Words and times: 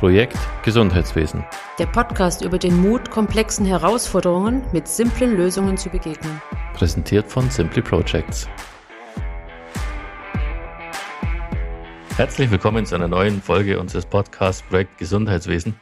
Projekt 0.00 0.38
Gesundheitswesen. 0.64 1.44
Der 1.78 1.84
Podcast 1.84 2.42
über 2.42 2.58
den 2.58 2.80
Mut, 2.80 3.10
komplexen 3.10 3.66
Herausforderungen 3.66 4.64
mit 4.72 4.88
simplen 4.88 5.36
Lösungen 5.36 5.76
zu 5.76 5.90
begegnen. 5.90 6.40
Präsentiert 6.72 7.30
von 7.30 7.50
Simply 7.50 7.82
Projects. 7.82 8.48
Herzlich 12.20 12.50
willkommen 12.50 12.84
zu 12.84 12.96
einer 12.96 13.08
neuen 13.08 13.40
Folge 13.40 13.80
unseres 13.80 14.04
Podcasts 14.04 14.60
Projekt 14.60 14.98
Gesundheitswesen. 14.98 15.76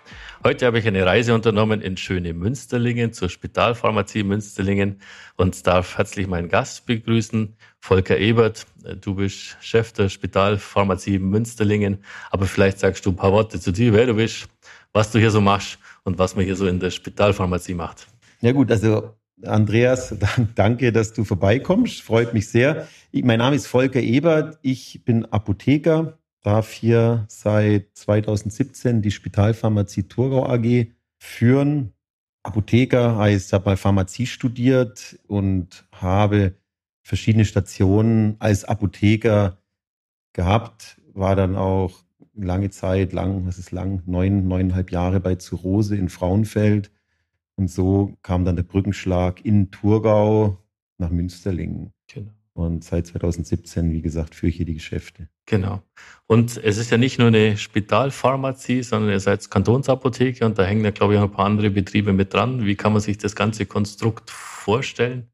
Heute 0.44 0.66
habe 0.66 0.78
ich 0.78 0.86
eine 0.86 1.04
Reise 1.04 1.34
unternommen 1.34 1.80
in 1.80 1.96
schöne 1.96 2.32
Münsterlingen 2.32 3.12
zur 3.12 3.28
Spitalpharmazie 3.28 4.22
Münsterlingen 4.22 5.00
und 5.36 5.66
darf 5.66 5.98
herzlich 5.98 6.28
meinen 6.28 6.48
Gast 6.48 6.86
begrüßen, 6.86 7.56
Volker 7.80 8.18
Ebert. 8.18 8.66
Du 9.00 9.16
bist 9.16 9.56
Chef 9.60 9.92
der 9.92 10.10
Spitalpharmazie 10.10 11.18
Münsterlingen, 11.18 12.04
aber 12.30 12.46
vielleicht 12.46 12.78
sagst 12.78 13.04
du 13.04 13.10
ein 13.10 13.16
paar 13.16 13.32
Worte 13.32 13.58
zu 13.58 13.72
dir, 13.72 13.92
wer 13.92 14.06
du 14.06 14.14
bist, 14.14 14.48
was 14.92 15.10
du 15.10 15.18
hier 15.18 15.32
so 15.32 15.40
machst 15.40 15.80
und 16.04 16.20
was 16.20 16.36
man 16.36 16.44
hier 16.44 16.54
so 16.54 16.68
in 16.68 16.78
der 16.78 16.92
Spitalpharmazie 16.92 17.74
macht. 17.74 18.06
Ja 18.42 18.52
gut, 18.52 18.70
also 18.70 19.12
Andreas, 19.44 20.14
danke, 20.54 20.92
dass 20.92 21.12
du 21.12 21.24
vorbeikommst. 21.24 22.00
Freut 22.00 22.34
mich 22.34 22.48
sehr. 22.48 22.86
mein 23.12 23.38
Name 23.38 23.56
ist 23.56 23.66
Volker 23.66 24.00
Ebert. 24.00 24.58
Ich 24.62 25.02
bin 25.04 25.24
Apotheker, 25.26 26.17
darf 26.42 26.72
hier 26.72 27.24
seit 27.28 27.88
2017 27.94 29.02
die 29.02 29.10
Spitalpharmazie 29.10 30.04
Thurgau 30.04 30.46
AG 30.46 30.86
führen. 31.18 31.92
Apotheker 32.42 33.16
heißt, 33.16 33.48
ich 33.48 33.52
habe 33.52 33.70
mal 33.70 33.76
Pharmazie 33.76 34.26
studiert 34.26 35.18
und 35.26 35.86
habe 35.92 36.54
verschiedene 37.02 37.44
Stationen 37.44 38.36
als 38.38 38.64
Apotheker 38.64 39.58
gehabt, 40.32 41.00
war 41.12 41.34
dann 41.34 41.56
auch 41.56 42.04
lange 42.34 42.70
Zeit, 42.70 43.12
lang, 43.12 43.44
das 43.46 43.58
ist 43.58 43.72
lang, 43.72 44.02
neun, 44.06 44.46
neuneinhalb 44.46 44.92
Jahre 44.92 45.20
bei 45.20 45.34
Zurose 45.34 45.96
in 45.96 46.08
Frauenfeld. 46.08 46.92
Und 47.56 47.68
so 47.68 48.16
kam 48.22 48.44
dann 48.44 48.56
der 48.56 48.62
Brückenschlag 48.62 49.44
in 49.44 49.70
Thurgau 49.70 50.58
nach 50.98 51.10
Münsterlingen. 51.10 51.92
Genau. 52.06 52.37
Und 52.58 52.82
seit 52.82 53.06
2017, 53.06 53.92
wie 53.92 54.02
gesagt, 54.02 54.34
führe 54.34 54.50
ich 54.50 54.56
hier 54.56 54.66
die 54.66 54.74
Geschäfte. 54.74 55.28
Genau. 55.46 55.80
Und 56.26 56.56
es 56.56 56.76
ist 56.76 56.90
ja 56.90 56.98
nicht 56.98 57.20
nur 57.20 57.28
eine 57.28 57.56
Spitalpharmazie, 57.56 58.82
sondern 58.82 59.12
ihr 59.12 59.20
seid 59.20 59.48
Kantonsapotheke 59.48 60.44
und 60.44 60.58
da 60.58 60.64
hängen 60.64 60.84
ja, 60.84 60.90
glaube 60.90 61.14
ich, 61.14 61.20
auch 61.20 61.24
ein 61.26 61.30
paar 61.30 61.46
andere 61.46 61.70
Betriebe 61.70 62.12
mit 62.12 62.34
dran. 62.34 62.66
Wie 62.66 62.74
kann 62.74 62.92
man 62.92 63.00
sich 63.00 63.16
das 63.16 63.36
ganze 63.36 63.64
Konstrukt 63.64 64.28
vorstellen? 64.32 65.28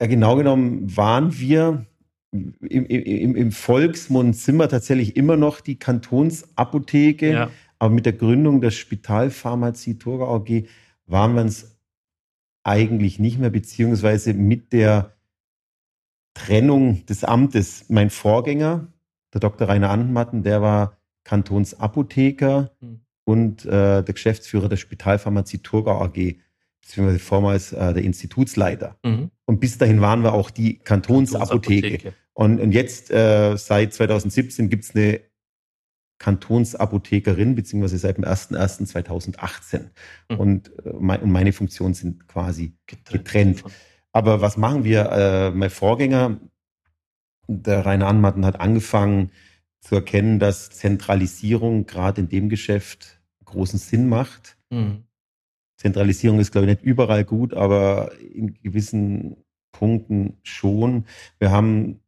Ja, 0.00 0.08
genau 0.08 0.34
genommen 0.34 0.96
waren 0.96 1.38
wir 1.38 1.86
im, 2.32 2.84
im, 2.84 3.36
im 3.36 3.52
Volksmund 3.52 4.34
sind 4.34 4.56
wir 4.56 4.68
tatsächlich 4.68 5.16
immer 5.16 5.36
noch 5.36 5.60
die 5.60 5.78
Kantonsapotheke, 5.78 7.30
ja. 7.30 7.50
aber 7.78 7.94
mit 7.94 8.06
der 8.06 8.14
Gründung 8.14 8.60
der 8.60 8.72
Spitalpharmazie 8.72 10.00
Thurgau 10.00 10.34
AG 10.34 10.64
waren 11.06 11.36
wir 11.36 11.44
es 11.44 11.78
eigentlich 12.64 13.20
nicht 13.20 13.38
mehr, 13.38 13.50
beziehungsweise 13.50 14.34
mit 14.34 14.72
der 14.72 15.14
Trennung 16.34 17.04
des 17.06 17.24
Amtes. 17.24 17.86
Mein 17.88 18.10
Vorgänger, 18.10 18.88
der 19.32 19.40
Dr. 19.40 19.68
Rainer 19.68 19.90
Anmatten, 19.90 20.42
der 20.42 20.62
war 20.62 20.96
Kantonsapotheker 21.24 22.70
mhm. 22.80 23.00
und 23.24 23.64
äh, 23.64 24.02
der 24.02 24.14
Geschäftsführer 24.14 24.68
der 24.68 24.76
Spitalpharmazie 24.76 25.58
Thurgau 25.58 26.02
AG, 26.02 26.36
beziehungsweise 26.80 27.18
vormals 27.18 27.72
äh, 27.72 27.94
der 27.94 28.02
Institutsleiter. 28.02 28.96
Mhm. 29.04 29.30
Und 29.44 29.60
bis 29.60 29.78
dahin 29.78 30.00
waren 30.00 30.22
wir 30.22 30.32
auch 30.32 30.50
die 30.50 30.78
Kantonsapotheke. 30.78 31.80
Kantonsapotheke. 31.80 32.14
Und, 32.32 32.60
und 32.60 32.72
jetzt, 32.72 33.10
äh, 33.10 33.56
seit 33.56 33.92
2017, 33.92 34.70
gibt 34.70 34.84
es 34.84 34.94
eine 34.94 35.20
Kantonsapothekerin, 36.18 37.54
beziehungsweise 37.54 37.98
seit 37.98 38.18
dem 38.18 38.24
01.01.2018. 38.24 39.90
Mhm. 40.28 40.38
Und, 40.38 40.68
äh, 40.84 40.92
mein, 41.00 41.20
und 41.20 41.32
meine 41.32 41.52
Funktionen 41.52 41.94
sind 41.94 42.28
quasi 42.28 42.74
getrennt. 42.86 43.24
getrennt. 43.24 43.64
Aber 44.12 44.40
was 44.40 44.56
machen 44.56 44.84
wir? 44.84 45.10
Äh, 45.10 45.50
mein 45.52 45.70
Vorgänger, 45.70 46.40
der 47.46 47.86
Rainer 47.86 48.08
Anmatten, 48.08 48.44
hat 48.44 48.60
angefangen 48.60 49.30
zu 49.80 49.94
erkennen, 49.94 50.38
dass 50.38 50.70
Zentralisierung 50.70 51.86
gerade 51.86 52.20
in 52.20 52.28
dem 52.28 52.48
Geschäft 52.48 53.20
großen 53.44 53.78
Sinn 53.78 54.08
macht. 54.08 54.56
Mhm. 54.70 55.04
Zentralisierung 55.76 56.38
ist, 56.38 56.52
glaube 56.52 56.66
ich, 56.66 56.76
nicht 56.76 56.84
überall 56.84 57.24
gut, 57.24 57.54
aber 57.54 58.12
in 58.20 58.54
gewissen 58.54 59.36
Punkten 59.72 60.38
schon. 60.42 61.06
Wir 61.38 61.50
haben 61.50 62.00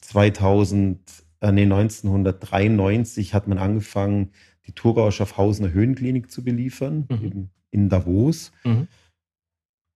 2000, 0.00 0.98
äh, 1.40 1.52
nee, 1.52 1.62
1993 1.62 3.32
hat 3.34 3.46
man 3.46 3.58
angefangen, 3.58 4.32
die 4.66 4.72
Thurgauer 4.72 5.12
Schaffhausener 5.12 5.72
Höhenklinik 5.72 6.30
zu 6.30 6.42
beliefern, 6.42 7.06
mhm. 7.08 7.50
in 7.70 7.88
Davos. 7.88 8.50
Mhm. 8.64 8.88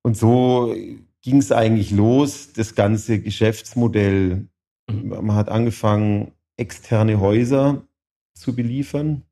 Und 0.03 0.17
so 0.17 0.75
ging 1.23 1.39
es 1.39 1.53
eigentlich 1.53 1.91
los, 1.91 2.53
das 2.53 2.75
ganze 2.75 3.21
Geschäftsmodell. 3.21 4.49
Mhm. 4.91 5.09
Man 5.09 5.35
hat 5.35 5.49
angefangen, 5.49 6.33
externe 6.57 7.21
Häuser 7.21 7.87
zu 8.35 8.55
beliefern. 8.55 9.23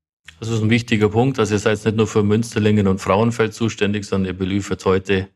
Das 0.40 0.48
ist 0.48 0.62
ein 0.62 0.70
wichtiger 0.70 1.08
Punkt. 1.08 1.38
Also 1.38 1.54
ihr 1.54 1.58
seid 1.58 1.84
nicht 1.84 1.96
nur 1.96 2.06
für 2.06 2.22
Münsterlingen 2.22 2.88
und 2.88 3.00
Frauenfeld 3.00 3.54
zuständig, 3.54 4.04
sondern 4.04 4.34
ihr 4.34 4.38
beliefert 4.38 4.84
heute 4.84 5.28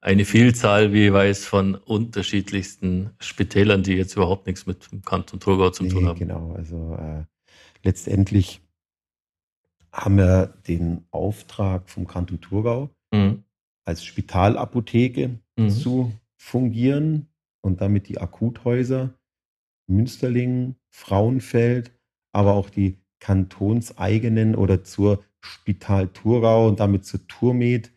eine 0.00 0.24
Vielzahl, 0.24 0.92
wie 0.92 1.06
ich 1.06 1.12
weiß, 1.12 1.44
von 1.44 1.74
unterschiedlichsten 1.74 3.10
Spitälern, 3.18 3.82
die 3.82 3.94
jetzt 3.94 4.14
überhaupt 4.14 4.46
nichts 4.46 4.66
mit 4.66 4.90
dem 4.92 5.02
Kanton 5.02 5.40
Thurgau 5.40 5.70
zu 5.70 5.88
tun 5.88 6.06
haben. 6.06 6.18
Genau, 6.18 6.52
also 6.52 6.94
äh, 6.94 7.24
letztendlich 7.82 8.60
haben 9.92 10.16
wir 10.16 10.54
den 10.68 11.06
Auftrag 11.10 11.90
vom 11.90 12.06
Kanton 12.06 12.40
Thurgau, 12.40 12.90
mhm 13.12 13.42
als 13.86 14.04
Spitalapotheke 14.04 15.38
mhm. 15.56 15.70
zu 15.70 16.12
fungieren 16.36 17.28
und 17.60 17.80
damit 17.80 18.08
die 18.08 18.18
Akuthäuser 18.18 19.14
Münsterlingen, 19.88 20.76
Frauenfeld, 20.90 21.92
aber 22.32 22.54
auch 22.54 22.70
die 22.70 22.98
kantonseigenen 23.20 24.54
oder 24.54 24.84
zur 24.84 25.24
Spital 25.40 26.08
Thurgau 26.08 26.68
und 26.68 26.80
damit 26.80 27.04
zur 27.04 27.26
Turmed 27.28 27.92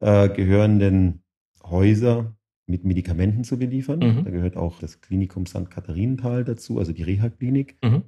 äh, 0.00 0.28
gehörenden 0.28 1.22
Häuser 1.62 2.34
mit 2.66 2.84
Medikamenten 2.84 3.44
zu 3.44 3.58
beliefern. 3.58 3.98
Mhm. 3.98 4.24
Da 4.24 4.30
gehört 4.30 4.56
auch 4.56 4.78
das 4.78 5.00
Klinikum 5.00 5.46
St. 5.46 5.70
Katharinenthal 5.70 6.44
dazu, 6.44 6.78
also 6.78 6.92
die 6.92 7.02
Reha-Klinik, 7.02 7.76
mhm. 7.82 8.04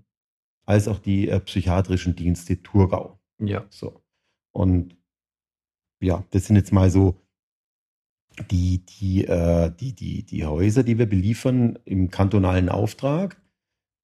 als 0.64 0.88
auch 0.88 0.98
die 0.98 1.28
äh, 1.28 1.40
psychiatrischen 1.40 2.16
Dienste 2.16 2.62
Thurgau. 2.62 3.18
Ja. 3.38 3.66
So. 3.68 4.00
Und 4.52 4.96
ja, 6.00 6.24
das 6.30 6.46
sind 6.46 6.56
jetzt 6.56 6.72
mal 6.72 6.90
so 6.90 7.20
die, 8.50 8.84
die, 8.84 9.24
äh, 9.24 9.70
die, 9.78 9.94
die, 9.94 10.24
die 10.24 10.44
Häuser, 10.44 10.82
die 10.82 10.98
wir 10.98 11.06
beliefern 11.06 11.78
im 11.84 12.10
kantonalen 12.10 12.68
Auftrag. 12.68 13.40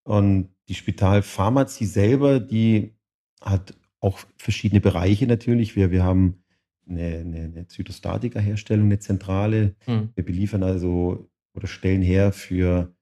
Und 0.04 0.48
die 0.68 0.74
Spitalpharmazie 0.74 1.86
selber, 1.86 2.40
die 2.40 2.94
hat 3.40 3.74
auch 4.00 4.18
verschiedene 4.36 4.80
Bereiche 4.80 5.26
natürlich. 5.26 5.76
Wir, 5.76 5.90
wir 5.90 6.04
haben 6.04 6.42
eine, 6.88 7.18
eine, 7.18 7.40
eine 7.44 7.66
Zytostatika-Herstellung, 7.68 8.86
eine 8.86 8.98
Zentrale. 8.98 9.74
Hm. 9.84 10.10
Wir 10.14 10.24
beliefern 10.24 10.62
also 10.62 11.28
oder 11.54 11.66
stellen 11.66 12.02
her 12.02 12.32
für 12.32 12.94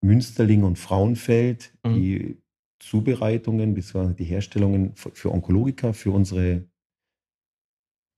Münsterling 0.00 0.64
und 0.64 0.78
Frauenfeld 0.78 1.72
hm. 1.84 1.94
die 1.94 2.42
Zubereitungen 2.78 3.74
bzw. 3.74 4.14
die 4.14 4.24
Herstellungen 4.24 4.94
für 4.96 5.32
Onkologiker, 5.32 5.94
für 5.94 6.10
unsere 6.10 6.66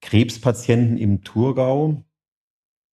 Krebspatienten 0.01 0.99
im 0.99 1.23
Thurgau. 1.23 2.05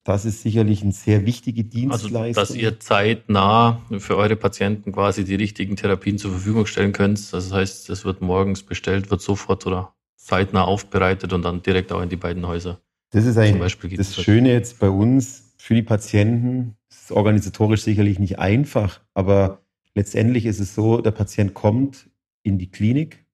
Das 0.04 0.26
ist 0.26 0.42
sicherlich 0.42 0.82
eine 0.82 0.94
sehr 0.94 1.26
wichtige 1.28 1.64
Dienstleistung. 1.64 2.24
Also, 2.24 2.40
dass 2.40 2.56
ihr 2.56 2.80
zeitnah 2.80 3.82
für 4.00 4.18
eure 4.18 4.36
Patienten 4.36 4.92
quasi 4.92 5.24
die 5.24 5.36
richtigen 5.36 5.76
Therapien 5.76 6.18
zur 6.18 6.32
Verfügung 6.32 6.66
stellen 6.66 6.92
könnt. 6.92 7.32
Das 7.32 7.52
heißt, 7.52 7.90
es 7.90 8.04
wird 8.04 8.22
morgens 8.22 8.64
bestellt, 8.64 9.12
wird 9.12 9.22
sofort 9.22 9.68
oder 9.68 9.94
zeitnah 10.16 10.64
aufbereitet 10.64 11.34
und 11.34 11.44
dann 11.44 11.62
direkt 11.62 11.92
auch 11.92 12.02
in 12.02 12.10
die 12.10 12.16
beiden 12.16 12.48
Häuser. 12.48 12.82
Das 13.12 13.26
ist 13.26 13.38
eigentlich 13.38 13.98
das 13.98 14.16
Schöne 14.16 14.52
jetzt 14.54 14.80
bei 14.80 14.90
uns 14.90 15.54
für 15.58 15.76
die 15.76 15.84
Patienten. 15.84 16.78
Das 16.90 17.04
ist 17.04 17.12
organisatorisch 17.12 17.82
sicherlich 17.82 18.18
nicht 18.18 18.40
einfach, 18.40 19.02
aber 19.14 19.62
letztendlich 19.94 20.46
ist 20.46 20.60
es 20.60 20.74
so, 20.74 21.02
der 21.02 21.12
Patient 21.12 21.54
kommt 21.54 22.10
in 22.44 22.58
die 22.58 22.72
Klinik, 22.72 23.26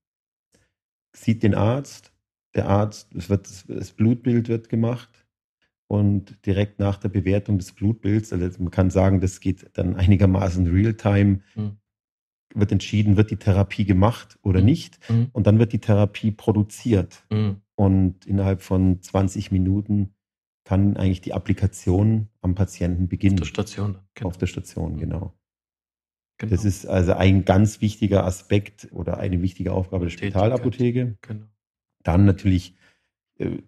sieht 1.14 1.44
den 1.44 1.56
Arzt, 1.56 2.12
der 2.56 2.68
Arzt, 2.68 3.14
es 3.16 3.30
wird, 3.30 3.48
das 3.68 3.92
Blutbild 3.92 4.50
wird 4.50 4.68
gemacht, 4.68 5.27
und 5.88 6.46
direkt 6.46 6.80
nach 6.80 6.98
der 6.98 7.10
Bewertung 7.10 7.58
des 7.58 7.72
Blutbilds, 7.72 8.34
also 8.34 8.62
man 8.62 8.72
kann 8.72 8.90
sagen, 8.90 9.22
das 9.22 9.40
geht 9.40 9.70
dann 9.74 9.96
einigermaßen 9.96 10.68
real-time, 10.68 11.42
mhm. 11.56 11.78
wird 12.54 12.72
entschieden, 12.72 13.18
wird 13.18 13.32
die 13.32 13.38
Therapie 13.38 13.86
gemacht 13.86 14.38
oder 14.42 14.60
mhm. 14.60 14.66
nicht. 14.66 15.10
Mhm. 15.10 15.30
Und 15.32 15.48
dann 15.48 15.60
wird 15.60 15.74
die 15.74 15.80
Therapie 15.80 16.32
produziert. 16.32 17.26
Hm. 17.32 17.62
Und 17.76 18.26
innerhalb 18.26 18.64
von 18.64 19.02
20 19.02 19.52
Minuten 19.52 20.16
kann 20.64 20.98
eigentlich 20.98 21.22
die 21.22 21.34
Applikation 21.34 22.28
am 22.42 22.56
Patienten 22.56 23.08
beginnen. 23.08 23.36
Auf 23.36 23.42
der 23.42 23.46
Station. 23.46 24.00
Genau. 24.16 24.28
Auf 24.28 24.38
der 24.38 24.48
Station, 24.48 24.98
genau. 24.98 25.34
Genau. 26.40 26.52
Das 26.52 26.66
ist 26.66 26.86
also 26.86 27.14
ein 27.14 27.46
ganz 27.46 27.82
wichtiger 27.82 28.26
Aspekt 28.26 28.90
oder 28.92 29.18
eine 29.18 29.42
wichtige 29.42 29.72
Aufgabe 29.72 30.06
der 30.06 30.12
Spitalapotheke. 30.12 31.18
Genau. 31.22 31.46
Dann 32.04 32.26
natürlich 32.26 32.76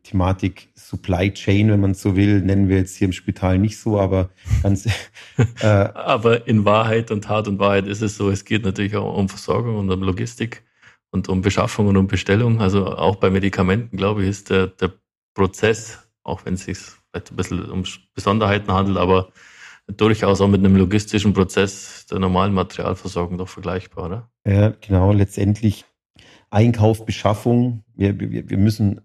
Thematik 0.04 0.69
Supply 0.75 1.31
Chain, 1.31 1.69
wenn 1.69 1.80
man 1.80 1.94
so 1.94 2.16
will, 2.16 2.42
nennen 2.42 2.69
wir 2.69 2.77
jetzt 2.77 2.95
hier 2.95 3.06
im 3.06 3.13
Spital 3.13 3.60
nicht 3.60 3.77
so, 3.77 4.00
aber 4.00 4.30
ganz. 4.63 4.88
äh, 5.62 5.66
aber 5.66 6.48
in 6.48 6.66
Wahrheit 6.66 7.12
und 7.12 7.25
Tat 7.25 7.48
und 7.48 7.60
Wahrheit 7.60 7.86
ist 7.88 8.01
es 8.01 8.18
so, 8.18 8.30
es 8.30 8.45
geht 8.45 8.63
natürlich 8.63 8.95
auch 8.95 9.16
um 9.16 9.30
Versorgung 9.30 9.77
und 9.77 9.92
um 9.92 10.01
Logistik 10.01 10.63
und 11.12 11.30
um 11.30 11.42
Beschaffung 11.42 11.88
und 11.88 11.98
um 11.98 12.07
Bestellung. 12.07 12.62
Also 12.62 12.88
auch 12.88 13.18
bei 13.18 13.30
Medikamenten, 13.30 13.98
glaube 13.98 14.24
ich, 14.24 14.30
ist 14.30 14.50
der, 14.50 14.68
der 14.68 14.92
Prozess, 15.36 16.10
auch 16.24 16.45
wenn 16.45 16.56
es 16.56 16.65
sich 16.65 16.77
vielleicht 17.12 17.31
ein 17.31 17.36
bisschen 17.36 17.69
um 17.69 17.83
Besonderheiten 18.13 18.72
handelt, 18.72 18.98
aber 18.98 19.31
durchaus 19.88 20.42
auch 20.42 20.48
mit 20.48 20.60
einem 20.60 20.75
logistischen 20.75 21.33
Prozess 21.33 22.06
der 22.07 22.19
normalen 22.19 22.54
Materialversorgung 22.54 23.38
doch 23.38 23.50
vergleichbar, 23.50 24.06
oder? 24.06 24.31
Ja, 24.45 24.74
genau. 24.81 25.12
Letztendlich 25.12 25.86
Einkauf, 26.50 27.06
Beschaffung. 27.06 27.83
Wir, 27.95 28.19
wir, 28.19 28.50
wir 28.50 28.57
müssen, 28.57 29.01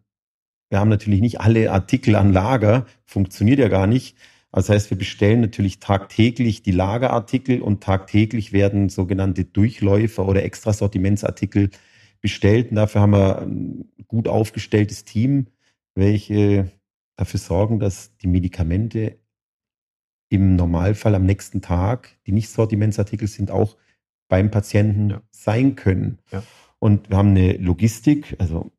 wir 0.74 0.80
haben 0.80 0.88
natürlich 0.88 1.20
nicht 1.20 1.40
alle 1.40 1.70
Artikel 1.70 2.16
an 2.16 2.32
Lager, 2.32 2.86
funktioniert 3.04 3.60
ja 3.60 3.68
gar 3.68 3.86
nicht. 3.86 4.16
Das 4.50 4.68
heißt, 4.68 4.90
wir 4.90 4.98
bestellen 4.98 5.40
natürlich 5.40 5.78
tagtäglich 5.78 6.64
die 6.64 6.72
Lagerartikel 6.72 7.62
und 7.62 7.80
tagtäglich 7.80 8.52
werden 8.52 8.88
sogenannte 8.88 9.44
Durchläufer 9.44 10.26
oder 10.26 10.42
Extrasortimentsartikel 10.42 11.70
bestellt. 12.20 12.70
Und 12.70 12.76
dafür 12.76 13.02
haben 13.02 13.12
wir 13.12 13.42
ein 13.42 13.84
gut 14.08 14.26
aufgestelltes 14.26 15.04
Team, 15.04 15.46
welche 15.94 16.72
dafür 17.14 17.38
sorgen, 17.38 17.78
dass 17.78 18.16
die 18.16 18.26
Medikamente 18.26 19.20
im 20.28 20.56
Normalfall 20.56 21.14
am 21.14 21.24
nächsten 21.24 21.62
Tag, 21.62 22.16
die 22.26 22.32
nicht 22.32 22.50
Sortimentsartikel 22.50 23.28
sind, 23.28 23.52
auch 23.52 23.76
beim 24.26 24.50
Patienten 24.50 25.10
ja. 25.10 25.22
sein 25.30 25.76
können. 25.76 26.18
Ja. 26.32 26.42
Und 26.80 27.10
wir 27.10 27.16
haben 27.16 27.28
eine 27.28 27.58
Logistik, 27.58 28.34
also 28.40 28.72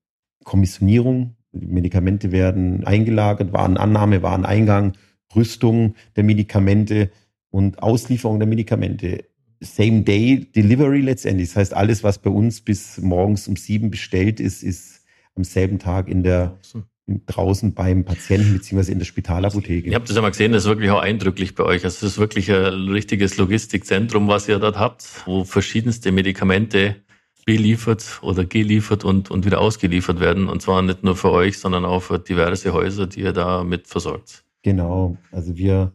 Kommissionierung. 0.44 1.35
Die 1.56 1.68
Medikamente 1.68 2.32
werden 2.32 2.86
eingelagert, 2.86 3.54
Warenannahme, 3.54 4.22
Wareneingang, 4.22 4.94
Rüstung 5.36 5.96
der 6.16 6.24
Medikamente 6.24 7.10
und 7.50 7.82
Auslieferung 7.82 8.40
der 8.40 8.48
Medikamente. 8.48 9.26
Same-Day-Delivery 9.62 11.02
letztendlich. 11.02 11.50
Das 11.50 11.56
heißt, 11.56 11.74
alles, 11.74 12.04
was 12.04 12.20
bei 12.20 12.30
uns 12.30 12.62
bis 12.62 13.00
morgens 13.00 13.48
um 13.48 13.56
sieben 13.56 13.90
bestellt 13.90 14.40
ist, 14.40 14.64
ist 14.64 15.06
am 15.36 15.44
selben 15.44 15.80
Tag 15.80 16.10
in 16.10 16.24
der 16.24 16.60
draußen 17.08 17.74
beim 17.74 18.04
Patienten 18.04 18.54
beziehungsweise 18.54 18.92
in 18.92 19.00
der 19.00 19.06
Spitalapotheke. 19.06 19.88
Ich 19.90 19.96
habe 19.96 20.06
das 20.06 20.16
ja 20.16 20.22
mal 20.22 20.30
gesehen, 20.32 20.52
das 20.52 20.64
ist 20.64 20.70
wirklich 20.70 20.90
auch 20.90 21.02
eindrücklich 21.02 21.54
bei 21.54 21.64
euch. 21.64 21.84
Also 21.84 22.06
es 22.06 22.14
ist 22.14 22.18
wirklich 22.18 22.52
ein 22.52 22.90
richtiges 22.90 23.38
Logistikzentrum, 23.38 24.28
was 24.28 24.48
ihr 24.48 24.58
dort 24.58 24.78
habt, 24.78 25.06
wo 25.26 25.44
verschiedenste 25.44 26.12
Medikamente 26.12 26.96
beliefert 27.46 28.20
oder 28.24 28.46
geliefert 28.46 29.04
und, 29.04 29.30
und 29.32 29.46
wieder 29.46 29.62
ausgeliefert 29.62 30.20
werden. 30.20 30.50
Und 30.50 30.62
zwar 30.62 30.82
nicht 30.82 31.04
nur 31.04 31.16
für 31.16 31.32
euch, 31.32 31.60
sondern 31.60 31.86
auch 31.86 32.02
für 32.02 32.20
diverse 32.20 32.74
Häuser, 32.74 33.08
die 33.08 33.22
ihr 33.22 33.34
da 33.34 33.64
mit 33.64 33.88
versorgt. 33.88 34.44
Genau. 34.64 35.18
Also 35.32 35.56
wir 35.56 35.94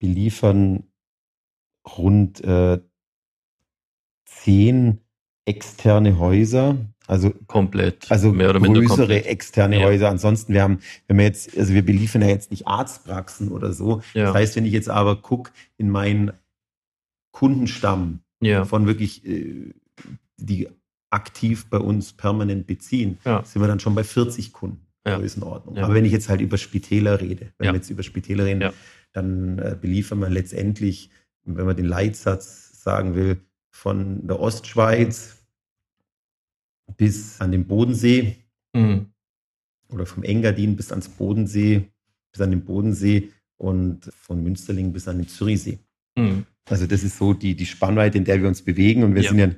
beliefern 0.00 0.84
rund 1.96 2.42
äh, 2.42 2.80
zehn 4.24 5.00
externe 5.44 6.18
Häuser 6.18 6.76
also 7.06 7.32
komplett. 7.46 8.10
Also 8.10 8.32
größere 8.32 8.86
komplett. 8.86 9.26
externe 9.26 9.80
ja. 9.80 9.86
Häuser. 9.86 10.08
Ansonsten, 10.08 10.54
wir 10.54 10.62
haben, 10.62 10.78
wenn 11.06 11.18
wir 11.18 11.24
jetzt, 11.24 11.56
also 11.56 11.74
wir 11.74 11.84
beliefern 11.84 12.22
ja 12.22 12.28
jetzt 12.28 12.50
nicht 12.50 12.66
Arztpraxen 12.66 13.48
oder 13.48 13.72
so. 13.72 14.00
Ja. 14.14 14.26
Das 14.26 14.34
heißt, 14.34 14.56
wenn 14.56 14.64
ich 14.64 14.72
jetzt 14.72 14.88
aber 14.88 15.20
gucke 15.20 15.52
in 15.76 15.90
meinen 15.90 16.32
Kundenstamm 17.30 18.20
ja. 18.40 18.64
von 18.64 18.86
wirklich, 18.86 19.26
äh, 19.26 19.74
die 20.46 20.68
aktiv 21.10 21.66
bei 21.70 21.78
uns 21.78 22.12
permanent 22.12 22.66
beziehen, 22.66 23.18
sind 23.44 23.62
wir 23.62 23.68
dann 23.68 23.80
schon 23.80 23.94
bei 23.94 24.04
40 24.04 24.52
Kunden. 24.52 24.84
Ja. 25.06 25.18
Größenordnung. 25.18 25.76
Aber 25.78 25.92
wenn 25.92 26.06
ich 26.06 26.12
jetzt 26.12 26.30
halt 26.30 26.40
über 26.40 26.56
Spitäler 26.56 27.20
rede, 27.20 27.52
wenn 27.58 27.68
wir 27.68 27.74
jetzt 27.74 27.90
über 27.90 28.02
Spitäler 28.02 28.46
reden, 28.46 28.72
dann 29.12 29.58
äh, 29.58 29.76
beliefern 29.78 30.18
wir 30.20 30.30
letztendlich, 30.30 31.10
wenn 31.44 31.66
man 31.66 31.76
den 31.76 31.84
Leitsatz 31.84 32.82
sagen 32.82 33.14
will, 33.14 33.38
von 33.70 34.26
der 34.26 34.40
Ostschweiz 34.40 35.44
bis 36.96 37.40
an 37.40 37.52
den 37.52 37.66
Bodensee 37.66 38.36
mhm. 38.72 39.06
oder 39.90 40.06
vom 40.06 40.22
Engadin 40.22 40.76
bis 40.76 40.90
ans 40.90 41.08
Bodensee, 41.08 41.90
bis 42.32 42.40
an 42.40 42.50
den 42.50 42.64
Bodensee 42.64 43.30
und 43.56 44.10
von 44.14 44.42
Münsterling 44.42 44.92
bis 44.92 45.06
an 45.06 45.18
den 45.18 45.28
Zürichsee. 45.28 45.78
Mhm. 46.16 46.46
Also 46.68 46.86
das 46.86 47.02
ist 47.02 47.18
so 47.18 47.34
die, 47.34 47.54
die 47.54 47.66
Spannweite, 47.66 48.16
in 48.16 48.24
der 48.24 48.40
wir 48.40 48.48
uns 48.48 48.62
bewegen 48.62 49.04
und 49.04 49.14
wir 49.14 49.22
ja. 49.22 49.28
sind 49.28 49.38
ja 49.38 49.50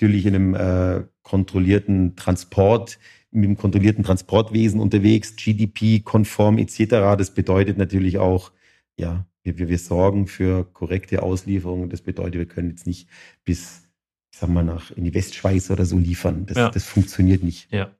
natürlich 0.00 0.26
in 0.26 0.34
einem 0.34 0.54
äh, 0.54 1.04
kontrollierten 1.22 2.16
Transport, 2.16 2.98
mit 3.30 3.44
einem 3.44 3.56
kontrollierten 3.56 4.04
Transportwesen 4.04 4.80
unterwegs, 4.80 5.36
GDP-konform 5.36 6.58
etc. 6.58 7.16
Das 7.18 7.34
bedeutet 7.34 7.78
natürlich 7.78 8.18
auch, 8.18 8.52
ja, 8.96 9.26
wir, 9.42 9.58
wir, 9.58 9.68
wir 9.68 9.78
sorgen 9.78 10.26
für 10.26 10.64
korrekte 10.64 11.22
Auslieferungen. 11.22 11.90
Das 11.90 12.00
bedeutet, 12.00 12.34
wir 12.34 12.46
können 12.46 12.70
jetzt 12.70 12.86
nicht 12.86 13.08
bis 13.44 13.88
sag 14.30 14.48
mal, 14.48 14.64
nach 14.64 14.90
in 14.92 15.04
die 15.04 15.14
Westschweiz 15.14 15.70
oder 15.70 15.84
so 15.84 15.98
liefern. 15.98 16.46
Das, 16.46 16.56
ja. 16.56 16.70
das 16.70 16.84
funktioniert 16.84 17.42
nicht. 17.42 17.70
Ja. 17.72 17.90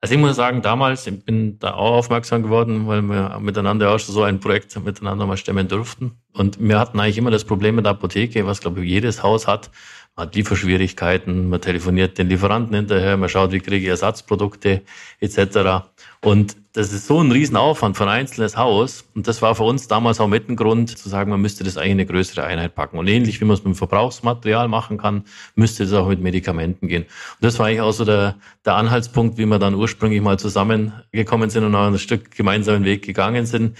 Also 0.00 0.14
ich 0.14 0.20
muss 0.20 0.36
sagen, 0.36 0.60
damals 0.60 1.06
ich 1.06 1.24
bin 1.24 1.58
da 1.58 1.72
auch 1.72 1.92
aufmerksam 1.92 2.42
geworden, 2.42 2.86
weil 2.86 3.00
wir 3.00 3.38
miteinander 3.40 3.90
auch 3.90 3.98
schon 3.98 4.14
so 4.14 4.22
ein 4.22 4.38
Projekt 4.38 4.78
miteinander 4.84 5.24
mal 5.24 5.38
stemmen 5.38 5.66
durften. 5.66 6.12
Und 6.34 6.60
wir 6.60 6.78
hatten 6.78 7.00
eigentlich 7.00 7.16
immer 7.16 7.30
das 7.30 7.44
Problem 7.44 7.76
mit 7.76 7.86
der 7.86 7.92
Apotheke, 7.92 8.44
was 8.44 8.60
glaube 8.60 8.84
ich 8.84 8.90
jedes 8.90 9.22
Haus 9.22 9.46
hat. 9.46 9.70
Man 10.16 10.28
hat 10.28 10.36
Lieferschwierigkeiten, 10.36 11.48
man 11.48 11.60
telefoniert 11.60 12.18
den 12.18 12.28
Lieferanten 12.28 12.76
hinterher, 12.76 13.16
man 13.16 13.28
schaut, 13.28 13.50
wie 13.50 13.58
kriege 13.58 13.84
ich 13.84 13.90
Ersatzprodukte 13.90 14.82
etc. 15.18 15.88
Und 16.20 16.56
das 16.72 16.92
ist 16.92 17.08
so 17.08 17.20
ein 17.20 17.32
Riesenaufwand 17.32 17.96
für 17.96 18.04
ein 18.04 18.20
einzelnes 18.20 18.56
Haus. 18.56 19.04
Und 19.16 19.26
das 19.26 19.42
war 19.42 19.56
für 19.56 19.64
uns 19.64 19.88
damals 19.88 20.20
auch 20.20 20.28
mit 20.28 20.48
ein 20.48 20.54
Grund, 20.54 20.96
zu 20.96 21.08
sagen, 21.08 21.30
man 21.30 21.40
müsste 21.40 21.64
das 21.64 21.76
eigentlich 21.76 21.90
in 21.90 21.98
eine 21.98 22.06
größere 22.06 22.44
Einheit 22.44 22.76
packen. 22.76 22.96
Und 22.96 23.08
ähnlich 23.08 23.40
wie 23.40 23.44
man 23.44 23.54
es 23.54 23.64
mit 23.64 23.74
dem 23.74 23.76
Verbrauchsmaterial 23.76 24.68
machen 24.68 24.98
kann, 24.98 25.24
müsste 25.56 25.82
es 25.82 25.92
auch 25.92 26.06
mit 26.06 26.20
Medikamenten 26.20 26.86
gehen. 26.86 27.02
Und 27.02 27.42
das 27.42 27.58
war 27.58 27.66
eigentlich 27.66 27.80
auch 27.80 27.92
so 27.92 28.04
der, 28.04 28.36
der 28.64 28.76
Anhaltspunkt, 28.76 29.36
wie 29.36 29.46
wir 29.46 29.58
dann 29.58 29.74
ursprünglich 29.74 30.20
mal 30.20 30.38
zusammengekommen 30.38 31.50
sind 31.50 31.64
und 31.64 31.74
auch 31.74 31.88
ein 31.88 31.98
Stück 31.98 32.30
gemeinsamen 32.36 32.84
Weg 32.84 33.02
gegangen 33.02 33.46
sind 33.46 33.76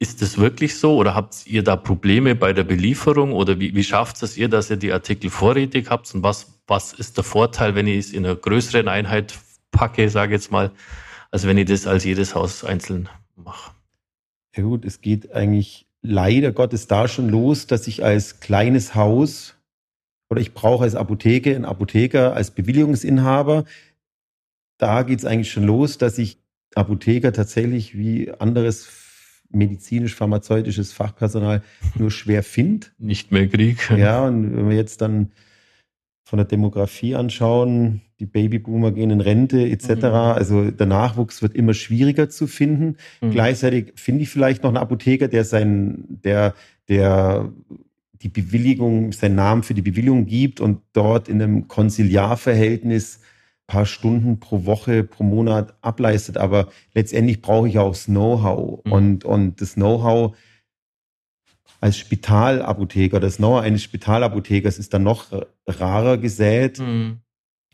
ist 0.00 0.22
das 0.22 0.38
wirklich 0.38 0.76
so 0.76 0.96
oder 0.96 1.14
habt 1.14 1.46
ihr 1.46 1.62
da 1.62 1.76
Probleme 1.76 2.34
bei 2.34 2.54
der 2.54 2.64
Belieferung 2.64 3.32
oder 3.32 3.60
wie, 3.60 3.74
wie 3.74 3.84
schafft 3.84 4.22
es 4.22 4.38
ihr, 4.38 4.48
dass 4.48 4.70
ihr 4.70 4.78
die 4.78 4.92
Artikel 4.92 5.28
vorrätig 5.28 5.90
habt 5.90 6.12
und 6.14 6.22
was, 6.22 6.58
was 6.66 6.94
ist 6.94 7.18
der 7.18 7.24
Vorteil, 7.24 7.74
wenn 7.74 7.86
ich 7.86 7.98
es 7.98 8.12
in 8.12 8.24
einer 8.24 8.34
größeren 8.34 8.88
Einheit 8.88 9.38
packe, 9.70 10.08
sage 10.08 10.34
ich 10.34 10.40
jetzt 10.40 10.50
mal, 10.50 10.70
als 11.30 11.46
wenn 11.46 11.58
ich 11.58 11.66
das 11.68 11.86
als 11.86 12.04
jedes 12.04 12.34
Haus 12.34 12.64
einzeln 12.64 13.10
mache? 13.36 13.72
Ja 14.56 14.62
gut, 14.62 14.86
es 14.86 15.02
geht 15.02 15.32
eigentlich 15.32 15.86
leider 16.00 16.50
Gottes 16.52 16.86
da 16.86 17.06
schon 17.06 17.28
los, 17.28 17.66
dass 17.66 17.86
ich 17.86 18.02
als 18.02 18.40
kleines 18.40 18.94
Haus 18.94 19.54
oder 20.30 20.40
ich 20.40 20.54
brauche 20.54 20.84
als 20.84 20.94
Apotheke 20.94 21.54
einen 21.54 21.66
Apotheker 21.66 22.34
als 22.34 22.52
Bewilligungsinhaber. 22.52 23.66
Da 24.78 25.02
geht 25.02 25.18
es 25.18 25.24
eigentlich 25.26 25.52
schon 25.52 25.64
los, 25.64 25.98
dass 25.98 26.16
ich 26.16 26.38
Apotheker 26.74 27.34
tatsächlich 27.34 27.98
wie 27.98 28.32
anderes 28.32 28.86
medizinisch-pharmazeutisches 29.52 30.92
Fachpersonal 30.92 31.62
nur 31.96 32.10
schwer 32.10 32.42
findet. 32.42 32.92
Nicht 32.98 33.32
mehr 33.32 33.48
Krieg. 33.48 33.90
Ja, 33.96 34.26
und 34.26 34.56
wenn 34.56 34.68
wir 34.68 34.76
jetzt 34.76 35.00
dann 35.00 35.30
von 36.24 36.36
der 36.36 36.46
Demografie 36.46 37.16
anschauen, 37.16 38.02
die 38.20 38.26
Babyboomer 38.26 38.92
gehen 38.92 39.10
in 39.10 39.20
Rente 39.20 39.68
etc. 39.68 39.88
Mhm. 39.88 40.04
Also 40.04 40.70
der 40.70 40.86
Nachwuchs 40.86 41.42
wird 41.42 41.56
immer 41.56 41.74
schwieriger 41.74 42.28
zu 42.28 42.46
finden. 42.46 42.96
Mhm. 43.20 43.32
Gleichzeitig 43.32 43.92
finde 43.96 44.22
ich 44.22 44.28
vielleicht 44.28 44.62
noch 44.62 44.70
einen 44.70 44.76
Apotheker, 44.76 45.26
der 45.26 45.44
sein, 45.44 46.04
der, 46.22 46.54
der 46.88 47.50
die 48.22 48.28
Bewilligung, 48.28 49.12
seinen 49.12 49.34
Namen 49.34 49.62
für 49.62 49.74
die 49.74 49.82
Bewilligung 49.82 50.26
gibt 50.26 50.60
und 50.60 50.82
dort 50.92 51.28
in 51.28 51.42
einem 51.42 51.66
Konsiliarverhältnis 51.66 53.20
paar 53.70 53.86
Stunden 53.86 54.40
pro 54.40 54.66
Woche, 54.66 55.04
pro 55.04 55.22
Monat 55.22 55.74
ableistet. 55.80 56.36
Aber 56.36 56.68
letztendlich 56.92 57.40
brauche 57.40 57.68
ich 57.68 57.78
auch 57.78 57.90
das 57.90 58.06
Know-how. 58.06 58.84
Mhm. 58.84 58.92
Und, 58.92 59.24
und 59.24 59.60
das 59.60 59.74
Know-how 59.74 60.36
als 61.80 61.96
Spitalapotheker, 61.96 63.20
das 63.20 63.36
Know-how 63.36 63.62
eines 63.62 63.84
Spitalapothekers 63.84 64.78
ist 64.78 64.92
dann 64.92 65.04
noch 65.04 65.26
rarer 65.66 66.18
gesät. 66.18 66.80
Mhm. 66.80 67.20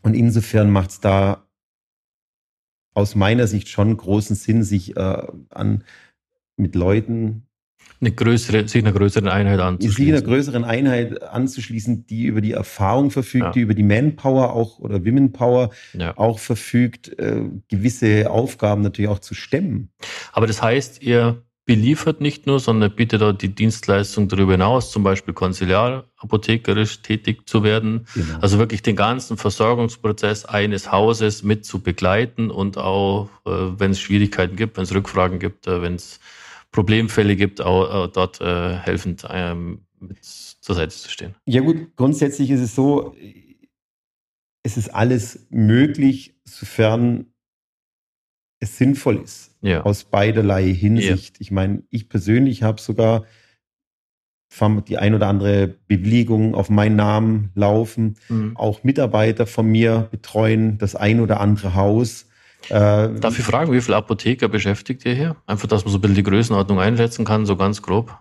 Und 0.02 0.14
insofern 0.14 0.70
macht 0.70 0.90
es 0.90 1.00
da 1.00 1.46
aus 2.94 3.14
meiner 3.14 3.46
Sicht 3.46 3.68
schon 3.68 3.96
großen 3.96 4.36
Sinn, 4.36 4.62
sich 4.62 4.96
äh, 4.96 5.26
an 5.48 5.82
mit 6.56 6.74
Leuten 6.74 7.45
eine 8.00 8.12
größere, 8.12 8.68
sich 8.68 8.82
einer 8.82 8.92
größeren 8.92 9.28
Einheit 9.28 9.60
anzuschließen. 9.60 10.04
Sich 10.04 10.12
einer 10.12 10.22
größeren 10.22 10.64
Einheit 10.64 11.22
anzuschließen, 11.22 12.06
die 12.06 12.24
über 12.24 12.40
die 12.40 12.52
Erfahrung 12.52 13.10
verfügt, 13.10 13.44
ja. 13.44 13.50
die 13.52 13.60
über 13.60 13.74
die 13.74 13.82
Manpower 13.82 14.52
auch 14.52 14.78
oder 14.78 15.04
Womenpower 15.04 15.70
ja. 15.94 16.16
auch 16.16 16.38
verfügt, 16.38 17.18
äh, 17.18 17.42
gewisse 17.68 18.30
Aufgaben 18.30 18.82
natürlich 18.82 19.10
auch 19.10 19.20
zu 19.20 19.34
stemmen. 19.34 19.90
Aber 20.32 20.46
das 20.46 20.62
heißt, 20.62 21.02
ihr 21.02 21.42
beliefert 21.66 22.20
nicht 22.20 22.46
nur, 22.46 22.60
sondern 22.60 22.94
bietet 22.94 23.22
auch 23.22 23.32
die 23.32 23.52
Dienstleistung 23.52 24.28
darüber 24.28 24.52
hinaus, 24.52 24.92
zum 24.92 25.02
Beispiel 25.02 25.34
konziliar, 25.34 26.04
apothekerisch 26.16 27.02
tätig 27.02 27.48
zu 27.48 27.64
werden. 27.64 28.06
Genau. 28.14 28.38
Also 28.40 28.58
wirklich 28.58 28.82
den 28.82 28.94
ganzen 28.94 29.36
Versorgungsprozess 29.36 30.44
eines 30.44 30.92
Hauses 30.92 31.42
mit 31.42 31.64
zu 31.64 31.80
begleiten 31.80 32.50
und 32.52 32.78
auch, 32.78 33.28
äh, 33.44 33.50
wenn 33.50 33.90
es 33.90 34.00
Schwierigkeiten 34.00 34.54
gibt, 34.54 34.76
wenn 34.76 34.84
es 34.84 34.94
Rückfragen 34.94 35.40
gibt, 35.40 35.66
äh, 35.66 35.82
wenn 35.82 35.96
es 35.96 36.20
Problemfälle 36.72 37.36
gibt, 37.36 37.60
auch 37.60 38.06
äh, 38.06 38.10
dort 38.12 38.40
äh, 38.40 38.76
helfend 38.76 39.26
ähm, 39.30 39.86
mit 39.98 40.24
zur 40.24 40.74
Seite 40.74 40.94
zu 40.94 41.08
stehen. 41.08 41.34
Ja 41.46 41.62
gut, 41.62 41.96
grundsätzlich 41.96 42.50
ist 42.50 42.60
es 42.60 42.74
so, 42.74 43.14
es 44.62 44.76
ist 44.76 44.88
alles 44.88 45.46
möglich, 45.50 46.34
sofern 46.44 47.26
es 48.60 48.78
sinnvoll 48.78 49.22
ist. 49.22 49.56
Ja. 49.60 49.82
Aus 49.82 50.04
beiderlei 50.04 50.72
Hinsicht. 50.72 51.36
Ja. 51.36 51.40
Ich 51.40 51.50
meine, 51.50 51.82
ich 51.90 52.08
persönlich 52.08 52.62
habe 52.62 52.80
sogar 52.80 53.24
die 54.88 54.96
ein 54.96 55.14
oder 55.14 55.26
andere 55.26 55.68
Bewilligung 55.86 56.54
auf 56.54 56.70
meinen 56.70 56.96
Namen 56.96 57.50
laufen. 57.54 58.16
Mhm. 58.28 58.56
Auch 58.56 58.84
Mitarbeiter 58.84 59.46
von 59.46 59.66
mir 59.66 60.08
betreuen 60.10 60.78
das 60.78 60.94
ein 60.96 61.20
oder 61.20 61.40
andere 61.40 61.74
Haus. 61.74 62.25
Äh, 62.68 63.20
Darf 63.20 63.38
ich 63.38 63.44
fragen, 63.44 63.72
wie 63.72 63.80
viele 63.80 63.96
Apotheker 63.96 64.48
beschäftigt 64.48 65.04
ihr 65.04 65.14
hier? 65.14 65.36
Einfach, 65.46 65.68
dass 65.68 65.84
man 65.84 65.92
so 65.92 65.98
ein 65.98 66.00
bisschen 66.00 66.16
die 66.16 66.22
Größenordnung 66.22 66.80
einschätzen 66.80 67.24
kann, 67.24 67.46
so 67.46 67.56
ganz 67.56 67.82
grob. 67.82 68.18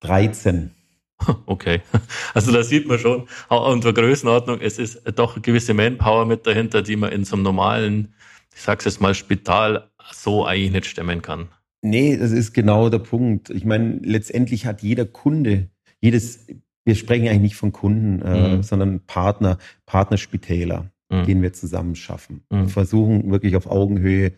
13. 0.00 0.74
Okay, 1.44 1.82
also 2.32 2.50
da 2.50 2.62
sieht 2.62 2.88
man 2.88 2.98
schon, 2.98 3.28
auch 3.50 3.70
unter 3.70 3.92
Größenordnung, 3.92 4.62
es 4.62 4.78
ist 4.78 5.02
doch 5.16 5.34
eine 5.34 5.42
gewisse 5.42 5.74
Manpower 5.74 6.24
mit 6.24 6.46
dahinter, 6.46 6.80
die 6.80 6.96
man 6.96 7.12
in 7.12 7.26
so 7.26 7.36
einem 7.36 7.42
normalen, 7.42 8.14
ich 8.54 8.62
sag's 8.62 8.86
jetzt 8.86 9.02
mal, 9.02 9.14
Spital 9.14 9.90
so 10.12 10.46
eigentlich 10.46 10.72
nicht 10.72 10.86
stemmen 10.86 11.20
kann. 11.20 11.48
Nee, 11.82 12.16
das 12.16 12.30
ist 12.30 12.52
genau 12.52 12.88
der 12.88 12.98
Punkt. 12.98 13.50
Ich 13.50 13.64
meine, 13.64 14.00
letztendlich 14.02 14.66
hat 14.66 14.82
jeder 14.82 15.06
Kunde, 15.06 15.68
jedes, 16.00 16.46
wir 16.84 16.94
sprechen 16.94 17.28
eigentlich 17.28 17.40
nicht 17.40 17.56
von 17.56 17.72
Kunden, 17.72 18.22
äh, 18.22 18.56
mhm. 18.56 18.62
sondern 18.62 19.00
Partner, 19.00 19.58
Partnerspitäler, 19.86 20.90
mhm. 21.10 21.26
denen 21.26 21.42
wir 21.42 21.52
zusammen 21.52 21.96
schaffen. 21.96 22.42
Mhm. 22.50 22.62
Wir 22.62 22.68
versuchen 22.68 23.30
wirklich 23.30 23.56
auf 23.56 23.66
Augenhöhe 23.66 24.32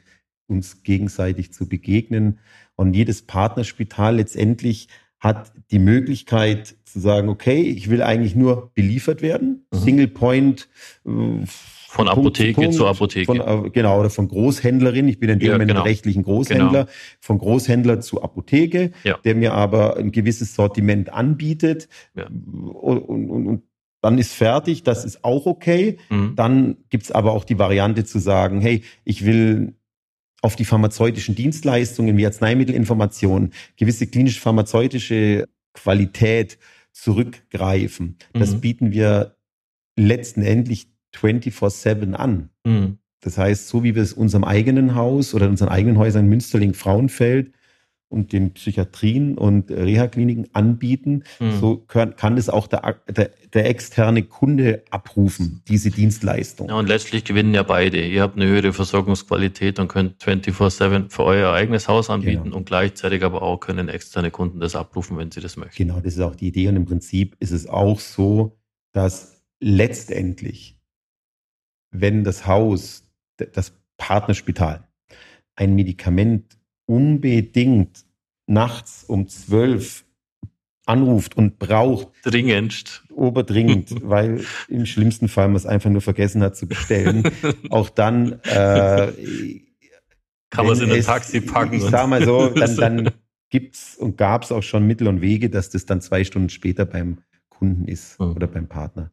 uns 0.49 0.83
gegenseitig 0.83 1.53
zu 1.53 1.69
begegnen. 1.69 2.39
Und 2.75 2.95
jedes 2.95 3.23
Partnerspital 3.23 4.17
letztendlich 4.17 4.89
hat 5.19 5.53
die 5.71 5.79
Möglichkeit 5.79 6.75
zu 6.85 6.99
sagen, 6.99 7.29
okay, 7.29 7.63
ich 7.63 7.89
will 7.89 8.03
eigentlich 8.03 8.35
nur 8.35 8.73
beliefert 8.75 9.23
werden. 9.23 9.67
Mhm. 9.73 9.79
Single 9.79 10.09
Point. 10.09 10.69
Äh, 11.07 11.47
von 11.93 12.09
Apotheke 12.09 12.55
Punkt, 12.55 12.75
zu 12.75 12.87
Apotheke. 12.87 13.27
Von, 13.27 13.41
äh, 13.41 13.71
genau, 13.71 14.01
oder 14.01 14.09
von 14.09 14.27
Großhändlerin. 14.27 15.09
Ich 15.09 15.21
bin 15.21 15.29
in 15.29 15.39
dem 15.39 15.47
ja, 15.47 15.53
Moment 15.53 15.73
genau. 15.73 15.83
rechtlichen 15.83 16.23
Großhändler. 16.23 16.85
Genau. 16.85 16.97
Von 17.21 17.39
Großhändler 17.39 18.01
zu 18.01 18.23
Apotheke, 18.23 18.93
ja. 19.05 19.19
der 19.25 19.35
mir 19.35 19.53
aber 19.53 19.99
ein 19.99 20.11
gewisses 20.11 20.55
Sortiment 20.55 21.13
anbietet. 21.13 21.89
Ja. 22.15 22.29
Und, 22.29 22.99
und, 22.99 23.31
und, 23.31 23.63
dann 24.03 24.19
ist 24.19 24.35
fertig, 24.35 24.83
das 24.83 25.05
ist 25.05 25.25
auch 25.25 25.47
okay. 25.47 25.99
Mhm. 26.11 26.35
Dann 26.37 26.77
gibt's 26.91 27.13
aber 27.13 27.33
auch 27.33 27.45
die 27.45 27.59
Variante 27.59 28.05
zu 28.05 28.19
sagen, 28.19 28.61
hey, 28.61 28.83
ich 29.05 29.25
will 29.25 29.75
auf 30.43 30.57
die 30.57 30.65
pharmazeutischen 30.65 31.37
Dienstleistungen 31.37 32.17
wie 32.17 32.27
Arzneimittelinformation, 32.27 33.53
gewisse 33.77 34.09
klinisch-pharmazeutische 34.09 35.49
Qualität 35.73 36.59
zurückgreifen. 36.91 38.19
Das 38.33 38.55
mhm. 38.55 38.61
bieten 38.61 38.91
wir 38.91 39.37
letzten 39.97 40.43
Endlich 40.43 40.89
24-7 41.15 42.15
an. 42.15 42.51
Mhm. 42.65 42.99
Das 43.21 43.39
heißt, 43.39 43.69
so 43.69 43.85
wie 43.85 43.95
wir 43.95 44.03
es 44.03 44.13
unserem 44.13 44.43
eigenen 44.43 44.97
Haus 44.97 45.33
oder 45.33 45.45
in 45.45 45.53
unseren 45.53 45.69
eigenen 45.69 45.97
Häusern 45.97 46.25
in 46.25 46.29
Münsterling, 46.29 46.75
Frauenfeld 46.75 47.53
und 48.13 48.33
den 48.33 48.53
Psychiatrien 48.53 49.39
und 49.39 49.71
Reha-Kliniken 49.71 50.49
anbieten, 50.53 51.25
mhm. 51.41 51.59
so 51.59 51.77
kann, 51.79 52.15
kann 52.15 52.37
es 52.37 52.51
auch 52.51 52.67
der, 52.67 52.97
der, 53.09 53.31
der, 53.55 53.69
externe 53.69 54.23
Kunde 54.23 54.85
abrufen, 54.91 55.63
diese 55.67 55.91
Dienstleistung. 55.91 56.69
Ja, 56.69 56.75
und 56.75 56.89
letztlich 56.89 57.25
gewinnen 57.25 57.55
ja 57.55 57.63
beide. 57.63 58.07
Ihr 58.07 58.23
habt 58.23 58.37
eine 58.37 58.47
höhere 58.47 58.73
Versorgungsqualität 58.73 59.79
und 59.79 59.89
könnt 59.89 60.23
24-7 60.23 61.11
für 61.11 61.25
euer 61.25 61.53
eigenes 61.53 61.89
Haus 61.89 62.11
anbieten 62.11 62.45
genau. 62.45 62.57
und 62.59 62.67
gleichzeitig 62.67 63.25
aber 63.25 63.43
auch 63.43 63.59
können 63.59 63.89
externe 63.89 64.31
Kunden 64.31 64.61
das 64.61 64.77
abrufen, 64.77 65.17
wenn 65.17 65.31
sie 65.31 65.41
das 65.41 65.57
möchten. 65.57 65.77
Genau, 65.77 66.01
das 66.01 66.15
ist 66.15 66.21
auch 66.21 66.37
die 66.37 66.49
Idee 66.49 66.69
und 66.69 66.77
im 66.77 66.85
Prinzip 66.85 67.37
ist 67.41 67.51
es 67.51 67.67
auch 67.67 67.99
so, 67.99 68.59
dass 68.93 69.43
letztendlich, 69.59 70.79
wenn 71.91 72.25
das 72.25 72.47
Haus, 72.47 73.09
das 73.37 73.73
Partnerspital, 73.97 74.87
ein 75.55 75.75
Medikament 75.75 76.59
unbedingt 76.93 78.05
nachts 78.47 79.05
um 79.05 79.27
zwölf 79.27 80.05
anruft 80.85 81.37
und 81.39 81.59
braucht. 81.59 82.09
Dringendst. 82.23 83.05
Oberdringend, 83.11 83.95
weil 84.03 84.45
im 84.69 84.85
schlimmsten 84.85 85.29
Fall 85.29 85.49
man 85.49 85.57
es 85.57 85.65
einfach 85.65 85.89
nur 85.89 86.03
vergessen 86.03 86.43
hat 86.43 86.55
zu 86.55 86.67
bestellen. 86.67 87.23
Auch 87.71 87.89
dann 87.89 88.41
äh, 88.43 89.11
kann 90.51 90.67
man 90.67 90.75
es 90.75 90.81
in 90.81 90.91
ein 90.91 91.03
Taxi 91.03 91.41
packen. 91.41 91.75
Ich 91.77 91.85
sag 91.85 92.09
mal 92.09 92.23
so, 92.25 92.49
dann, 92.55 92.77
dann 92.77 93.11
gibt's 93.49 93.97
und 93.97 94.19
gab 94.19 94.43
es 94.43 94.53
auch 94.53 94.63
schon 94.63 94.87
Mittel 94.87 95.09
und 95.09 95.23
Wege, 95.23 95.49
dass 95.49 95.71
das 95.71 95.87
dann 95.87 96.03
zwei 96.03 96.25
Stunden 96.25 96.51
später 96.51 96.85
beim 96.85 97.19
Kunden 97.49 97.87
ist 97.87 98.21
mhm. 98.21 98.33
oder 98.33 98.49
beim 98.49 98.69
Partner. 98.69 99.11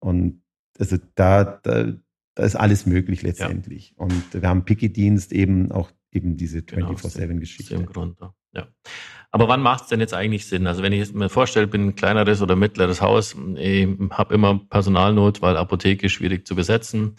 Und 0.00 0.42
also 0.80 0.96
da, 1.14 1.44
da, 1.44 1.92
da 2.34 2.42
ist 2.42 2.56
alles 2.56 2.86
möglich 2.86 3.22
letztendlich. 3.22 3.90
Ja. 3.90 4.04
Und 4.04 4.24
wir 4.32 4.48
haben 4.48 4.64
Picky-Dienst 4.64 5.32
eben 5.32 5.70
auch 5.70 5.92
eben 6.14 6.36
diese 6.36 6.60
24-7-Geschichte. 6.60 7.76
Genau, 7.76 7.90
Grund, 7.90 8.16
ja. 8.54 8.68
Aber 9.30 9.48
wann 9.48 9.62
macht 9.62 9.82
es 9.82 9.88
denn 9.88 9.98
jetzt 9.98 10.14
eigentlich 10.14 10.46
Sinn? 10.46 10.66
Also 10.68 10.82
wenn 10.82 10.92
ich 10.92 11.12
mir 11.12 11.28
vorstelle, 11.28 11.66
bin 11.66 11.88
ein 11.88 11.94
kleineres 11.96 12.40
oder 12.40 12.54
mittleres 12.54 13.02
Haus, 13.02 13.36
ich 13.56 13.88
habe 14.10 14.34
immer 14.34 14.60
Personalnot, 14.70 15.42
weil 15.42 15.56
Apotheke 15.56 16.08
schwierig 16.08 16.46
zu 16.46 16.54
besetzen. 16.54 17.16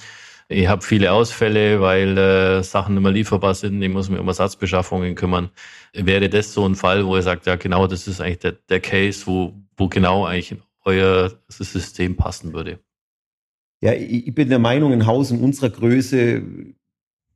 Ich 0.48 0.68
habe 0.68 0.84
viele 0.84 1.12
Ausfälle, 1.12 1.82
weil 1.82 2.18
äh, 2.18 2.64
Sachen 2.64 2.94
nicht 2.94 3.04
mehr 3.04 3.12
lieferbar 3.12 3.56
sind. 3.56 3.82
Ich 3.82 3.90
muss 3.90 4.10
mich 4.10 4.20
um 4.20 4.28
Ersatzbeschaffungen 4.28 5.16
kümmern. 5.16 5.50
Wäre 5.94 6.30
das 6.30 6.54
so 6.54 6.66
ein 6.66 6.76
Fall, 6.76 7.06
wo 7.06 7.16
ihr 7.16 7.24
sagt, 7.24 7.48
ja 7.48 7.56
genau, 7.56 7.88
das 7.88 8.08
ist 8.08 8.22
eigentlich 8.22 8.40
der, 8.40 8.52
der 8.54 8.80
Case, 8.80 9.26
wo, 9.26 9.54
wo 9.76 9.90
genau 9.90 10.26
eigentlich 10.26 10.62
euer 10.86 11.34
System 11.50 12.16
passen 12.16 12.54
würde? 12.54 12.80
Ja, 13.82 13.94
ich 13.94 14.34
bin 14.34 14.50
der 14.50 14.60
Meinung, 14.60 14.94
ein 14.94 15.06
Haus 15.06 15.32
in 15.32 15.42
unserer 15.42 15.70
Größe 15.70 16.44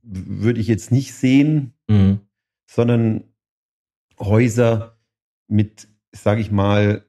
würde 0.09 0.59
ich 0.59 0.67
jetzt 0.67 0.91
nicht 0.91 1.13
sehen, 1.13 1.73
mhm. 1.87 2.19
sondern 2.65 3.23
Häuser 4.19 4.97
mit, 5.47 5.87
sage 6.11 6.41
ich 6.41 6.51
mal, 6.51 7.05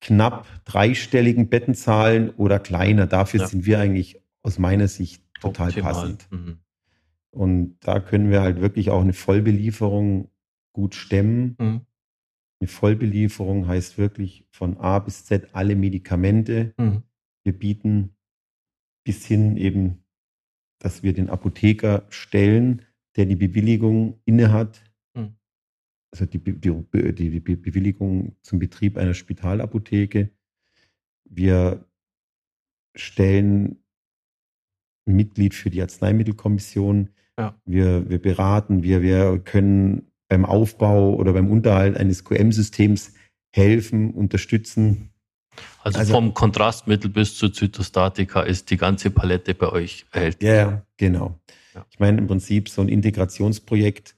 knapp 0.00 0.46
dreistelligen 0.64 1.48
Bettenzahlen 1.48 2.30
oder 2.30 2.58
kleiner. 2.58 3.06
Dafür 3.06 3.40
ja. 3.40 3.46
sind 3.46 3.64
wir 3.64 3.80
eigentlich 3.80 4.20
aus 4.42 4.58
meiner 4.58 4.88
Sicht 4.88 5.22
total 5.40 5.68
Optimal. 5.68 5.92
passend. 5.92 6.28
Mhm. 6.30 6.58
Und 7.30 7.76
da 7.80 7.98
können 8.00 8.30
wir 8.30 8.42
halt 8.42 8.60
wirklich 8.60 8.90
auch 8.90 9.00
eine 9.00 9.14
Vollbelieferung 9.14 10.30
gut 10.72 10.94
stemmen. 10.94 11.56
Mhm. 11.58 11.80
Eine 12.60 12.68
Vollbelieferung 12.68 13.66
heißt 13.66 13.98
wirklich 13.98 14.46
von 14.50 14.76
A 14.76 14.98
bis 14.98 15.24
Z 15.24 15.54
alle 15.54 15.74
Medikamente. 15.74 16.74
Mhm. 16.76 17.02
Wir 17.42 17.58
bieten 17.58 18.14
bis 19.04 19.26
hin 19.26 19.56
eben 19.56 20.03
dass 20.84 21.02
wir 21.02 21.14
den 21.14 21.30
Apotheker 21.30 22.04
stellen, 22.10 22.82
der 23.16 23.24
die 23.24 23.36
Bewilligung 23.36 24.20
innehat, 24.26 24.84
hm. 25.16 25.34
also 26.12 26.26
die, 26.26 26.38
die, 26.38 26.60
die, 26.60 27.30
die, 27.30 27.40
Bewilligung 27.40 28.36
zum 28.42 28.58
Betrieb 28.58 28.98
einer 28.98 29.14
Spitalapotheke. 29.14 30.28
Wir 31.24 31.86
stellen 32.94 33.82
ein 35.06 35.16
Mitglied 35.16 35.54
für 35.54 35.70
die 35.70 35.80
Arzneimittelkommission. 35.80 37.08
Ja. 37.38 37.58
Wir, 37.64 38.10
wir 38.10 38.20
beraten, 38.20 38.82
wir, 38.82 39.00
wir 39.00 39.38
können 39.38 40.12
beim 40.28 40.44
Aufbau 40.44 41.14
oder 41.14 41.32
beim 41.32 41.50
Unterhalt 41.50 41.96
eines 41.96 42.24
QM-Systems 42.24 43.14
helfen, 43.54 44.12
unterstützen. 44.12 45.13
Also, 45.82 45.98
also, 45.98 46.14
vom 46.14 46.34
Kontrastmittel 46.34 47.10
bis 47.10 47.36
zur 47.36 47.52
Zytostatika 47.52 48.42
ist 48.42 48.70
die 48.70 48.76
ganze 48.76 49.10
Palette 49.10 49.54
bei 49.54 49.68
euch 49.70 50.06
erhältlich. 50.10 50.50
Ja, 50.50 50.82
genau. 50.96 51.38
Ja. 51.74 51.84
Ich 51.90 51.98
meine, 51.98 52.18
im 52.18 52.26
Prinzip 52.26 52.68
so 52.68 52.82
ein 52.82 52.88
Integrationsprojekt 52.88 54.14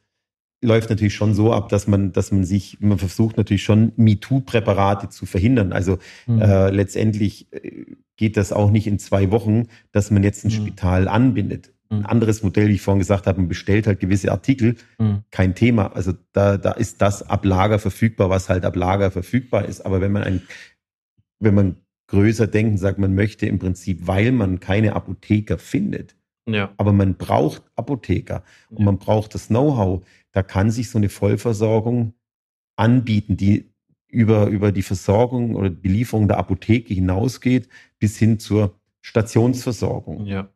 läuft 0.63 0.91
natürlich 0.91 1.15
schon 1.15 1.35
so 1.35 1.53
ab, 1.53 1.69
dass 1.69 1.87
man, 1.87 2.13
dass 2.13 2.33
man 2.33 2.45
sich, 2.45 2.79
man 2.81 2.99
versucht 2.99 3.37
natürlich 3.37 3.63
schon 3.63 3.93
MeToo-Präparate 3.97 5.09
zu 5.09 5.27
verhindern. 5.27 5.73
Also 5.73 5.99
mhm. 6.27 6.41
äh, 6.41 6.71
letztendlich 6.71 7.53
äh, 7.53 7.85
geht 8.17 8.37
das 8.37 8.53
auch 8.53 8.71
nicht 8.71 8.87
in 8.87 8.99
zwei 8.99 9.31
Wochen, 9.31 9.69
dass 9.93 10.11
man 10.11 10.23
jetzt 10.23 10.45
ein 10.45 10.49
mhm. 10.49 10.53
Spital 10.53 11.09
anbindet. 11.09 11.73
Ein 11.89 12.01
mhm. 12.01 12.07
anderes 12.07 12.43
Modell, 12.43 12.69
wie 12.69 12.75
ich 12.75 12.83
vorhin 12.83 12.99
gesagt 12.99 13.27
habe, 13.27 13.39
man 13.39 13.49
bestellt 13.49 13.87
halt 13.87 14.01
gewisse 14.01 14.33
Artikel, 14.33 14.77
mhm. 14.99 15.23
kein 15.31 15.55
Thema. 15.55 15.95
Also 15.95 16.15
da, 16.33 16.57
da 16.57 16.73
ist 16.73 17.01
das 17.01 17.23
ab 17.23 17.45
Lager 17.45 17.79
verfügbar, 17.79 18.29
was 18.29 18.49
halt 18.49 18.65
ab 18.65 18.77
Lager 18.77 19.11
verfügbar 19.11 19.67
ist. 19.67 19.83
Aber 19.87 20.01
wenn 20.01 20.13
man 20.13 20.25
ein 20.25 20.43
wenn 21.39 21.55
man 21.55 21.77
größer 22.09 22.47
denkt, 22.47 22.79
sagt 22.79 22.99
man 22.99 23.15
möchte 23.15 23.47
im 23.47 23.59
Prinzip, 23.59 24.07
weil 24.07 24.33
man 24.33 24.61
keine 24.61 24.95
Apotheker 24.95 25.59
findet 25.59 26.17
Ja. 26.49 26.73
Aber 26.77 26.93
man 26.93 27.17
braucht 27.17 27.63
Apotheker 27.75 28.45
und 28.71 28.81
ja. 28.81 28.85
man 28.85 28.99
braucht 28.99 29.35
das 29.35 29.49
Know-how. 29.49 30.05
Da 30.33 30.43
kann 30.43 30.71
sich 30.71 30.91
so 30.91 30.99
eine 30.99 31.09
Vollversorgung 31.09 32.15
anbieten, 32.77 33.37
die 33.37 33.73
über, 34.09 34.47
über 34.47 34.71
die 34.71 34.83
Versorgung 34.83 35.57
oder 35.57 35.71
die 35.71 35.81
Belieferung 35.81 36.29
der 36.29 36.39
Apotheke 36.39 36.95
hinausgeht, 36.95 37.69
bis 37.99 38.17
hin 38.17 38.39
zur 38.39 38.79
Stationsversorgung. 39.01 40.27
Ja. 40.27 40.49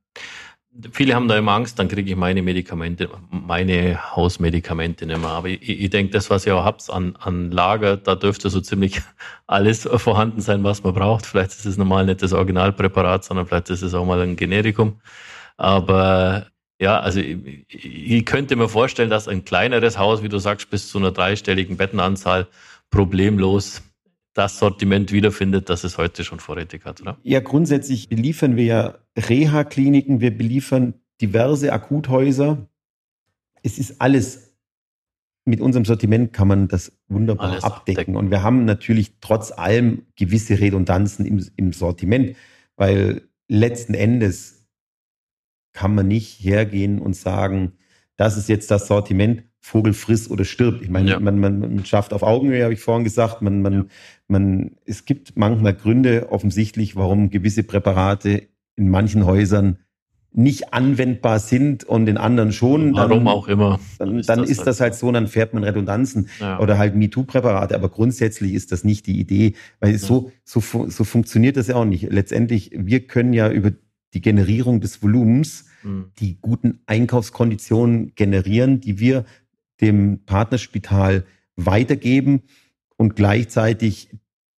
Viele 0.93 1.15
haben 1.15 1.27
da 1.27 1.37
immer 1.37 1.53
Angst, 1.53 1.79
dann 1.79 1.89
kriege 1.89 2.11
ich 2.11 2.17
meine 2.17 2.43
Medikamente, 2.43 3.09
meine 3.31 4.15
Hausmedikamente 4.15 5.05
nicht 5.05 5.21
mehr. 5.21 5.31
Aber 5.31 5.49
ich, 5.49 5.69
ich 5.69 5.91
denke, 5.91 6.13
das, 6.13 6.31
was 6.31 6.47
ihr 6.47 6.57
auch 6.57 6.65
habt 6.65 6.89
an, 6.91 7.17
an 7.17 7.51
Lager, 7.51 7.97
da 7.97 8.15
dürfte 8.15 8.51
so 8.51 8.61
ziemlich 8.61 9.03
alles 9.47 9.89
vorhanden 9.97 10.41
sein, 10.41 10.63
was 10.63 10.85
man 10.85 10.95
braucht. 10.95 11.27
Vielleicht 11.27 11.51
ist 11.51 11.67
es 11.67 11.77
normal 11.77 12.07
nicht 12.07 12.23
das 12.23 12.33
Originalpräparat, 12.33 13.25
sondern 13.25 13.47
vielleicht 13.47 13.71
ist 13.71 13.83
es 13.83 13.95
auch 13.95 14.07
mal 14.07 14.21
ein 14.21 14.37
Generikum. 14.37 15.01
Aber 15.57 16.47
ja, 16.81 17.01
also 17.01 17.21
ich, 17.21 17.67
ich 17.69 18.25
könnte 18.25 18.57
mir 18.57 18.69
vorstellen, 18.69 19.11
dass 19.11 19.29
ein 19.29 19.45
kleineres 19.45 19.99
Haus, 19.99 20.23
wie 20.23 20.29
du 20.29 20.39
sagst, 20.39 20.71
bis 20.71 20.89
zu 20.89 20.99
einer 20.99 21.11
dreistelligen 21.11 21.77
Bettenanzahl 21.77 22.47
problemlos 22.91 23.83
das 24.35 24.59
Sortiment 24.59 25.13
wiederfindet, 25.13 25.69
das 25.69 25.85
es 25.85 25.99
heute 25.99 26.25
schon 26.25 26.41
vorrätig 26.41 26.85
hat, 26.85 27.01
oder? 27.01 27.19
Ja, 27.23 27.41
grundsätzlich 27.41 28.09
beliefern 28.09 28.57
wir 28.57 28.65
ja 28.65 28.99
Reha-Kliniken, 29.17 30.21
wir 30.21 30.37
beliefern 30.37 30.95
diverse 31.21 31.73
Akuthäuser. 31.73 32.69
Es 33.63 33.79
ist 33.79 34.01
alles, 34.01 34.55
mit 35.45 35.61
unserem 35.61 35.85
Sortiment 35.85 36.33
kann 36.33 36.49
man 36.49 36.69
das 36.69 36.93
wunderbar 37.09 37.53
abdecken. 37.65 37.73
abdecken. 37.73 38.17
Und 38.17 38.31
wir 38.31 38.43
haben 38.43 38.65
natürlich 38.65 39.15
trotz 39.21 39.53
allem 39.53 40.07
gewisse 40.17 40.61
Redundanzen 40.61 41.27
im, 41.27 41.45
im 41.57 41.73
Sortiment, 41.73 42.37
weil 42.77 43.23
letzten 43.49 43.95
Endes 43.95 44.67
kann 45.73 45.95
man 45.95 46.09
nicht 46.09 46.43
hergehen 46.43 46.99
und 46.99 47.15
sagen, 47.15 47.73
das 48.17 48.37
ist 48.37 48.49
jetzt 48.49 48.71
das 48.71 48.87
Sortiment, 48.87 49.45
Vogel 49.61 49.93
friss 49.93 50.31
oder 50.31 50.45
stirbt. 50.45 50.83
Ich 50.83 50.89
meine, 50.89 51.11
ja. 51.11 51.21
man, 51.21 51.39
man, 51.39 51.61
man 51.61 51.85
schafft 51.85 52.13
auf 52.15 52.23
Augenhöhe, 52.23 52.65
habe 52.65 52.73
ich 52.73 52.81
vorhin 52.81 53.05
gesagt. 53.05 53.43
Man, 53.43 53.61
man, 53.61 53.73
ja. 53.73 53.85
man, 54.27 54.77
es 54.87 55.05
gibt 55.05 55.37
manchmal 55.37 55.75
Gründe 55.75 56.29
offensichtlich, 56.31 56.97
warum 56.97 57.31
gewisse 57.31 57.63
Präparate 57.63 58.49
in 58.77 58.89
manchen 58.89 59.25
Häusern 59.27 59.79
nicht 60.33 60.73
anwendbar 60.73 61.41
sind 61.41 61.85
und 61.85 62.09
in 62.09 62.17
anderen 62.17 62.53
schon. 62.53 62.95
Warum 62.95 63.27
auch 63.27 63.49
immer. 63.49 63.81
Dann, 63.99 64.19
ist, 64.19 64.29
dann 64.29 64.41
das, 64.41 64.51
ist 64.51 64.59
halt 64.59 64.69
das 64.69 64.81
halt 64.81 64.95
so, 64.95 65.11
dann 65.11 65.27
fährt 65.27 65.55
man 65.55 65.65
Redundanzen 65.65 66.29
ja. 66.39 66.61
oder 66.61 66.79
halt 66.79 66.95
MeToo-Präparate. 66.95 67.75
Aber 67.75 67.89
grundsätzlich 67.89 68.55
ist 68.55 68.71
das 68.71 68.85
nicht 68.85 69.07
die 69.07 69.19
Idee, 69.19 69.55
weil 69.81 69.99
so, 69.99 70.31
so, 70.45 70.61
so 70.61 71.05
funktioniert 71.05 71.57
das 71.57 71.67
ja 71.67 71.75
auch 71.75 71.85
nicht. 71.85 72.11
Letztendlich, 72.13 72.71
wir 72.75 73.07
können 73.07 73.33
ja 73.33 73.51
über 73.51 73.73
die 74.15 74.21
Generierung 74.21 74.81
des 74.81 75.03
Volumens 75.03 75.67
mhm. 75.83 76.13
die 76.21 76.39
guten 76.41 76.81
Einkaufskonditionen 76.87 78.15
generieren, 78.15 78.81
die 78.81 79.01
wir 79.01 79.25
dem 79.81 80.25
Partnerspital 80.27 81.25
weitergeben 81.57 82.43
und 82.97 83.17
gleichzeitig 83.17 84.11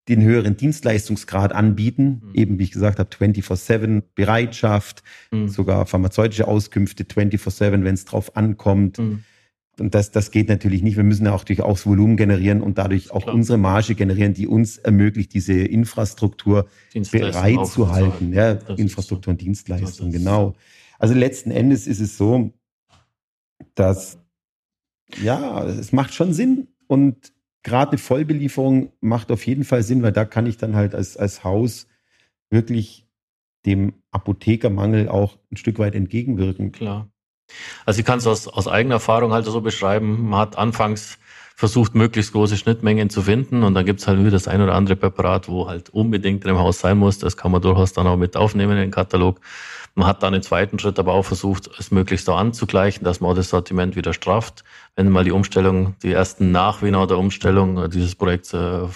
den 0.07 0.21
höheren 0.21 0.57
Dienstleistungsgrad 0.57 1.53
anbieten, 1.53 2.21
mhm. 2.23 2.35
eben 2.35 2.59
wie 2.59 2.63
ich 2.63 2.71
gesagt 2.71 2.99
habe, 2.99 3.09
24-7 3.09 4.03
Bereitschaft, 4.15 5.03
mhm. 5.31 5.47
sogar 5.47 5.85
pharmazeutische 5.85 6.47
Auskünfte 6.47 7.03
24-7, 7.03 7.83
wenn 7.83 7.93
es 7.93 8.05
drauf 8.05 8.35
ankommt. 8.35 8.97
Mhm. 8.97 9.23
Und 9.79 9.95
das, 9.95 10.11
das 10.11 10.31
geht 10.31 10.49
natürlich 10.49 10.83
nicht. 10.83 10.97
Wir 10.97 11.03
müssen 11.03 11.25
ja 11.25 11.33
auch 11.33 11.43
durchaus 11.43 11.85
Volumen 11.85 12.17
generieren 12.17 12.61
und 12.61 12.77
dadurch 12.77 13.11
auch 13.11 13.23
Klar. 13.23 13.35
unsere 13.35 13.57
Marge 13.57 13.95
generieren, 13.95 14.33
die 14.33 14.47
uns 14.47 14.77
ermöglicht, 14.77 15.33
diese 15.33 15.53
Infrastruktur 15.53 16.67
bereit 17.11 17.65
zu 17.67 17.89
halten. 17.89 18.33
Ja, 18.33 18.51
Infrastruktur 18.51 19.31
und 19.31 19.41
Dienstleistung, 19.41 20.11
genau. 20.11 20.55
Also 20.99 21.13
letzten 21.13 21.51
Endes 21.51 21.87
ist 21.87 21.99
es 21.99 22.17
so, 22.17 22.53
dass 23.75 24.19
ja, 25.21 25.63
es 25.65 25.91
macht 25.91 26.13
schon 26.13 26.33
Sinn 26.33 26.67
und 26.87 27.33
gerade 27.63 27.91
eine 27.91 27.97
Vollbelieferung 27.97 28.91
macht 29.01 29.31
auf 29.31 29.45
jeden 29.45 29.63
Fall 29.63 29.83
Sinn, 29.83 30.03
weil 30.03 30.11
da 30.11 30.25
kann 30.25 30.45
ich 30.45 30.57
dann 30.57 30.75
halt 30.75 30.95
als, 30.95 31.17
als 31.17 31.43
Haus 31.43 31.87
wirklich 32.49 33.07
dem 33.65 33.93
Apothekermangel 34.11 35.07
auch 35.07 35.37
ein 35.51 35.57
Stück 35.57 35.79
weit 35.79 35.95
entgegenwirken. 35.95 36.71
Klar. 36.71 37.09
Also 37.85 37.99
ich 37.99 38.05
kann 38.05 38.19
es 38.19 38.27
aus, 38.27 38.47
aus 38.47 38.67
eigener 38.67 38.95
Erfahrung 38.95 39.33
halt 39.33 39.45
so 39.45 39.61
beschreiben. 39.61 40.29
Man 40.29 40.39
hat 40.39 40.57
anfangs 40.57 41.19
versucht, 41.55 41.93
möglichst 41.93 42.31
große 42.31 42.57
Schnittmengen 42.57 43.09
zu 43.09 43.21
finden 43.21 43.63
und 43.63 43.75
dann 43.75 43.85
gibt 43.85 43.99
es 43.99 44.07
halt 44.07 44.19
wieder 44.19 44.31
das 44.31 44.47
ein 44.47 44.61
oder 44.61 44.73
andere 44.73 44.95
Präparat, 44.95 45.47
wo 45.47 45.67
halt 45.67 45.89
unbedingt 45.89 46.43
im 46.45 46.57
Haus 46.57 46.79
sein 46.79 46.97
muss. 46.97 47.19
Das 47.19 47.37
kann 47.37 47.51
man 47.51 47.61
durchaus 47.61 47.93
dann 47.93 48.07
auch 48.07 48.17
mit 48.17 48.35
aufnehmen 48.35 48.71
in 48.71 48.77
den 48.79 48.91
Katalog. 48.91 49.39
Man 49.93 50.07
hat 50.07 50.23
dann 50.23 50.33
im 50.33 50.41
zweiten 50.41 50.79
Schritt 50.79 50.99
aber 50.99 51.13
auch 51.13 51.23
versucht, 51.23 51.69
es 51.77 51.91
möglichst 51.91 52.25
so 52.25 52.33
anzugleichen, 52.33 53.03
dass 53.03 53.19
man 53.19 53.31
auch 53.31 53.35
das 53.35 53.49
Sortiment 53.49 53.95
wieder 53.95 54.13
strafft. 54.13 54.63
Wenn 54.95 55.09
mal 55.09 55.23
die 55.23 55.31
Umstellung, 55.31 55.95
die 56.01 56.11
ersten 56.11 56.51
Nachwiener 56.51 57.07
der 57.07 57.17
Umstellung 57.17 57.89
dieses 57.89 58.15
Projekts 58.15 58.53
äh, 58.53 58.87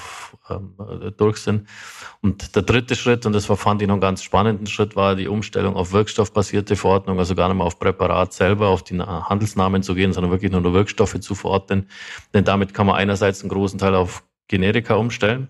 äh, 0.47 1.12
durch 1.17 1.38
sind. 1.38 1.67
Und 2.21 2.55
der 2.55 2.62
dritte 2.62 2.95
Schritt, 2.95 3.25
und 3.25 3.34
das 3.34 3.45
fand 3.45 3.81
ich 3.81 3.88
noch 3.88 3.95
einen 3.95 4.01
ganz 4.01 4.21
spannenden 4.21 4.67
Schritt, 4.67 4.95
war 4.95 5.15
die 5.15 5.27
Umstellung 5.27 5.75
auf 5.75 5.91
wirkstoffbasierte 5.91 6.75
Verordnung, 6.75 7.17
also 7.19 7.34
gar 7.36 7.47
nicht 7.47 7.58
mehr 7.58 7.65
auf 7.65 7.79
Präparat 7.79 8.31
selber, 8.31 8.67
auf 8.67 8.84
die 8.84 8.99
Handelsnamen 8.99 9.84
zu 9.84 9.95
gehen, 9.95 10.13
sondern 10.13 10.31
wirklich 10.31 10.51
nur 10.51 10.62
noch 10.62 10.73
Wirkstoffe 10.73 11.19
zu 11.19 11.36
verordnen. 11.36 11.89
Denn 12.34 12.45
damit 12.45 12.73
kann 12.73 12.86
man 12.86 12.95
einerseits 12.95 13.41
einen 13.41 13.49
großen 13.49 13.79
Teil 13.79 13.95
auf 13.95 14.23
Generika 14.47 14.95
umstellen, 14.95 15.49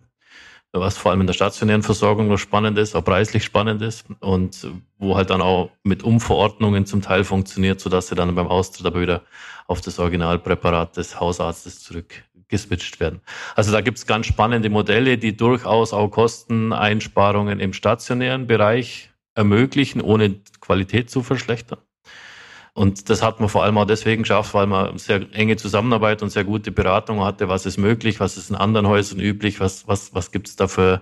was 0.80 0.98
vor 0.98 1.12
allem 1.12 1.22
in 1.22 1.28
der 1.28 1.34
stationären 1.34 1.84
Versorgung 1.84 2.28
noch 2.28 2.38
spannend 2.38 2.78
ist, 2.78 2.96
auch 2.96 3.04
preislich 3.04 3.44
spannend 3.44 3.82
ist 3.82 4.06
und 4.20 4.68
wo 4.98 5.16
halt 5.16 5.30
dann 5.30 5.42
auch 5.42 5.72
mit 5.84 6.04
Umverordnungen 6.04 6.86
zum 6.86 7.02
Teil 7.02 7.24
funktioniert, 7.24 7.80
sodass 7.80 8.08
sie 8.08 8.16
dann 8.16 8.34
beim 8.36 8.48
Austritt 8.48 8.86
aber 8.86 9.02
wieder 9.02 9.24
auf 9.68 9.82
das 9.82 10.00
Originalpräparat 10.00 10.98
des 10.98 11.20
Hausarztes 11.20 11.82
zurückgeswitcht 11.82 13.00
werden. 13.00 13.22
Also 13.56 13.72
da 13.72 13.82
gibt's 13.82 14.06
ganz 14.06 14.28
spannende 14.28 14.70
Modelle, 14.70 15.18
die 15.18 15.36
durchaus 15.36 15.94
auch 15.94 16.10
Kosteneinsparungen 16.10 17.60
im 17.60 17.74
stationären 17.74 18.48
Bereich 18.48 19.12
ermöglichen, 19.34 20.02
ohne 20.02 20.36
Qualität 20.62 21.10
zu 21.10 21.24
verschlechtern. 21.24 21.80
Und 22.78 23.10
das 23.10 23.24
hat 23.24 23.40
man 23.40 23.48
vor 23.48 23.64
allem 23.64 23.78
auch 23.78 23.86
deswegen 23.86 24.24
geschafft, 24.24 24.54
weil 24.54 24.68
man 24.68 24.98
sehr 24.98 25.22
enge 25.32 25.56
Zusammenarbeit 25.56 26.22
und 26.22 26.30
sehr 26.30 26.44
gute 26.44 26.72
Beratung 26.74 27.24
hatte. 27.24 27.48
Was 27.48 27.66
ist 27.66 27.78
möglich? 27.78 28.20
Was 28.20 28.36
ist 28.36 28.50
in 28.50 28.58
anderen 28.58 28.86
Häusern 28.86 29.22
üblich? 29.22 29.62
Was, 29.62 29.88
was, 29.88 30.14
was 30.14 30.30
gibt 30.34 30.50
es 30.50 30.58
da 30.58 30.68
für 30.68 31.02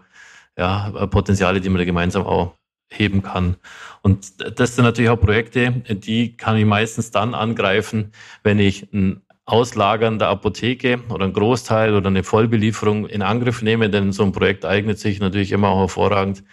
ja, 0.56 0.92
Potenziale, 1.08 1.62
die 1.62 1.70
man 1.70 1.80
da 1.80 1.86
gemeinsam 1.86 2.28
auch 2.28 2.54
heben 2.92 3.24
kann? 3.24 3.56
Und 4.04 4.60
das 4.60 4.76
sind 4.76 4.86
natürlich 4.86 5.10
auch 5.10 5.20
Projekte, 5.20 5.72
die 5.72 6.38
kann 6.38 6.58
ich 6.58 6.66
meistens 6.66 7.10
dann 7.10 7.34
angreifen, 7.34 8.12
wenn 8.44 8.60
ich 8.60 8.94
ein 8.94 9.24
Auslagern 9.46 10.20
der 10.20 10.28
Apotheke 10.28 11.00
oder 11.10 11.26
ein 11.26 11.34
Großteil 11.34 11.96
oder 11.96 12.08
eine 12.08 12.24
Vollbelieferung 12.24 13.08
in 13.08 13.24
Angriff 13.24 13.64
nehme, 13.64 13.90
denn 13.90 14.12
so 14.12 14.22
ein 14.22 14.32
Projekt 14.32 14.64
eignet 14.64 15.00
sich 15.00 15.20
natürlich 15.20 15.52
immer 15.52 15.70
auch 15.70 15.80
hervorragend, 15.80 16.44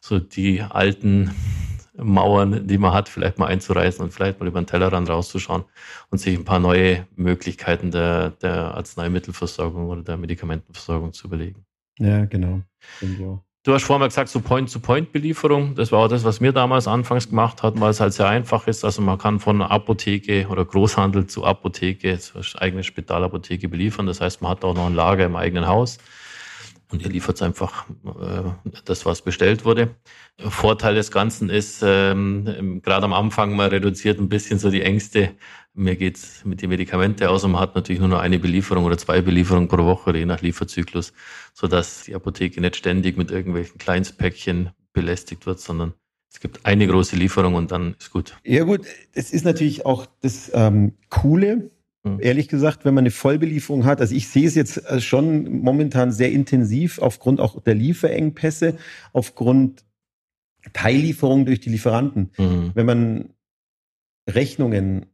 so 0.00 0.20
die 0.20 0.62
alten 0.62 1.34
Mauern, 2.00 2.66
die 2.66 2.78
man 2.78 2.92
hat, 2.92 3.08
vielleicht 3.08 3.38
mal 3.38 3.46
einzureißen 3.46 4.04
und 4.04 4.12
vielleicht 4.12 4.40
mal 4.40 4.46
über 4.46 4.60
den 4.60 4.66
Tellerrand 4.66 5.08
rauszuschauen 5.08 5.64
und 6.10 6.18
sich 6.18 6.36
ein 6.36 6.44
paar 6.44 6.60
neue 6.60 7.06
Möglichkeiten 7.16 7.90
der, 7.90 8.30
der 8.30 8.74
Arzneimittelversorgung 8.74 9.88
oder 9.88 10.02
der 10.02 10.16
Medikamentenversorgung 10.16 11.12
zu 11.12 11.26
überlegen. 11.26 11.64
Ja, 11.98 12.24
genau. 12.24 12.62
Du 13.64 13.74
hast 13.74 13.82
vorhin 13.82 14.00
mal 14.00 14.06
gesagt, 14.06 14.30
so 14.30 14.40
Point-to-Point-Belieferung. 14.40 15.74
Das 15.74 15.92
war 15.92 15.98
auch 16.04 16.08
das, 16.08 16.24
was 16.24 16.40
wir 16.40 16.52
damals 16.52 16.86
anfangs 16.86 17.28
gemacht 17.28 17.62
hatten, 17.62 17.80
weil 17.80 17.90
es 17.90 18.00
halt 18.00 18.14
sehr 18.14 18.28
einfach 18.28 18.66
ist. 18.66 18.84
Also 18.84 19.02
man 19.02 19.18
kann 19.18 19.40
von 19.40 19.60
Apotheke 19.60 20.46
oder 20.48 20.64
Großhandel 20.64 21.26
zu 21.26 21.44
Apotheke, 21.44 22.18
zur 22.18 22.42
eigenen 22.56 22.84
Spitalapotheke 22.84 23.68
beliefern. 23.68 24.06
Das 24.06 24.20
heißt, 24.20 24.40
man 24.40 24.52
hat 24.52 24.64
auch 24.64 24.74
noch 24.74 24.86
ein 24.86 24.94
Lager 24.94 25.26
im 25.26 25.36
eigenen 25.36 25.66
Haus 25.66 25.98
und 26.90 27.02
ihr 27.02 27.10
liefert 27.10 27.42
einfach 27.42 27.86
äh, 28.04 28.70
das, 28.84 29.04
was 29.04 29.22
bestellt 29.22 29.64
wurde. 29.64 29.94
Vorteil 30.38 30.94
des 30.94 31.10
Ganzen 31.10 31.50
ist, 31.50 31.82
ähm, 31.84 32.80
gerade 32.82 33.04
am 33.04 33.12
Anfang, 33.12 33.56
man 33.56 33.68
reduziert 33.70 34.18
ein 34.18 34.28
bisschen 34.28 34.58
so 34.58 34.70
die 34.70 34.82
Ängste. 34.82 35.30
Mir 35.74 35.96
geht's 35.96 36.44
mit 36.44 36.62
den 36.62 36.70
Medikamenten 36.70 37.26
aus 37.26 37.44
und 37.44 37.52
man 37.52 37.60
hat 37.60 37.74
natürlich 37.74 38.00
nur 38.00 38.08
noch 38.08 38.20
eine 38.20 38.38
Belieferung 38.38 38.84
oder 38.84 38.98
zwei 38.98 39.20
Belieferungen 39.20 39.68
pro 39.68 39.84
Woche, 39.84 40.16
je 40.16 40.24
nach 40.24 40.40
Lieferzyklus, 40.40 41.12
sodass 41.52 42.04
die 42.04 42.14
Apotheke 42.14 42.60
nicht 42.60 42.76
ständig 42.76 43.16
mit 43.16 43.30
irgendwelchen 43.30 43.78
Kleinstpäckchen 43.78 44.70
belästigt 44.92 45.46
wird, 45.46 45.60
sondern 45.60 45.92
es 46.32 46.40
gibt 46.40 46.64
eine 46.66 46.86
große 46.86 47.16
Lieferung 47.16 47.54
und 47.54 47.70
dann 47.70 47.94
ist 47.98 48.10
gut. 48.10 48.36
Ja 48.44 48.64
gut, 48.64 48.86
es 49.12 49.32
ist 49.32 49.44
natürlich 49.44 49.86
auch 49.86 50.06
das 50.20 50.50
ähm, 50.54 50.94
Coole. 51.10 51.70
Ehrlich 52.20 52.48
gesagt, 52.48 52.84
wenn 52.84 52.94
man 52.94 53.02
eine 53.02 53.10
Vollbelieferung 53.10 53.84
hat, 53.84 54.00
also 54.00 54.14
ich 54.14 54.28
sehe 54.28 54.46
es 54.46 54.54
jetzt 54.54 54.78
äh, 54.86 55.00
schon 55.00 55.60
momentan 55.60 56.12
sehr 56.12 56.30
intensiv 56.32 56.98
aufgrund 56.98 57.40
auch 57.40 57.62
der 57.62 57.74
Lieferengpässe, 57.74 58.76
aufgrund 59.12 59.84
Teillieferungen 60.72 61.46
durch 61.46 61.60
die 61.60 61.70
Lieferanten. 61.70 62.30
Mhm. 62.36 62.72
Wenn 62.74 62.86
man 62.86 63.34
Rechnungen, 64.28 65.06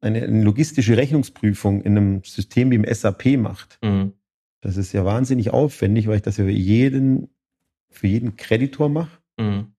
eine, 0.00 0.22
eine, 0.22 0.42
logistische 0.42 0.96
Rechnungsprüfung 0.96 1.82
in 1.82 1.96
einem 1.96 2.24
System 2.24 2.70
wie 2.70 2.76
im 2.76 2.86
SAP 2.86 3.36
macht, 3.36 3.78
mhm. 3.82 4.12
das 4.60 4.76
ist 4.76 4.92
ja 4.92 5.04
wahnsinnig 5.04 5.50
aufwendig, 5.50 6.06
weil 6.06 6.16
ich 6.16 6.22
das 6.22 6.36
ja 6.36 6.44
für 6.44 6.50
jeden, 6.50 7.28
für 7.90 8.06
jeden 8.06 8.36
Kreditor 8.36 8.88
mache. 8.88 9.18
Mhm. 9.38 9.72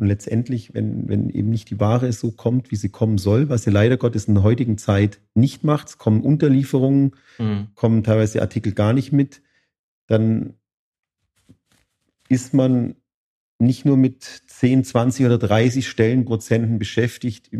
Und 0.00 0.06
letztendlich, 0.06 0.72
wenn, 0.72 1.10
wenn 1.10 1.28
eben 1.28 1.50
nicht 1.50 1.68
die 1.68 1.78
Ware 1.78 2.10
so 2.14 2.30
kommt, 2.30 2.70
wie 2.70 2.76
sie 2.76 2.88
kommen 2.88 3.18
soll, 3.18 3.50
was 3.50 3.64
sie 3.64 3.70
leider 3.70 3.98
Gottes 3.98 4.28
in 4.28 4.34
der 4.34 4.42
heutigen 4.42 4.78
Zeit 4.78 5.20
nicht 5.34 5.62
macht, 5.62 5.88
es 5.88 5.98
kommen 5.98 6.22
Unterlieferungen, 6.22 7.16
mhm. 7.36 7.68
kommen 7.74 8.02
teilweise 8.02 8.40
Artikel 8.40 8.72
gar 8.72 8.94
nicht 8.94 9.12
mit, 9.12 9.42
dann 10.06 10.54
ist 12.30 12.54
man 12.54 12.94
nicht 13.58 13.84
nur 13.84 13.98
mit 13.98 14.24
10, 14.24 14.84
20 14.84 15.26
oder 15.26 15.36
30 15.36 15.86
Stellenprozenten 15.86 16.78
beschäftigt, 16.78 17.50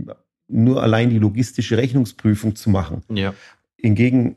nur 0.48 0.82
allein 0.82 1.10
die 1.10 1.18
logistische 1.18 1.76
Rechnungsprüfung 1.76 2.56
zu 2.56 2.70
machen. 2.70 3.02
Ja. 3.10 3.34
Hingegen 3.76 4.36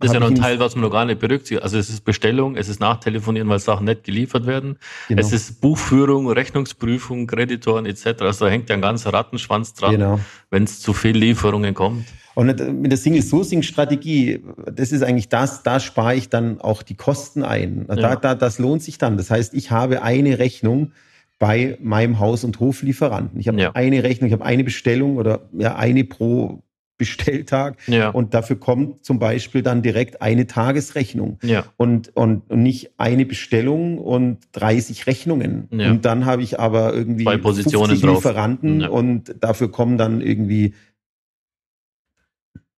das 0.00 0.10
ist 0.10 0.14
ja 0.14 0.20
noch 0.20 0.28
ein 0.28 0.36
Teil, 0.36 0.60
was 0.60 0.76
man 0.76 0.84
noch 0.84 0.92
gar 0.92 1.04
nicht 1.04 1.18
berücksichtigt. 1.18 1.62
Also 1.62 1.76
es 1.76 1.90
ist 1.90 2.04
Bestellung, 2.04 2.56
es 2.56 2.68
ist 2.68 2.78
Nachtelefonieren, 2.78 3.48
weil 3.48 3.58
Sachen 3.58 3.86
nicht 3.86 4.04
geliefert 4.04 4.46
werden. 4.46 4.78
Genau. 5.08 5.20
Es 5.20 5.32
ist 5.32 5.60
Buchführung, 5.60 6.30
Rechnungsprüfung, 6.30 7.26
Kreditoren 7.26 7.84
etc. 7.84 8.06
Also 8.20 8.44
da 8.44 8.50
hängt 8.50 8.68
ja 8.68 8.76
ein 8.76 8.82
ganzer 8.82 9.12
Rattenschwanz 9.12 9.74
dran, 9.74 9.92
genau. 9.92 10.20
wenn 10.50 10.64
es 10.64 10.80
zu 10.80 10.92
viel 10.92 11.16
Lieferungen 11.16 11.74
kommt. 11.74 12.06
Und 12.36 12.80
mit 12.80 12.92
der 12.92 12.98
Single-Sourcing-Strategie, 12.98 14.44
das 14.72 14.92
ist 14.92 15.02
eigentlich 15.02 15.28
das, 15.28 15.64
da 15.64 15.80
spare 15.80 16.14
ich 16.14 16.28
dann 16.28 16.60
auch 16.60 16.84
die 16.84 16.94
Kosten 16.94 17.42
ein. 17.42 17.86
Da, 17.88 17.96
ja. 17.96 18.14
da, 18.14 18.36
das 18.36 18.60
lohnt 18.60 18.84
sich 18.84 18.98
dann. 18.98 19.16
Das 19.16 19.32
heißt, 19.32 19.54
ich 19.54 19.72
habe 19.72 20.02
eine 20.02 20.38
Rechnung 20.38 20.92
bei 21.40 21.76
meinem 21.80 22.20
Haus- 22.20 22.44
und 22.44 22.60
Hoflieferanten. 22.60 23.40
Ich 23.40 23.48
habe 23.48 23.60
ja. 23.60 23.72
eine 23.74 24.04
Rechnung, 24.04 24.28
ich 24.28 24.32
habe 24.32 24.44
eine 24.44 24.62
Bestellung 24.62 25.16
oder 25.16 25.48
ja, 25.52 25.74
eine 25.74 26.04
pro 26.04 26.62
Bestelltag. 26.98 27.78
Ja. 27.86 28.10
Und 28.10 28.34
dafür 28.34 28.56
kommt 28.56 29.04
zum 29.04 29.18
Beispiel 29.18 29.62
dann 29.62 29.82
direkt 29.82 30.20
eine 30.20 30.46
Tagesrechnung. 30.46 31.38
Ja. 31.42 31.64
Und, 31.76 32.14
und, 32.14 32.50
und 32.50 32.62
nicht 32.62 32.90
eine 32.98 33.24
Bestellung 33.24 33.98
und 33.98 34.38
30 34.52 35.06
Rechnungen. 35.06 35.68
Ja. 35.70 35.90
Und 35.90 36.04
dann 36.04 36.26
habe 36.26 36.42
ich 36.42 36.60
aber 36.60 36.92
irgendwie 36.92 37.24
Zwei 37.24 37.38
Positionen 37.38 37.96
50 37.96 38.10
Lieferanten 38.10 38.80
ja. 38.80 38.88
und 38.88 39.34
dafür 39.40 39.70
kommen 39.70 39.96
dann 39.96 40.20
irgendwie 40.20 40.74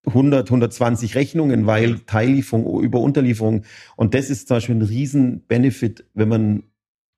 100, 0.05 0.47
120 0.49 1.15
Rechnungen, 1.15 1.65
weil 1.65 1.99
Teillieferung 1.99 2.81
über 2.81 2.99
Unterlieferung. 2.99 3.63
Und 3.95 4.13
das 4.13 4.29
ist 4.29 4.47
zum 4.47 4.57
Beispiel 4.57 4.75
ein 4.75 4.81
Riesen-Benefit, 4.81 6.05
wenn 6.13 6.29
man 6.29 6.63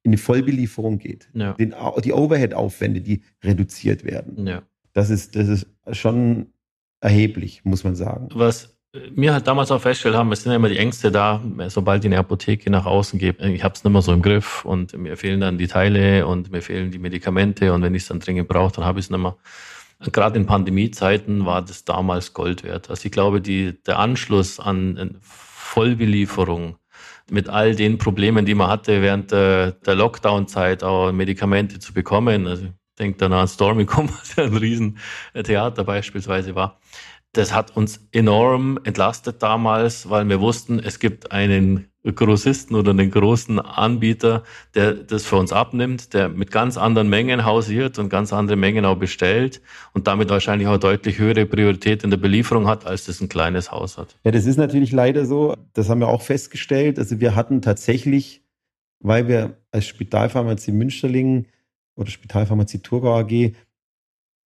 in 0.04 0.12
eine 0.12 0.18
Vollbelieferung 0.18 1.00
geht. 1.00 1.30
Den, 1.56 1.74
die 2.04 2.14
Overhead-Aufwände, 2.14 3.02
die 3.02 3.22
reduziert 3.44 4.04
werden. 4.04 4.46
Das 4.92 5.10
ist, 5.10 5.36
das 5.36 5.48
ist 5.48 5.68
schon 5.92 6.48
erheblich, 7.04 7.62
muss 7.64 7.84
man 7.84 7.96
sagen. 7.96 8.30
Was 8.34 8.78
mir 9.12 9.34
halt 9.34 9.48
damals 9.48 9.72
auch 9.72 9.82
festgestellt 9.82 10.16
haben, 10.16 10.32
es 10.32 10.44
sind 10.44 10.52
ja 10.52 10.56
immer 10.56 10.70
die 10.70 10.78
Ängste 10.78 11.12
da, 11.12 11.42
sobald 11.68 12.04
ich 12.04 12.10
eine 12.10 12.20
Apotheke 12.20 12.70
nach 12.70 12.86
außen 12.86 13.20
gebe, 13.20 13.46
ich 13.50 13.64
habe 13.64 13.74
es 13.74 13.84
nicht 13.84 13.92
mehr 13.92 14.02
so 14.02 14.14
im 14.14 14.22
Griff 14.22 14.64
und 14.66 14.96
mir 14.98 15.18
fehlen 15.18 15.40
dann 15.40 15.58
die 15.58 15.68
Teile 15.68 16.28
und 16.28 16.52
mir 16.52 16.62
fehlen 16.62 16.92
die 16.92 17.00
Medikamente 17.00 17.74
und 17.74 17.82
wenn 17.82 17.96
ich 17.96 18.04
es 18.04 18.10
dann 18.10 18.20
dringend 18.20 18.48
brauche, 18.48 18.74
dann 18.74 18.86
habe 18.86 19.00
ich 19.00 19.06
es 19.06 19.10
nicht 19.10 19.20
mehr. 19.20 19.36
Gerade 20.12 20.38
in 20.38 20.46
Pandemiezeiten 20.46 21.46
war 21.46 21.62
das 21.62 21.86
damals 21.86 22.34
Gold 22.34 22.64
wert. 22.64 22.90
Also 22.90 23.06
ich 23.06 23.12
glaube, 23.12 23.42
die, 23.42 23.82
der 23.84 24.00
Anschluss 24.00 24.60
an 24.60 25.18
Vollbelieferung 25.22 26.76
mit 27.32 27.50
all 27.50 27.74
den 27.74 27.98
Problemen, 27.98 28.46
die 28.46 28.54
man 28.54 28.70
hatte 28.70 29.02
während 29.02 29.32
der, 29.32 29.72
der 29.72 29.96
Lockdown-Zeit, 29.96 30.84
auch 30.84 31.12
Medikamente 31.12 31.80
zu 31.80 31.94
bekommen, 31.94 32.48
also 32.48 32.66
denke 33.00 33.18
dann 33.18 33.34
an 33.34 33.48
Stormicum, 33.48 34.10
was 34.20 34.36
ja 34.36 34.44
ein 34.46 34.56
Riesentheater 34.56 35.84
beispielsweise 35.84 36.56
war. 36.56 36.80
Das 37.34 37.52
hat 37.52 37.76
uns 37.76 38.08
enorm 38.12 38.80
entlastet 38.84 39.42
damals, 39.42 40.08
weil 40.10 40.30
wir 40.30 40.40
wussten, 40.40 40.78
es 40.78 41.00
gibt 41.00 41.32
einen 41.32 41.88
Grossisten 42.04 42.76
oder 42.76 42.92
einen 42.92 43.10
großen 43.10 43.60
Anbieter, 43.60 44.44
der 44.76 44.94
das 44.94 45.26
für 45.26 45.38
uns 45.38 45.54
abnimmt, 45.54 46.14
der 46.14 46.30
mit 46.30 46.52
ganz 46.52 46.78
anderen 46.78 47.10
Mengen 47.10 47.46
hausiert 47.46 47.98
und 47.98 48.10
ganz 48.10 48.34
andere 48.34 48.58
Mengen 48.58 48.86
auch 48.86 48.98
bestellt 48.98 49.62
und 49.94 50.06
damit 50.06 50.30
wahrscheinlich 50.30 50.68
auch 50.68 50.78
deutlich 50.78 51.18
höhere 51.18 51.46
Priorität 51.46 52.04
in 52.04 52.10
der 52.10 52.18
Belieferung 52.18 52.68
hat, 52.68 52.86
als 52.86 53.06
das 53.06 53.22
ein 53.22 53.30
kleines 53.30 53.72
Haus 53.72 53.98
hat. 53.98 54.16
Ja, 54.26 54.32
das 54.32 54.46
ist 54.46 54.58
natürlich 54.58 54.92
leider 54.92 55.26
so. 55.26 55.56
Das 55.74 55.90
haben 55.90 56.02
wir 56.02 56.10
auch 56.10 56.22
festgestellt. 56.22 57.00
Also 57.00 57.20
wir 57.20 57.36
hatten 57.36 57.62
tatsächlich, 57.62 58.44
weil 59.00 59.28
wir 59.28 59.58
als 59.72 59.88
Spitalpharmazie 59.88 60.74
Münsterlingen 60.74 61.48
oder 61.96 62.10
Spitalpharmazie 62.10 62.80
Thurgau 62.80 63.20
AG 63.20 63.54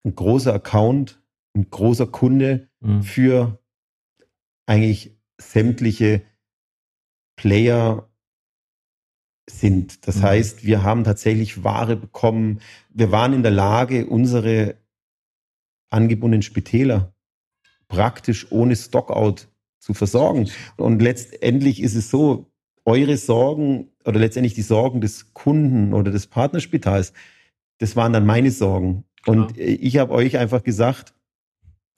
ein 0.06 0.16
großer 0.16 0.54
Account, 0.54 1.22
ein 1.56 1.70
großer 1.70 2.08
Kunde 2.08 2.70
mhm. 2.80 3.04
für 3.04 3.60
eigentlich 4.66 5.18
sämtliche 5.40 6.22
Player 7.36 8.10
sind. 9.50 10.08
Das 10.08 10.18
mhm. 10.18 10.24
heißt, 10.24 10.66
wir 10.66 10.84
haben 10.84 11.04
tatsächlich 11.04 11.64
Ware 11.64 11.96
bekommen. 11.96 12.60
Wir 12.90 13.12
waren 13.12 13.34
in 13.34 13.44
der 13.44 13.52
Lage, 13.52 14.08
unsere 14.08 14.76
angebundenen 15.90 16.42
Spitäler 16.42 17.14
praktisch 17.88 18.52
ohne 18.52 18.76
Stockout 18.76 19.48
zu 19.80 19.94
versorgen. 19.94 20.50
Und 20.76 21.02
letztendlich 21.02 21.82
ist 21.82 21.96
es 21.96 22.10
so, 22.10 22.52
eure 22.84 23.18
Sorgen 23.18 23.90
oder 24.06 24.20
letztendlich 24.20 24.54
die 24.54 24.62
Sorgen 24.62 25.02
des 25.02 25.34
Kunden 25.34 25.94
oder 25.94 26.12
des 26.12 26.28
Partnerspitals, 26.28 27.14
das 27.80 27.96
waren 27.96 28.14
dann 28.14 28.26
meine 28.26 28.52
Sorgen. 28.52 29.04
Klar. 29.24 29.38
Und 29.38 29.58
ich 29.58 29.98
habe 29.98 30.14
euch 30.14 30.38
einfach 30.38 30.64
gesagt, 30.64 31.14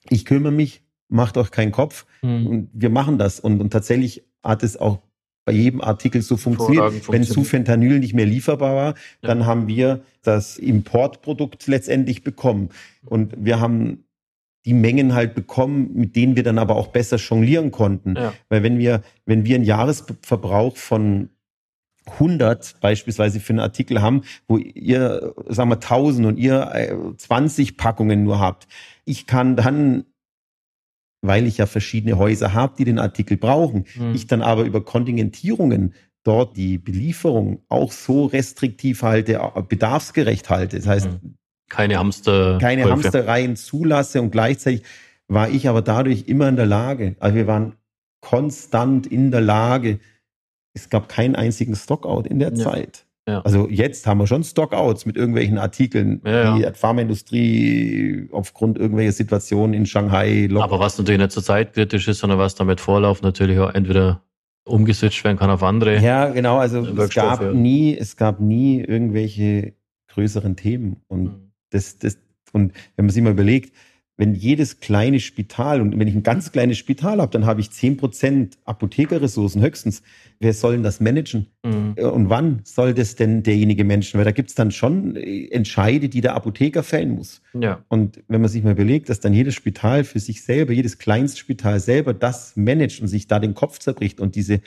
ich 0.08 0.24
kümmere 0.24 0.52
mich, 0.52 0.82
macht 1.08 1.36
euch 1.36 1.50
keinen 1.50 1.72
Kopf 1.72 2.06
hm. 2.20 2.46
und 2.46 2.70
wir 2.72 2.90
machen 2.90 3.18
das. 3.18 3.40
Und, 3.40 3.60
und 3.60 3.70
tatsächlich 3.70 4.24
hat 4.42 4.62
es 4.62 4.76
auch 4.76 5.00
bei 5.44 5.52
jedem 5.52 5.80
Artikel 5.80 6.22
so 6.22 6.36
funktioniert. 6.36 7.08
Wenn 7.10 7.24
Sufentanyl 7.24 7.98
nicht 7.98 8.14
mehr 8.14 8.26
lieferbar 8.26 8.76
war, 8.76 8.94
ja. 8.94 8.94
dann 9.22 9.46
haben 9.46 9.68
wir 9.68 10.02
das 10.22 10.58
Importprodukt 10.58 11.66
letztendlich 11.66 12.22
bekommen. 12.22 12.70
Und 13.06 13.34
wir 13.36 13.58
haben 13.58 14.04
die 14.66 14.74
Mengen 14.74 15.14
halt 15.14 15.34
bekommen, 15.34 15.92
mit 15.94 16.16
denen 16.16 16.36
wir 16.36 16.42
dann 16.42 16.58
aber 16.58 16.76
auch 16.76 16.88
besser 16.88 17.16
jonglieren 17.16 17.70
konnten. 17.70 18.14
Ja. 18.16 18.34
Weil 18.48 18.62
wenn 18.62 18.78
wir, 18.78 19.02
wenn 19.24 19.44
wir 19.44 19.56
einen 19.56 19.64
Jahresverbrauch 19.64 20.76
von 20.76 21.30
100 22.06 22.80
beispielsweise 22.80 23.40
für 23.40 23.52
einen 23.52 23.60
Artikel 23.60 24.00
haben, 24.00 24.22
wo 24.48 24.56
ihr, 24.56 25.34
sagen 25.48 25.70
wir, 25.70 25.76
1000 25.76 26.26
und 26.26 26.36
ihr 26.38 27.14
20 27.16 27.70
äh, 27.70 27.72
Packungen 27.74 28.24
nur 28.24 28.40
habt. 28.40 28.66
Ich 29.04 29.26
kann 29.26 29.56
dann, 29.56 30.04
weil 31.22 31.46
ich 31.46 31.58
ja 31.58 31.66
verschiedene 31.66 32.18
Häuser 32.18 32.54
habe, 32.54 32.74
die 32.78 32.84
den 32.84 32.98
Artikel 32.98 33.36
brauchen, 33.36 33.84
mhm. 33.94 34.14
ich 34.14 34.26
dann 34.26 34.42
aber 34.42 34.64
über 34.64 34.84
Kontingentierungen 34.84 35.94
dort 36.22 36.56
die 36.56 36.78
Belieferung 36.78 37.62
auch 37.68 37.92
so 37.92 38.26
restriktiv 38.26 39.02
halte, 39.02 39.40
bedarfsgerecht 39.68 40.50
halte. 40.50 40.76
Das 40.76 40.86
heißt, 40.86 41.08
mhm. 41.10 41.36
keine 41.68 41.98
Hamster 41.98 42.58
keine 42.58 42.90
Hamstereien 42.90 43.56
zulasse 43.56 44.20
und 44.20 44.30
gleichzeitig 44.30 44.82
war 45.28 45.48
ich 45.48 45.68
aber 45.68 45.80
dadurch 45.80 46.24
immer 46.26 46.48
in 46.48 46.56
der 46.56 46.66
Lage, 46.66 47.16
also 47.20 47.36
wir 47.36 47.46
waren 47.46 47.74
konstant 48.20 49.06
in 49.06 49.30
der 49.30 49.40
Lage, 49.40 50.00
es 50.74 50.88
gab 50.88 51.08
keinen 51.08 51.36
einzigen 51.36 51.74
Stockout 51.74 52.26
in 52.26 52.38
der 52.38 52.50
ja. 52.50 52.54
Zeit. 52.54 53.06
Ja. 53.28 53.42
Also 53.42 53.68
jetzt 53.68 54.06
haben 54.06 54.18
wir 54.18 54.26
schon 54.26 54.42
Stockouts 54.42 55.06
mit 55.06 55.16
irgendwelchen 55.16 55.58
Artikeln, 55.58 56.20
ja, 56.24 56.56
die 56.56 56.64
die 56.64 56.72
Pharmaindustrie 56.72 58.28
aufgrund 58.32 58.78
irgendwelcher 58.78 59.12
Situationen 59.12 59.74
in 59.74 59.86
Shanghai 59.86 60.46
lockt. 60.50 60.64
Aber 60.64 60.80
was 60.80 60.98
natürlich 60.98 61.20
nicht 61.20 61.32
zur 61.32 61.44
Zeit 61.44 61.74
kritisch 61.74 62.08
ist, 62.08 62.18
sondern 62.18 62.38
was 62.38 62.54
damit 62.54 62.80
Vorlauf 62.80 63.22
natürlich 63.22 63.58
auch 63.58 63.72
entweder 63.72 64.22
umgeswitcht 64.64 65.22
werden 65.24 65.36
kann 65.38 65.50
auf 65.50 65.62
andere. 65.62 66.00
Ja, 66.00 66.30
genau. 66.30 66.58
Also 66.58 66.84
es 66.84 67.10
gab 67.10 67.54
nie, 67.54 67.96
es 67.96 68.16
gab 68.16 68.40
nie 68.40 68.80
irgendwelche 68.80 69.74
größeren 70.08 70.56
Themen. 70.56 70.96
Und 71.08 71.24
mhm. 71.24 71.52
das, 71.70 71.98
das, 71.98 72.18
und 72.52 72.72
wenn 72.96 73.06
man 73.06 73.10
sich 73.10 73.22
mal 73.22 73.32
überlegt, 73.32 73.74
wenn 74.20 74.34
jedes 74.34 74.80
kleine 74.80 75.18
Spital 75.18 75.80
und 75.80 75.98
wenn 75.98 76.06
ich 76.06 76.14
ein 76.14 76.22
ganz 76.22 76.52
kleines 76.52 76.76
Spital 76.76 77.22
habe, 77.22 77.32
dann 77.32 77.46
habe 77.46 77.62
ich 77.62 77.70
zehn 77.70 77.96
Prozent 77.96 78.58
Apothekerressourcen 78.66 79.62
höchstens. 79.62 80.02
Wer 80.40 80.52
soll 80.52 80.74
denn 80.74 80.82
das 80.82 81.00
managen? 81.00 81.46
Mhm. 81.64 81.94
Und 81.94 82.28
wann 82.28 82.60
soll 82.64 82.92
das 82.92 83.16
denn 83.16 83.42
derjenige 83.42 83.82
managen? 83.82 84.18
Weil 84.18 84.26
da 84.26 84.32
gibt 84.32 84.50
es 84.50 84.54
dann 84.54 84.72
schon 84.72 85.16
Entscheide, 85.16 86.10
die 86.10 86.20
der 86.20 86.34
Apotheker 86.34 86.82
fällen 86.82 87.12
muss. 87.12 87.40
Ja. 87.58 87.82
Und 87.88 88.22
wenn 88.28 88.42
man 88.42 88.50
sich 88.50 88.62
mal 88.62 88.72
überlegt, 88.72 89.08
dass 89.08 89.20
dann 89.20 89.32
jedes 89.32 89.54
Spital 89.54 90.04
für 90.04 90.20
sich 90.20 90.42
selber, 90.42 90.74
jedes 90.74 90.98
Kleinstspital 90.98 91.80
selber 91.80 92.12
das 92.12 92.56
managt 92.56 93.00
und 93.00 93.08
sich 93.08 93.26
da 93.26 93.38
den 93.38 93.54
Kopf 93.54 93.78
zerbricht 93.78 94.20
und 94.20 94.34
diese, 94.34 94.60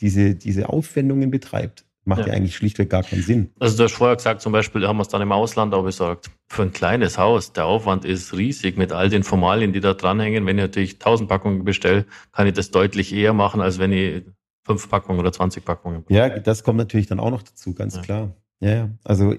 diese, 0.00 0.36
diese 0.36 0.68
Aufwendungen 0.68 1.32
betreibt, 1.32 1.84
macht 2.04 2.20
ja. 2.20 2.28
ja. 2.28 2.32
eigentlich 2.34 2.56
schlichtweg 2.56 2.90
gar 2.90 3.02
keinen 3.02 3.22
Sinn. 3.22 3.50
Also 3.58 3.76
du 3.76 3.84
hast 3.84 3.92
vorher 3.92 4.16
gesagt, 4.16 4.40
zum 4.40 4.52
Beispiel 4.52 4.86
haben 4.86 4.96
wir 4.96 5.02
es 5.02 5.08
dann 5.08 5.22
im 5.22 5.32
Ausland 5.32 5.74
auch 5.74 5.84
besorgt. 5.84 6.30
Für 6.48 6.62
ein 6.62 6.72
kleines 6.72 7.18
Haus, 7.18 7.52
der 7.52 7.66
Aufwand 7.66 8.04
ist 8.04 8.36
riesig 8.36 8.76
mit 8.76 8.92
all 8.92 9.08
den 9.08 9.22
Formalien, 9.22 9.72
die 9.72 9.80
da 9.80 9.94
dranhängen. 9.94 10.46
Wenn 10.46 10.58
ich 10.58 10.64
natürlich 10.64 10.94
1000 10.94 11.28
Packungen 11.28 11.64
bestelle, 11.64 12.06
kann 12.32 12.46
ich 12.46 12.54
das 12.54 12.70
deutlich 12.70 13.12
eher 13.14 13.32
machen, 13.32 13.60
als 13.60 13.78
wenn 13.78 13.92
ich 13.92 14.24
fünf 14.64 14.88
Packungen 14.88 15.20
oder 15.20 15.32
20 15.32 15.64
Packungen. 15.64 16.04
Ja, 16.08 16.28
das 16.28 16.64
kommt 16.64 16.78
natürlich 16.78 17.06
dann 17.06 17.20
auch 17.20 17.30
noch 17.30 17.42
dazu, 17.42 17.74
ganz 17.74 17.96
ja. 17.96 18.02
klar. 18.02 18.36
Ja, 18.60 18.70
ja. 18.70 18.90
Also 19.04 19.34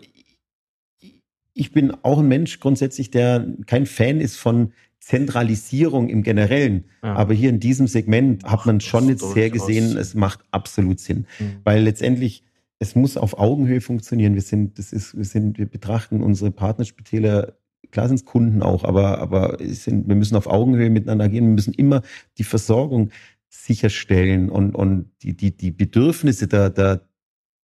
ich 1.54 1.72
bin 1.72 1.94
auch 2.04 2.20
ein 2.20 2.28
Mensch 2.28 2.60
grundsätzlich, 2.60 3.12
der 3.12 3.46
kein 3.66 3.86
Fan 3.86 4.20
ist 4.22 4.38
von 4.38 4.74
Zentralisierung 5.00 6.10
im 6.10 6.24
Generellen. 6.24 6.86
Ja. 7.04 7.16
Aber 7.16 7.34
hier 7.34 7.50
in 7.50 7.60
diesem 7.60 7.88
Segment 7.88 8.44
hat 8.44 8.66
man 8.66 8.80
schon 8.80 9.10
jetzt 9.10 9.34
sehr 9.34 9.50
gesehen, 9.50 9.98
es 9.98 10.14
macht 10.14 10.40
absolut 10.52 11.00
Sinn. 11.00 11.26
Mhm. 11.40 11.58
Weil 11.64 11.84
letztendlich 11.84 12.44
es 12.82 12.96
muss 12.96 13.16
auf 13.16 13.38
Augenhöhe 13.38 13.80
funktionieren. 13.80 14.34
Wir 14.34 14.42
sind, 14.42 14.80
das 14.80 14.92
ist, 14.92 15.16
wir 15.16 15.24
sind, 15.24 15.60
wir 15.60 15.68
betrachten 15.68 16.24
unsere 16.24 16.50
Partnerspitäler, 16.50 17.54
klar 17.92 18.08
sind 18.08 18.16
es 18.16 18.26
Kunden 18.26 18.64
auch, 18.64 18.84
aber, 18.84 19.20
aber 19.20 19.58
sind, 19.62 20.08
wir 20.08 20.16
müssen 20.16 20.36
auf 20.36 20.48
Augenhöhe 20.48 20.90
miteinander 20.90 21.30
gehen. 21.30 21.46
Wir 21.46 21.54
müssen 21.54 21.76
immer 21.76 22.02
die 22.40 22.44
Versorgung 22.44 23.12
sicherstellen 23.50 24.50
und, 24.50 24.74
und 24.74 25.12
die, 25.22 25.38
die, 25.38 25.56
die 25.56 25.70
Bedürfnisse 25.70 26.48
der, 26.48 26.72
der, 26.72 27.08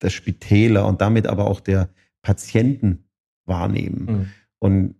der 0.04 0.12
Spitäler 0.12 0.86
und 0.86 1.02
damit 1.02 1.26
aber 1.26 1.48
auch 1.48 1.62
der 1.62 1.90
Patienten 2.22 3.06
wahrnehmen. 3.46 4.06
Mhm. 4.06 4.30
Und 4.60 4.96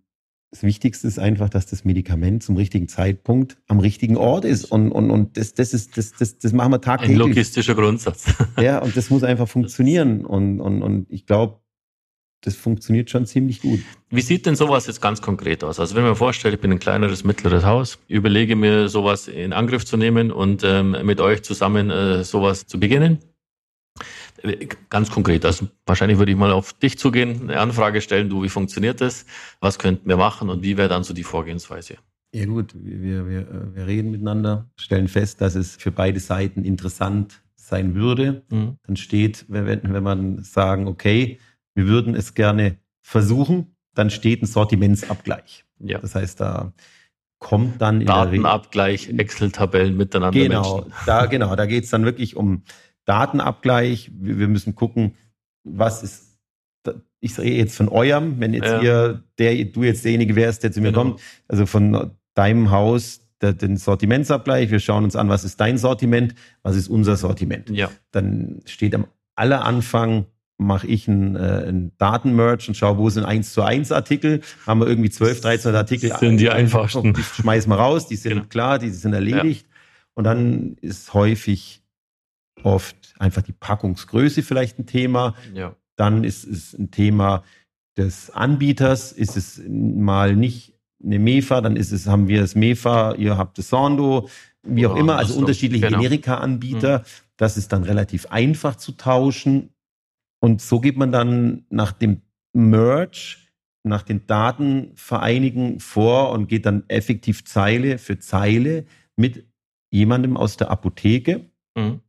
das 0.50 0.62
Wichtigste 0.62 1.06
ist 1.06 1.18
einfach, 1.18 1.50
dass 1.50 1.66
das 1.66 1.84
Medikament 1.84 2.42
zum 2.42 2.56
richtigen 2.56 2.88
Zeitpunkt 2.88 3.58
am 3.66 3.80
richtigen 3.80 4.16
Ort 4.16 4.44
ist. 4.44 4.64
Und, 4.64 4.92
und, 4.92 5.10
und 5.10 5.36
das, 5.36 5.52
das, 5.52 5.74
ist, 5.74 5.98
das, 5.98 6.12
das, 6.12 6.38
das 6.38 6.52
machen 6.52 6.72
wir 6.72 6.80
tagtäglich. 6.80 7.16
Ein 7.16 7.28
logistischer 7.28 7.74
Grundsatz. 7.74 8.26
Ja, 8.60 8.78
und 8.78 8.96
das 8.96 9.10
muss 9.10 9.22
einfach 9.22 9.46
funktionieren. 9.48 10.24
Und, 10.24 10.60
und, 10.60 10.82
und 10.82 11.06
ich 11.10 11.26
glaube, 11.26 11.60
das 12.40 12.54
funktioniert 12.54 13.10
schon 13.10 13.26
ziemlich 13.26 13.60
gut. 13.60 13.80
Wie 14.10 14.20
sieht 14.20 14.46
denn 14.46 14.56
sowas 14.56 14.86
jetzt 14.86 15.00
ganz 15.00 15.20
konkret 15.20 15.62
aus? 15.64 15.80
Also 15.80 15.96
wenn 15.96 16.04
man 16.04 16.16
vorstellt, 16.16 16.54
ich 16.54 16.60
bin 16.60 16.72
ein 16.72 16.78
kleineres, 16.78 17.24
mittleres 17.24 17.64
Haus, 17.64 17.98
überlege 18.08 18.56
mir 18.56 18.88
sowas 18.88 19.28
in 19.28 19.52
Angriff 19.52 19.84
zu 19.84 19.96
nehmen 19.96 20.30
und 20.30 20.62
ähm, 20.64 20.96
mit 21.04 21.20
euch 21.20 21.42
zusammen 21.42 21.90
äh, 21.90 22.24
sowas 22.24 22.66
zu 22.66 22.80
beginnen. 22.80 23.18
Ganz 24.88 25.10
konkret, 25.10 25.44
also 25.44 25.68
wahrscheinlich 25.86 26.18
würde 26.18 26.32
ich 26.32 26.38
mal 26.38 26.52
auf 26.52 26.72
dich 26.72 26.98
zugehen, 26.98 27.42
eine 27.42 27.60
Anfrage 27.60 28.00
stellen, 28.00 28.28
du, 28.28 28.42
wie 28.42 28.48
funktioniert 28.48 29.00
das? 29.00 29.26
Was 29.60 29.78
könnten 29.78 30.08
wir 30.08 30.16
machen 30.16 30.48
und 30.48 30.62
wie 30.62 30.76
wäre 30.76 30.88
dann 30.88 31.02
so 31.02 31.14
die 31.14 31.24
Vorgehensweise? 31.24 31.96
Ja 32.32 32.44
gut, 32.44 32.74
wir, 32.74 33.28
wir, 33.28 33.74
wir 33.74 33.86
reden 33.86 34.10
miteinander, 34.10 34.68
stellen 34.76 35.08
fest, 35.08 35.40
dass 35.40 35.54
es 35.54 35.76
für 35.76 35.90
beide 35.90 36.20
Seiten 36.20 36.64
interessant 36.64 37.42
sein 37.56 37.94
würde. 37.94 38.42
Mhm. 38.50 38.76
Dann 38.86 38.96
steht, 38.96 39.46
wenn, 39.48 39.80
wenn 39.82 40.02
man 40.02 40.42
sagen, 40.42 40.86
okay, 40.86 41.38
wir 41.74 41.86
würden 41.86 42.14
es 42.14 42.34
gerne 42.34 42.76
versuchen, 43.02 43.74
dann 43.94 44.10
steht 44.10 44.42
ein 44.42 44.46
Sortimentsabgleich. 44.46 45.64
Ja. 45.80 45.98
Das 45.98 46.14
heißt, 46.14 46.40
da 46.40 46.72
kommt 47.38 47.80
dann 47.80 48.00
in 48.00 48.08
Datenabgleich, 48.08 49.08
Excel-Tabellen 49.16 49.96
miteinander. 49.96 50.38
Genau, 50.38 50.86
da, 51.06 51.26
genau, 51.26 51.54
da 51.56 51.66
geht 51.66 51.84
es 51.84 51.90
dann 51.90 52.04
wirklich 52.04 52.36
um 52.36 52.62
Datenabgleich. 53.08 54.10
Wir, 54.14 54.48
müssen 54.48 54.74
gucken, 54.74 55.14
was 55.64 56.02
ist, 56.02 56.38
ich 57.20 57.38
rede 57.38 57.56
jetzt 57.56 57.76
von 57.76 57.88
eurem, 57.88 58.38
wenn 58.38 58.52
jetzt 58.52 58.66
ja. 58.66 58.82
ihr, 58.82 59.24
der, 59.38 59.64
du 59.64 59.82
jetzt 59.82 60.04
derjenige 60.04 60.36
wärst, 60.36 60.62
der 60.62 60.72
zu 60.72 60.80
mir 60.80 60.92
genau. 60.92 61.02
kommt, 61.02 61.20
also 61.48 61.66
von 61.66 62.12
deinem 62.34 62.70
Haus, 62.70 63.22
der, 63.40 63.54
den 63.54 63.76
Sortimentsabgleich. 63.76 64.70
Wir 64.70 64.80
schauen 64.80 65.04
uns 65.04 65.16
an, 65.16 65.28
was 65.28 65.44
ist 65.44 65.60
dein 65.60 65.78
Sortiment, 65.78 66.34
was 66.62 66.76
ist 66.76 66.88
unser 66.88 67.16
Sortiment. 67.16 67.70
Ja. 67.70 67.90
Dann 68.10 68.60
steht 68.66 68.94
am 68.94 69.06
aller 69.34 69.64
Anfang 69.64 70.26
mache 70.58 70.88
ich 70.88 71.08
einen, 71.08 71.36
äh, 71.36 71.64
einen 71.68 71.92
Datenmerge 71.98 72.64
und 72.68 72.74
schaue, 72.74 72.98
wo 72.98 73.08
sind 73.08 73.24
1 73.24 73.52
zu 73.52 73.62
1 73.62 73.92
Artikel. 73.92 74.40
Haben 74.66 74.80
wir 74.80 74.88
irgendwie 74.88 75.08
12, 75.08 75.40
13 75.40 75.74
Artikel. 75.74 76.10
Das 76.10 76.20
sind 76.20 76.38
die 76.38 76.50
einfachsten. 76.50 77.14
Die 77.14 77.22
schmeißen 77.22 77.70
wir 77.70 77.76
raus, 77.76 78.08
die 78.08 78.16
sind 78.16 78.32
genau. 78.32 78.46
klar, 78.48 78.78
die 78.80 78.90
sind 78.90 79.12
erledigt. 79.12 79.66
Ja. 79.66 79.74
Und 80.14 80.24
dann 80.24 80.76
ist 80.80 81.14
häufig 81.14 81.77
oft 82.64 83.14
einfach 83.18 83.42
die 83.42 83.52
Packungsgröße 83.52 84.42
vielleicht 84.42 84.78
ein 84.78 84.86
Thema. 84.86 85.34
Ja. 85.54 85.74
Dann 85.96 86.24
ist 86.24 86.44
es 86.44 86.74
ein 86.74 86.90
Thema 86.90 87.42
des 87.96 88.30
Anbieters. 88.30 89.12
Ist 89.12 89.36
es 89.36 89.60
mal 89.68 90.36
nicht 90.36 90.74
eine 91.02 91.18
MEFA, 91.18 91.60
dann 91.60 91.76
ist 91.76 91.92
es, 91.92 92.06
haben 92.06 92.28
wir 92.28 92.40
das 92.40 92.54
MEFA, 92.54 93.14
ihr 93.14 93.38
habt 93.38 93.58
das 93.58 93.68
Sondo, 93.68 94.28
wie 94.62 94.86
auch 94.86 94.96
oh, 94.96 94.98
immer, 94.98 95.16
also 95.16 95.38
unterschiedliche 95.38 95.86
genau. 95.86 96.00
Generika-Anbieter. 96.00 97.00
Mhm. 97.00 97.02
Das 97.36 97.56
ist 97.56 97.72
dann 97.72 97.84
relativ 97.84 98.26
einfach 98.26 98.76
zu 98.76 98.92
tauschen. 98.92 99.70
Und 100.40 100.60
so 100.60 100.80
geht 100.80 100.96
man 100.96 101.12
dann 101.12 101.64
nach 101.70 101.92
dem 101.92 102.22
Merge, 102.52 103.36
nach 103.84 104.02
den 104.02 104.26
Datenvereinigen 104.26 105.78
vor 105.78 106.32
und 106.32 106.48
geht 106.48 106.66
dann 106.66 106.84
effektiv 106.88 107.44
Zeile 107.44 107.98
für 107.98 108.18
Zeile 108.18 108.86
mit 109.16 109.46
jemandem 109.90 110.36
aus 110.36 110.56
der 110.56 110.70
Apotheke. 110.70 111.48
Mhm 111.76 112.00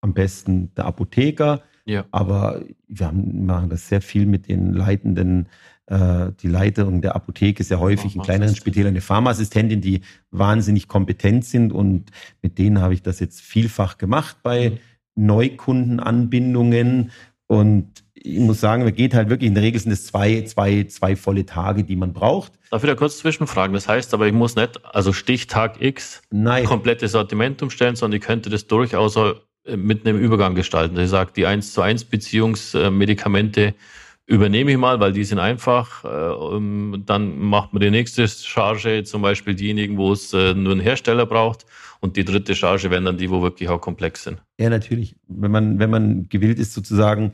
am 0.00 0.14
besten 0.14 0.74
der 0.74 0.86
Apotheker. 0.86 1.62
Ja. 1.84 2.04
Aber 2.10 2.62
wir 2.88 3.06
haben, 3.06 3.46
machen 3.46 3.70
das 3.70 3.88
sehr 3.88 4.00
viel 4.00 4.26
mit 4.26 4.48
den 4.48 4.72
Leitenden. 4.72 5.48
Äh, 5.86 6.32
die 6.40 6.48
Leiterin 6.48 7.00
der 7.00 7.16
Apotheke 7.16 7.60
ist 7.60 7.70
ja 7.70 7.78
häufig 7.78 8.14
in 8.14 8.22
kleineren 8.22 8.54
Spitälern 8.54 8.90
eine 8.90 9.00
Pharmaassistentin, 9.00 9.80
die 9.80 10.02
wahnsinnig 10.30 10.88
kompetent 10.88 11.44
sind. 11.44 11.72
Und 11.72 12.10
mit 12.42 12.58
denen 12.58 12.80
habe 12.80 12.94
ich 12.94 13.02
das 13.02 13.18
jetzt 13.20 13.40
vielfach 13.40 13.98
gemacht 13.98 14.38
bei 14.42 14.70
mhm. 14.70 14.78
Neukundenanbindungen. 15.26 17.10
Und 17.46 18.04
ich 18.14 18.38
muss 18.38 18.60
sagen, 18.60 18.84
wir 18.84 18.92
geht 18.92 19.14
halt 19.14 19.30
wirklich, 19.30 19.48
in 19.48 19.54
der 19.54 19.64
Regel 19.64 19.80
sind 19.80 19.92
es 19.92 20.06
zwei, 20.06 20.42
zwei, 20.42 20.84
zwei 20.84 21.16
volle 21.16 21.46
Tage, 21.46 21.84
die 21.84 21.96
man 21.96 22.12
braucht. 22.12 22.52
Darf 22.70 22.84
ich 22.84 22.88
da 22.88 22.94
kurz 22.94 23.18
zwischenfragen? 23.18 23.74
Das 23.74 23.88
heißt 23.88 24.14
aber, 24.14 24.26
ich 24.26 24.32
muss 24.32 24.54
nicht, 24.54 24.84
also 24.84 25.12
Stichtag 25.12 25.82
X, 25.82 26.22
Nein. 26.30 26.64
komplettes 26.64 27.12
Sortiment 27.12 27.62
umstellen, 27.62 27.96
sondern 27.96 28.18
ich 28.20 28.24
könnte 28.24 28.50
das 28.50 28.66
durchaus 28.66 29.16
mit 29.76 30.06
einem 30.06 30.18
Übergang 30.18 30.54
gestalten. 30.54 30.98
Ich 30.98 31.10
sage, 31.10 31.32
die 31.34 31.46
1 31.46 31.72
zu 31.72 31.82
1 31.82 32.04
Beziehungsmedikamente 32.04 33.74
übernehme 34.30 34.70
ich 34.70 34.78
mal, 34.78 35.00
weil 35.00 35.12
die 35.12 35.24
sind 35.24 35.40
einfach. 35.40 36.04
Äh, 36.04 36.98
dann 37.04 37.38
macht 37.38 37.72
man 37.72 37.80
die 37.80 37.90
nächste 37.90 38.28
Charge, 38.28 39.02
zum 39.04 39.22
Beispiel 39.22 39.54
diejenigen, 39.54 39.96
wo 39.96 40.12
es 40.12 40.32
äh, 40.32 40.54
nur 40.54 40.72
einen 40.72 40.80
Hersteller 40.80 41.26
braucht. 41.26 41.66
Und 42.00 42.16
die 42.16 42.24
dritte 42.24 42.54
Charge 42.54 42.90
wären 42.90 43.04
dann 43.04 43.18
die, 43.18 43.28
wo 43.30 43.42
wirklich 43.42 43.68
auch 43.68 43.80
komplex 43.80 44.24
sind. 44.24 44.40
Ja, 44.58 44.70
natürlich. 44.70 45.16
Wenn 45.26 45.50
man, 45.50 45.78
wenn 45.78 45.90
man 45.90 46.28
gewillt 46.28 46.58
ist, 46.58 46.72
sozusagen 46.72 47.32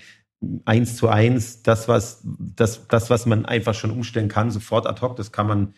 eins 0.64 0.96
zu 0.96 1.08
eins, 1.08 1.62
das, 1.62 1.86
was, 1.86 2.22
das, 2.24 2.88
das, 2.88 3.10
was 3.10 3.26
man 3.26 3.44
einfach 3.44 3.74
schon 3.74 3.90
umstellen 3.90 4.28
kann, 4.28 4.50
sofort 4.50 4.86
ad 4.86 5.00
hoc, 5.02 5.16
das 5.16 5.32
kann 5.32 5.46
man 5.46 5.74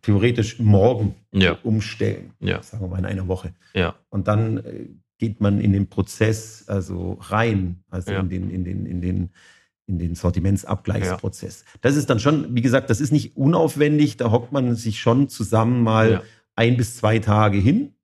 theoretisch 0.00 0.58
morgen 0.58 1.16
ja. 1.32 1.58
umstellen. 1.62 2.32
Ja. 2.40 2.62
Sagen 2.62 2.84
wir 2.84 2.88
mal 2.88 2.98
in 2.98 3.06
einer 3.06 3.28
Woche. 3.28 3.52
Ja. 3.74 3.94
Und 4.10 4.28
dann 4.28 5.01
geht 5.22 5.40
man 5.40 5.60
in 5.60 5.72
den 5.72 5.86
Prozess 5.86 6.64
also 6.66 7.16
rein, 7.20 7.84
also 7.90 8.10
ja. 8.10 8.18
in 8.18 8.28
den, 8.28 8.50
in 8.50 8.64
den, 8.64 8.86
in 8.86 9.00
den, 9.00 9.30
in 9.86 10.00
den 10.00 10.16
Sortimentsabgleichsprozess. 10.16 11.60
Ja. 11.64 11.78
Das 11.80 11.94
ist 11.94 12.10
dann 12.10 12.18
schon, 12.18 12.56
wie 12.56 12.60
gesagt, 12.60 12.90
das 12.90 13.00
ist 13.00 13.12
nicht 13.12 13.36
unaufwendig, 13.36 14.16
da 14.16 14.32
hockt 14.32 14.50
man 14.50 14.74
sich 14.74 14.98
schon 14.98 15.28
zusammen 15.28 15.84
mal 15.84 16.10
ja. 16.10 16.22
ein 16.56 16.76
bis 16.76 16.96
zwei 16.96 17.20
Tage 17.20 17.58
hin 17.58 17.94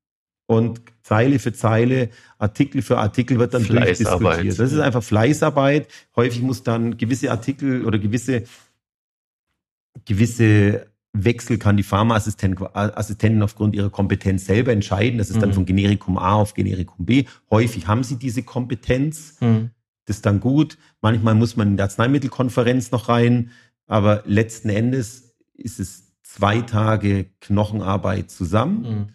und 0.47 0.81
Zeile 1.03 1.41
für 1.41 1.53
Zeile, 1.53 2.11
Artikel 2.39 2.83
für 2.83 2.99
Artikel 2.99 3.41
wird 3.41 3.53
dann 3.53 3.65
durchdiskutiert. 3.65 4.57
Das 4.57 4.71
ist 4.73 4.79
einfach 4.79 5.03
Fleißarbeit. 5.03 5.89
Häufig 6.15 6.41
muss 6.41 6.63
dann 6.63 6.99
gewisse 6.99 7.33
Artikel 7.33 7.85
oder 7.85 7.99
gewisse 7.99 8.45
gewisse 10.05 10.87
Wechsel 11.13 11.59
kann 11.59 11.77
die 11.77 11.83
Pharmaassistentin 11.83 13.43
aufgrund 13.43 13.75
ihrer 13.75 13.91
Kompetenz 13.91 14.45
selber 14.45 14.73
entscheiden. 14.73 15.19
Das 15.19 15.31
ist 15.31 15.41
dann 15.41 15.51
mhm. 15.51 15.55
von 15.55 15.67
Generikum 15.67 16.19
A 16.19 16.35
auf 16.35 16.55
Generikum 16.55 17.07
B. 17.07 17.25
Häufig 17.51 17.87
haben 17.87 18.05
sie 18.05 18.17
diese 18.17 18.43
Kompetenz. 18.43 19.37
Mhm. 19.41 19.71
Das 20.05 20.17
ist 20.17 20.27
dann 20.27 20.41
gut. 20.41 20.79
Manchmal 21.01 21.35
muss 21.35 21.57
man 21.57 21.69
in 21.69 21.77
die 21.77 21.83
Arzneimittelkonferenz 21.83 22.91
noch 22.91 23.09
rein. 23.09 23.51
Aber 23.87 24.23
letzten 24.27 24.69
Endes 24.69 25.35
ist 25.55 25.81
es 25.81 26.13
zwei 26.23 26.61
Tage 26.61 27.27
Knochenarbeit 27.41 28.31
zusammen. 28.31 28.83
Mhm. 28.83 29.07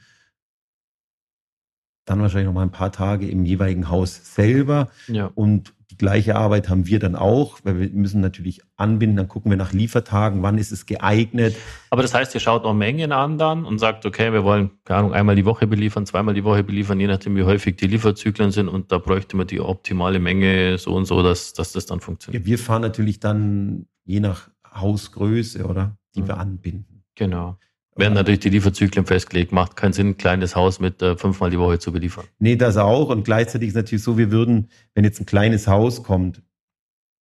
Dann 2.06 2.22
wahrscheinlich 2.22 2.48
noch 2.48 2.54
mal 2.54 2.63
ein 2.63 2.72
paar 2.72 2.92
Tage 2.92 3.28
im 3.30 3.46
jeweiligen 3.46 3.89
Haus 3.89 4.36
selber. 4.36 4.89
Ja. 5.08 5.32
Und 5.36 5.74
die 5.94 5.98
gleiche 5.98 6.36
Arbeit 6.36 6.70
haben 6.70 6.88
wir 6.88 6.98
dann 6.98 7.16
auch, 7.16 7.60
weil 7.63 7.80
wir 7.80 7.89
müssen 7.92 8.20
natürlich 8.20 8.62
anbinden, 8.78 9.16
dann 9.16 9.28
gucken 9.28 9.52
wir 9.52 9.58
nach 9.58 9.74
Liefertagen, 9.74 10.42
wann 10.42 10.58
ist 10.58 10.72
es 10.72 10.88
geeignet. 10.88 11.56
Aber 11.92 12.02
das 12.02 12.16
heißt, 12.16 12.34
ihr 12.34 12.39
schaut 12.39 12.66
auch 12.66 12.74
Mengen 12.74 13.12
an 13.12 13.38
dann 13.38 13.63
und 13.63 13.78
sagt, 13.78 14.04
okay, 14.06 14.34
wir 14.34 14.44
wollen, 14.44 14.72
keine 14.86 15.00
Ahnung, 15.00 15.13
einmal 15.13 15.36
die 15.36 15.46
Woche 15.46 15.68
beliefern, 15.68 16.08
zweimal 16.08 16.34
die 16.34 16.44
Woche 16.44 16.63
beliefern, 16.63 17.00
je 17.00 17.06
nachdem, 17.06 17.36
wie 17.36 17.44
häufig 17.44 17.76
die 17.76 17.86
Lieferzyklen 17.86 18.50
sind 18.50 18.70
und 18.70 18.92
da 18.92 18.98
bräuchte 18.98 19.38
man 19.38 19.46
die 19.46 19.62
optimale 19.62 20.20
Menge 20.20 20.80
so 20.80 20.96
und 20.96 21.06
so, 21.06 21.22
dass, 21.22 21.54
dass 21.54 21.74
das 21.74 21.86
dann 21.86 22.00
funktioniert. 22.00 22.44
Ja, 22.44 22.48
wir 22.48 22.58
fahren 22.58 22.82
natürlich 22.82 23.20
dann 23.20 23.86
je 24.04 24.20
nach 24.20 24.50
Hausgröße, 24.74 25.66
oder? 25.66 25.96
Die 26.16 26.24
mhm. 26.24 26.28
wir 26.28 26.38
anbinden. 26.38 27.04
Genau. 27.13 27.60
Werden 27.95 28.13
natürlich 28.13 28.39
die 28.39 28.49
Lieferzyklen 28.49 29.06
festgelegt. 29.06 29.51
Macht 29.51 29.75
keinen 29.75 29.93
Sinn, 29.93 30.10
ein 30.10 30.17
kleines 30.17 30.56
Haus 30.56 30.79
mit 30.79 31.01
äh, 31.01 31.15
fünfmal 31.15 31.51
die 31.51 31.60
Woche 31.60 31.79
zu 31.79 31.91
beliefern. 31.91 32.25
Nee, 32.39 32.56
das 32.56 32.77
auch. 32.77 33.10
Und 33.10 33.23
gleichzeitig 33.23 33.69
ist 33.69 33.75
natürlich 33.75 34.03
so, 34.03 34.17
wir 34.17 34.32
würden, 34.32 34.69
wenn 34.95 35.03
jetzt 35.03 35.19
ein 35.19 35.25
kleines 35.25 35.67
Haus 35.67 36.03
kommt, 36.03 36.41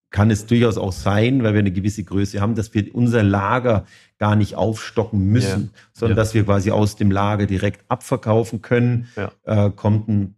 kann 0.09 0.29
es 0.29 0.45
durchaus 0.45 0.77
auch 0.77 0.91
sein, 0.91 1.43
weil 1.43 1.53
wir 1.53 1.59
eine 1.59 1.71
gewisse 1.71 2.03
Größe 2.03 2.39
haben, 2.39 2.55
dass 2.55 2.73
wir 2.73 2.93
unser 2.93 3.23
Lager 3.23 3.85
gar 4.19 4.35
nicht 4.35 4.55
aufstocken 4.55 5.19
müssen, 5.19 5.71
ja. 5.73 5.79
sondern 5.91 6.17
ja. 6.17 6.23
dass 6.23 6.33
wir 6.33 6.45
quasi 6.45 6.71
aus 6.71 6.95
dem 6.95 7.11
Lager 7.11 7.47
direkt 7.47 7.83
abverkaufen 7.89 8.61
können. 8.61 9.07
Ja. 9.15 9.31
Äh, 9.43 9.71
kommt 9.71 10.07
ein 10.07 10.35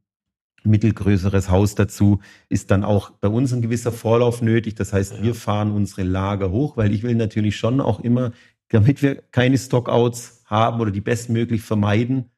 mittelgrößeres 0.65 1.49
Haus 1.49 1.75
dazu, 1.75 2.19
ist 2.49 2.71
dann 2.71 2.83
auch 2.83 3.11
bei 3.11 3.27
uns 3.27 3.53
ein 3.53 3.61
gewisser 3.61 3.91
Vorlauf 3.91 4.41
nötig. 4.41 4.75
Das 4.75 4.93
heißt, 4.93 5.21
wir 5.21 5.35
fahren 5.35 5.71
unsere 5.71 6.03
Lager 6.03 6.51
hoch, 6.51 6.77
weil 6.77 6.93
ich 6.93 7.03
will 7.03 7.15
natürlich 7.15 7.55
schon 7.57 7.81
auch 7.81 7.99
immer 7.99 8.31
damit 8.69 9.01
wir 9.01 9.15
keine 9.31 9.57
Stockouts 9.57 10.43
haben 10.45 10.79
oder 10.79 10.91
die 10.91 11.01
bestmöglich 11.01 11.61
vermeiden, 11.61 12.31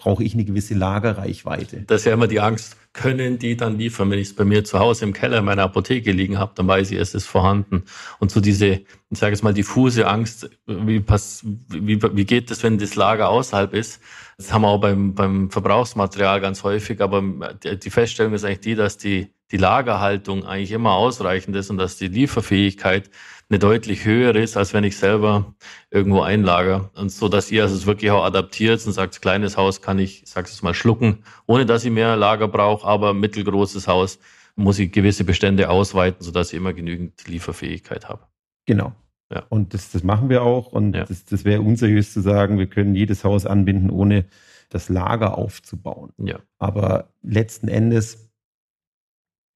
brauche 0.00 0.24
ich 0.24 0.34
eine 0.34 0.44
gewisse 0.44 0.74
Lagerreichweite. 0.74 1.82
Das 1.86 2.00
ist 2.00 2.06
ja 2.06 2.14
immer 2.14 2.26
die 2.26 2.40
Angst, 2.40 2.76
können 2.92 3.38
die 3.38 3.56
dann 3.56 3.78
liefern? 3.78 4.10
Wenn 4.10 4.18
ich 4.18 4.28
es 4.28 4.34
bei 4.34 4.44
mir 4.44 4.64
zu 4.64 4.78
Hause 4.78 5.04
im 5.04 5.12
Keller 5.12 5.38
in 5.38 5.44
meiner 5.44 5.62
Apotheke 5.62 6.10
liegen 6.10 6.38
habe, 6.38 6.52
dann 6.56 6.66
weiß 6.66 6.90
ich, 6.90 6.98
es 6.98 7.14
ist 7.14 7.26
vorhanden. 7.26 7.84
Und 8.18 8.32
so 8.32 8.40
diese, 8.40 8.80
ich 9.10 9.18
sage 9.18 9.34
es 9.34 9.42
mal, 9.42 9.54
diffuse 9.54 10.08
Angst, 10.08 10.50
wie, 10.66 11.00
pass, 11.00 11.44
wie, 11.44 12.02
wie 12.02 12.24
geht 12.24 12.50
es, 12.50 12.62
wenn 12.62 12.78
das 12.78 12.96
Lager 12.96 13.28
außerhalb 13.28 13.74
ist? 13.74 14.00
Das 14.40 14.54
haben 14.54 14.62
wir 14.62 14.68
auch 14.68 14.80
beim, 14.80 15.14
beim 15.14 15.50
Verbrauchsmaterial 15.50 16.40
ganz 16.40 16.64
häufig, 16.64 17.02
aber 17.02 17.20
die 17.62 17.90
Feststellung 17.90 18.32
ist 18.32 18.42
eigentlich 18.42 18.60
die, 18.60 18.74
dass 18.74 18.96
die, 18.96 19.34
die 19.50 19.58
Lagerhaltung 19.58 20.46
eigentlich 20.46 20.72
immer 20.72 20.92
ausreichend 20.92 21.54
ist 21.56 21.68
und 21.68 21.76
dass 21.76 21.98
die 21.98 22.08
Lieferfähigkeit 22.08 23.10
eine 23.50 23.58
deutlich 23.58 24.06
höhere 24.06 24.38
ist, 24.38 24.56
als 24.56 24.72
wenn 24.72 24.82
ich 24.82 24.96
selber 24.96 25.54
irgendwo 25.90 26.22
einlager. 26.22 26.90
Und 26.94 27.12
so, 27.12 27.28
dass 27.28 27.50
ihr 27.50 27.64
also 27.64 27.74
es 27.74 27.84
wirklich 27.84 28.12
auch 28.12 28.24
adaptiert 28.24 28.86
und 28.86 28.92
sagt, 28.92 29.20
kleines 29.20 29.58
Haus 29.58 29.82
kann 29.82 29.98
ich, 29.98 30.22
sag's 30.24 30.52
jetzt 30.52 30.62
mal, 30.62 30.72
schlucken, 30.72 31.22
ohne 31.46 31.66
dass 31.66 31.84
ich 31.84 31.90
mehr 31.90 32.16
Lager 32.16 32.48
brauche, 32.48 32.86
aber 32.86 33.12
mittelgroßes 33.12 33.88
Haus 33.88 34.18
muss 34.56 34.78
ich 34.78 34.90
gewisse 34.90 35.24
Bestände 35.24 35.68
ausweiten, 35.68 36.24
sodass 36.24 36.50
ich 36.50 36.56
immer 36.56 36.72
genügend 36.72 37.28
Lieferfähigkeit 37.28 38.08
habe. 38.08 38.26
Genau. 38.64 38.94
Ja. 39.32 39.44
Und 39.48 39.74
das, 39.74 39.90
das 39.90 40.02
machen 40.02 40.28
wir 40.28 40.42
auch. 40.42 40.72
Und 40.72 40.94
ja. 40.94 41.04
das, 41.04 41.24
das 41.24 41.44
wäre 41.44 41.62
unseriös 41.62 42.12
zu 42.12 42.20
sagen, 42.20 42.58
wir 42.58 42.66
können 42.66 42.94
jedes 42.94 43.24
Haus 43.24 43.46
anbinden, 43.46 43.90
ohne 43.90 44.24
das 44.70 44.88
Lager 44.88 45.38
aufzubauen. 45.38 46.12
Ja. 46.18 46.38
Aber 46.58 47.12
letzten 47.22 47.68
Endes 47.68 48.30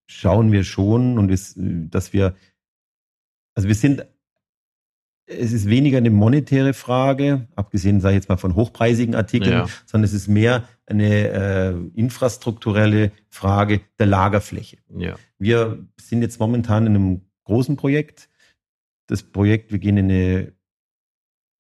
schauen 0.06 0.52
wir 0.52 0.64
schon 0.64 1.18
und 1.18 1.30
es, 1.30 1.54
dass 1.56 2.12
wir 2.12 2.34
also 3.54 3.68
wir 3.68 3.74
sind, 3.74 4.04
es 5.26 5.52
ist 5.52 5.68
weniger 5.68 5.98
eine 5.98 6.10
monetäre 6.10 6.74
Frage, 6.74 7.48
abgesehen, 7.54 8.00
sage 8.00 8.14
ich 8.14 8.22
jetzt 8.22 8.28
mal, 8.28 8.36
von 8.36 8.54
hochpreisigen 8.54 9.14
Artikeln, 9.14 9.52
ja. 9.52 9.68
sondern 9.86 10.04
es 10.04 10.12
ist 10.12 10.28
mehr 10.28 10.68
eine 10.86 11.28
äh, 11.28 11.74
infrastrukturelle 11.94 13.12
Frage 13.28 13.80
der 13.98 14.06
Lagerfläche. 14.06 14.78
Ja. 14.98 15.16
Wir 15.38 15.86
sind 15.98 16.22
jetzt 16.22 16.40
momentan 16.40 16.86
in 16.86 16.94
einem 16.94 17.20
großen 17.44 17.76
Projekt. 17.76 18.28
Das 19.06 19.22
Projekt, 19.22 19.72
wir 19.72 19.78
gehen 19.78 19.96
in 19.96 20.10
eine 20.10 20.52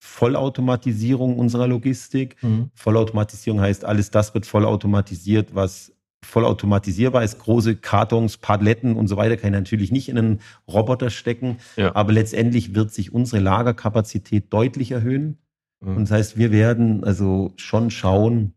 Vollautomatisierung 0.00 1.38
unserer 1.38 1.66
Logistik. 1.66 2.36
Mhm. 2.42 2.70
Vollautomatisierung 2.74 3.60
heißt, 3.60 3.84
alles 3.84 4.10
das 4.10 4.34
wird 4.34 4.46
vollautomatisiert, 4.46 5.54
was 5.54 5.92
vollautomatisierbar 6.24 7.22
ist. 7.22 7.38
Große 7.38 7.76
Kartons, 7.76 8.36
Padletten 8.36 8.96
und 8.96 9.08
so 9.08 9.16
weiter 9.16 9.36
kann 9.36 9.52
ich 9.52 9.58
natürlich 9.58 9.92
nicht 9.92 10.08
in 10.08 10.18
einen 10.18 10.40
Roboter 10.68 11.10
stecken. 11.10 11.58
Ja. 11.76 11.94
Aber 11.94 12.12
letztendlich 12.12 12.74
wird 12.74 12.92
sich 12.92 13.12
unsere 13.12 13.40
Lagerkapazität 13.42 14.52
deutlich 14.52 14.90
erhöhen. 14.90 15.38
Mhm. 15.80 15.96
Und 15.96 16.02
das 16.04 16.10
heißt, 16.10 16.36
wir 16.36 16.50
werden 16.52 17.04
also 17.04 17.52
schon 17.56 17.90
schauen, 17.90 18.54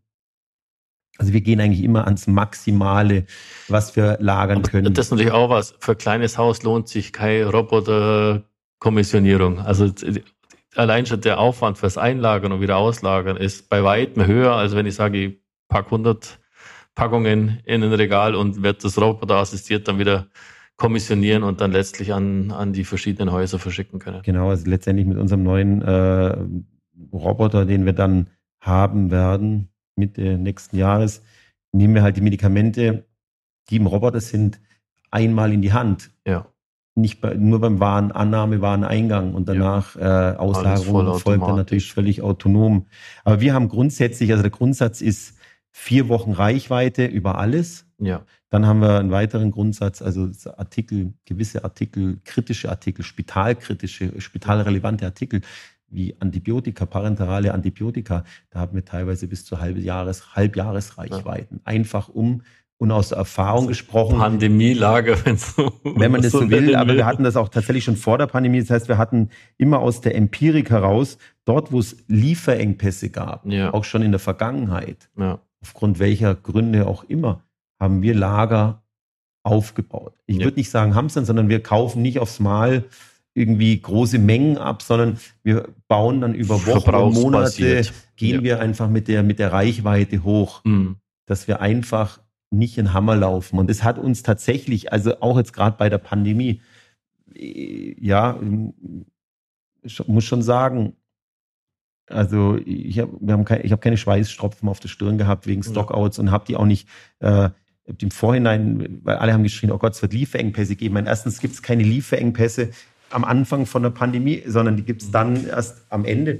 also 1.18 1.32
wir 1.32 1.40
gehen 1.40 1.60
eigentlich 1.60 1.82
immer 1.82 2.04
ans 2.04 2.26
Maximale, 2.26 3.26
was 3.66 3.96
wir 3.96 4.18
lagern 4.20 4.62
können. 4.62 4.94
Das 4.94 5.06
ist 5.06 5.10
natürlich 5.10 5.32
auch 5.32 5.50
was. 5.50 5.74
Für 5.80 5.92
ein 5.92 5.98
kleines 5.98 6.38
Haus 6.38 6.62
lohnt 6.62 6.88
sich 6.88 7.12
keine 7.12 7.52
Roboterkommissionierung. 8.78 9.58
Also 9.60 9.92
allein 10.74 11.06
schon 11.06 11.20
der 11.20 11.38
Aufwand 11.38 11.78
fürs 11.78 11.98
Einlagern 11.98 12.52
und 12.52 12.60
wieder 12.60 12.76
Auslagern 12.76 13.36
ist 13.36 13.68
bei 13.68 13.82
weitem 13.82 14.26
höher, 14.26 14.52
als 14.52 14.74
wenn 14.74 14.86
ich 14.86 14.94
sage, 14.94 15.18
ich 15.18 15.40
pack 15.68 15.86
100 15.86 16.38
Packungen 16.94 17.60
in 17.64 17.82
ein 17.82 17.92
Regal 17.92 18.34
und 18.34 18.62
wird 18.62 18.84
das 18.84 19.00
Roboter 19.00 19.36
assistiert 19.36 19.86
dann 19.86 19.98
wieder 19.98 20.28
kommissionieren 20.76 21.42
und 21.42 21.60
dann 21.60 21.72
letztlich 21.72 22.12
an, 22.12 22.52
an 22.52 22.72
die 22.72 22.84
verschiedenen 22.84 23.32
Häuser 23.32 23.58
verschicken 23.58 23.98
können. 23.98 24.22
Genau, 24.22 24.50
also 24.50 24.68
letztendlich 24.68 25.06
mit 25.06 25.18
unserem 25.18 25.42
neuen 25.42 25.82
äh, 25.82 26.36
Roboter, 27.12 27.64
den 27.64 27.84
wir 27.84 27.92
dann 27.92 28.28
haben 28.60 29.10
werden, 29.10 29.70
Mitte 29.96 30.38
nächsten 30.38 30.76
Jahres, 30.76 31.22
nehmen 31.72 31.94
wir 31.94 32.02
halt 32.02 32.16
die 32.16 32.20
Medikamente, 32.20 33.06
die 33.70 33.76
im 33.76 33.86
Roboter 33.86 34.20
sind, 34.20 34.60
einmal 35.10 35.52
in 35.52 35.62
die 35.62 35.72
Hand. 35.72 36.10
Ja. 36.24 36.46
Nicht 36.98 37.20
bei, 37.20 37.34
nur 37.34 37.60
beim 37.60 37.78
Warenannahme, 37.80 38.60
Wareneingang 38.60 39.34
und 39.34 39.48
danach 39.48 39.94
ja. 39.94 40.32
äh, 40.32 40.36
Auslagerung 40.36 41.18
folgt 41.18 41.42
dann 41.42 41.56
natürlich 41.56 41.92
völlig 41.92 42.22
autonom. 42.22 42.86
Aber 43.24 43.40
wir 43.40 43.54
haben 43.54 43.68
grundsätzlich, 43.68 44.30
also 44.32 44.42
der 44.42 44.50
Grundsatz 44.50 45.00
ist, 45.00 45.38
vier 45.70 46.08
Wochen 46.08 46.32
Reichweite 46.32 47.06
über 47.06 47.38
alles. 47.38 47.86
Ja. 47.98 48.22
Dann 48.50 48.66
haben 48.66 48.80
wir 48.80 48.98
einen 48.98 49.10
weiteren 49.10 49.50
Grundsatz, 49.50 50.02
also 50.02 50.30
Artikel, 50.56 51.12
gewisse 51.24 51.64
Artikel, 51.64 52.18
kritische 52.24 52.68
Artikel, 52.68 53.04
spitalkritische, 53.04 54.20
spitalrelevante 54.20 55.04
Artikel 55.04 55.42
wie 55.90 56.16
Antibiotika, 56.18 56.84
parenterale 56.86 57.54
Antibiotika. 57.54 58.24
Da 58.50 58.60
haben 58.60 58.74
wir 58.74 58.84
teilweise 58.84 59.28
bis 59.28 59.44
zu 59.44 59.60
Halbjahres, 59.60 60.34
Halbjahresreichweiten. 60.34 61.58
Ja. 61.58 61.62
Einfach 61.64 62.08
um 62.08 62.42
und 62.78 62.92
aus 62.92 63.12
Erfahrung 63.12 63.60
also 63.60 63.68
gesprochen. 63.68 64.18
Pandemielage, 64.18 65.16
so, 65.36 65.72
wenn 65.84 66.12
man 66.12 66.22
das 66.22 66.32
so 66.32 66.48
will. 66.48 66.76
Aber 66.76 66.94
wir 66.94 67.06
hatten 67.06 67.24
das 67.24 67.36
auch 67.36 67.48
tatsächlich 67.48 67.84
schon 67.84 67.96
vor 67.96 68.18
der 68.18 68.26
Pandemie. 68.26 68.60
Das 68.60 68.70
heißt, 68.70 68.88
wir 68.88 68.98
hatten 68.98 69.30
immer 69.56 69.80
aus 69.80 70.00
der 70.00 70.14
Empirik 70.14 70.70
heraus, 70.70 71.18
dort, 71.44 71.72
wo 71.72 71.80
es 71.80 71.96
Lieferengpässe 72.06 73.10
gab, 73.10 73.46
ja. 73.46 73.74
auch 73.74 73.84
schon 73.84 74.02
in 74.02 74.12
der 74.12 74.20
Vergangenheit, 74.20 75.08
ja 75.18 75.40
aufgrund 75.60 75.98
welcher 75.98 76.34
Gründe 76.34 76.86
auch 76.86 77.04
immer, 77.04 77.42
haben 77.80 78.02
wir 78.02 78.14
Lager 78.14 78.82
aufgebaut. 79.42 80.14
Ich 80.26 80.38
ja. 80.38 80.44
würde 80.44 80.58
nicht 80.58 80.70
sagen 80.70 80.94
hamstern, 80.94 81.24
sondern 81.24 81.48
wir 81.48 81.62
kaufen 81.62 82.02
nicht 82.02 82.18
aufs 82.18 82.40
Mal 82.40 82.84
irgendwie 83.34 83.80
große 83.80 84.18
Mengen 84.18 84.58
ab, 84.58 84.82
sondern 84.82 85.18
wir 85.42 85.68
bauen 85.86 86.20
dann 86.20 86.34
über 86.34 86.66
Wochen 86.66 86.94
und 86.94 87.14
Monate, 87.14 87.82
gehen 88.16 88.42
wir 88.42 88.60
einfach 88.60 88.88
mit 88.88 89.06
der, 89.06 89.22
mit 89.22 89.38
der 89.38 89.52
Reichweite 89.52 90.24
hoch, 90.24 90.64
mhm. 90.64 90.96
dass 91.26 91.46
wir 91.46 91.60
einfach 91.60 92.20
nicht 92.50 92.78
in 92.78 92.92
Hammer 92.92 93.16
laufen. 93.16 93.58
Und 93.58 93.70
es 93.70 93.84
hat 93.84 93.98
uns 93.98 94.22
tatsächlich, 94.22 94.92
also 94.92 95.20
auch 95.20 95.36
jetzt 95.36 95.52
gerade 95.52 95.76
bei 95.76 95.88
der 95.88 95.98
Pandemie, 95.98 96.62
äh, 97.34 97.94
ja, 97.98 98.38
muss 100.06 100.24
schon 100.24 100.42
sagen, 100.42 100.94
also 102.06 102.58
ich 102.64 102.98
habe 102.98 103.44
kein, 103.44 103.64
ich 103.64 103.72
hab 103.72 103.80
keine 103.80 103.96
Schweißstropfen 103.96 104.68
auf 104.68 104.80
der 104.80 104.88
Stirn 104.88 105.18
gehabt 105.18 105.46
wegen 105.46 105.62
Stockouts 105.62 106.18
und 106.18 106.30
habe 106.30 106.46
die 106.46 106.56
auch 106.56 106.64
nicht 106.64 106.88
äh, 107.20 107.50
im 108.00 108.10
Vorhinein, 108.10 109.00
weil 109.02 109.16
alle 109.16 109.32
haben 109.32 109.42
geschrien, 109.42 109.70
oh 109.70 109.78
Gott, 109.78 109.94
es 109.94 110.02
wird 110.02 110.12
Lieferengpässe 110.12 110.76
geben. 110.76 110.94
Meine, 110.94 111.08
erstens 111.08 111.40
gibt 111.40 111.54
es 111.54 111.62
keine 111.62 111.82
Lieferengpässe 111.82 112.70
am 113.10 113.24
Anfang 113.24 113.66
von 113.66 113.82
der 113.82 113.90
Pandemie, 113.90 114.42
sondern 114.46 114.76
die 114.76 114.84
gibt 114.84 115.02
es 115.02 115.10
dann 115.10 115.46
erst 115.46 115.84
am 115.90 116.04
Ende. 116.04 116.38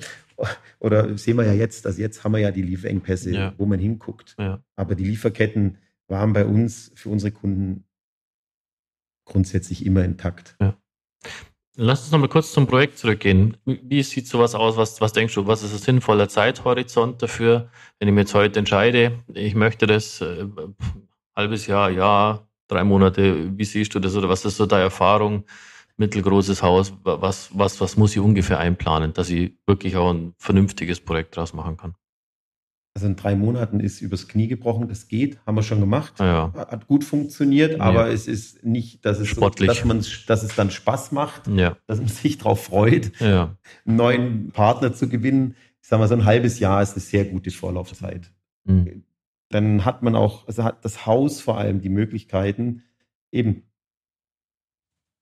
Oder 0.79 1.17
sehen 1.19 1.37
wir 1.37 1.45
ja 1.45 1.55
jetzt, 1.55 1.87
also 1.87 2.01
jetzt 2.01 2.23
haben 2.23 2.33
wir 2.33 2.41
ja 2.41 2.51
die 2.51 2.63
Lieferengpässe, 2.63 3.33
ja. 3.33 3.55
wo 3.57 3.67
man 3.67 3.81
hinguckt. 3.81 4.37
Ja. 4.39 4.63
Aber 4.77 4.95
die 4.95 5.05
Lieferketten 5.05 5.79
waren 6.09 6.33
bei 6.33 6.45
uns 6.45 6.91
für 6.95 7.11
unsere 7.11 7.33
Kunden 7.33 7.85
grundsätzlich 9.25 9.85
immer 9.87 10.05
intakt. 10.05 10.57
Ja. 10.61 10.77
Lass 11.77 12.03
uns 12.03 12.11
nochmal 12.11 12.29
kurz 12.29 12.53
zum 12.53 12.67
Projekt 12.67 12.99
zurückgehen. 12.99 13.57
Wie 13.65 14.03
sieht 14.03 14.27
sowas 14.27 14.57
aus? 14.57 14.77
Was, 14.77 15.01
was 15.01 15.13
denkst 15.13 15.35
du? 15.35 15.47
Was 15.47 15.63
ist 15.63 15.73
ein 15.73 15.79
sinnvoller 15.79 16.29
Zeithorizont 16.29 17.23
dafür, 17.23 17.71
wenn 17.99 18.09
ich 18.09 18.15
mir 18.15 18.23
jetzt 18.23 18.35
heute 18.35 18.59
entscheide, 18.59 19.23
ich 19.33 19.55
möchte 19.55 19.87
das 19.87 20.21
äh, 20.21 20.49
halbes 21.37 21.69
Jahr, 21.69 21.91
Jahr, 21.91 22.49
drei 22.67 22.83
Monate, 22.83 23.57
wie 23.57 23.65
siehst 23.65 23.95
du 23.95 24.01
das 24.01 24.17
oder 24.17 24.29
was 24.29 24.45
ist 24.45 24.57
so 24.57 24.67
deine 24.67 24.83
Erfahrung? 24.85 25.45
Mittelgroßes 25.97 26.63
Haus, 26.63 26.93
was, 27.05 27.51
was, 27.57 27.81
was 27.81 27.97
muss 27.97 28.13
ich 28.13 28.21
ungefähr 28.21 28.59
einplanen, 28.59 29.13
dass 29.13 29.31
ich 29.31 29.53
wirklich 29.67 29.97
auch 29.97 30.13
ein 30.13 30.35
vernünftiges 30.37 30.99
Projekt 31.01 31.37
draus 31.37 31.53
machen 31.53 31.77
kann? 31.77 31.95
Also 32.95 33.07
in 33.07 33.17
drei 33.17 33.37
Monaten 33.37 33.81
ist 33.81 34.01
übers 34.01 34.27
Knie 34.27 34.49
gebrochen. 34.49 34.89
Das 34.89 35.09
geht, 35.09 35.39
haben 35.47 35.55
wir 35.55 35.63
schon 35.63 35.81
gemacht. 35.81 36.15
Ja. 36.19 36.53
Hat 36.55 36.87
gut 36.87 37.05
funktioniert, 37.05 37.79
ja. 37.79 37.81
aber 37.81 38.11
es 38.11 38.27
ist 38.27 38.65
nicht, 38.65 39.05
dass 39.05 39.21
es, 39.21 39.31
so, 39.31 39.49
dass, 39.49 39.85
man, 39.85 40.05
dass 40.27 40.43
es 40.43 40.57
dann 40.57 40.71
Spaß 40.71 41.13
macht, 41.13 41.47
ja. 41.47 41.77
dass 41.87 41.99
man 41.99 42.09
sich 42.09 42.39
darauf 42.39 42.65
freut, 42.65 43.13
ja. 43.21 43.57
einen 43.87 43.97
neuen 43.97 44.51
Partner 44.51 44.93
zu 44.93 45.09
gewinnen. 45.09 45.55
Ich 45.81 45.89
sage 45.89 46.01
mal, 46.01 46.09
so 46.09 46.15
ein 46.15 46.25
halbes 46.25 46.59
Jahr 46.59 46.83
ist 46.83 46.95
eine 46.95 47.01
sehr 47.01 47.25
gute 47.25 47.51
Vorlaufzeit. 47.51 48.33
Mhm. 48.65 49.05
Dann 49.49 49.85
hat 49.85 50.03
man 50.03 50.15
auch, 50.15 50.47
also 50.47 50.65
hat 50.65 50.85
das 50.85 51.07
Haus 51.07 51.41
vor 51.41 51.57
allem 51.57 51.81
die 51.81 51.89
Möglichkeiten, 51.89 52.83
eben 53.31 53.63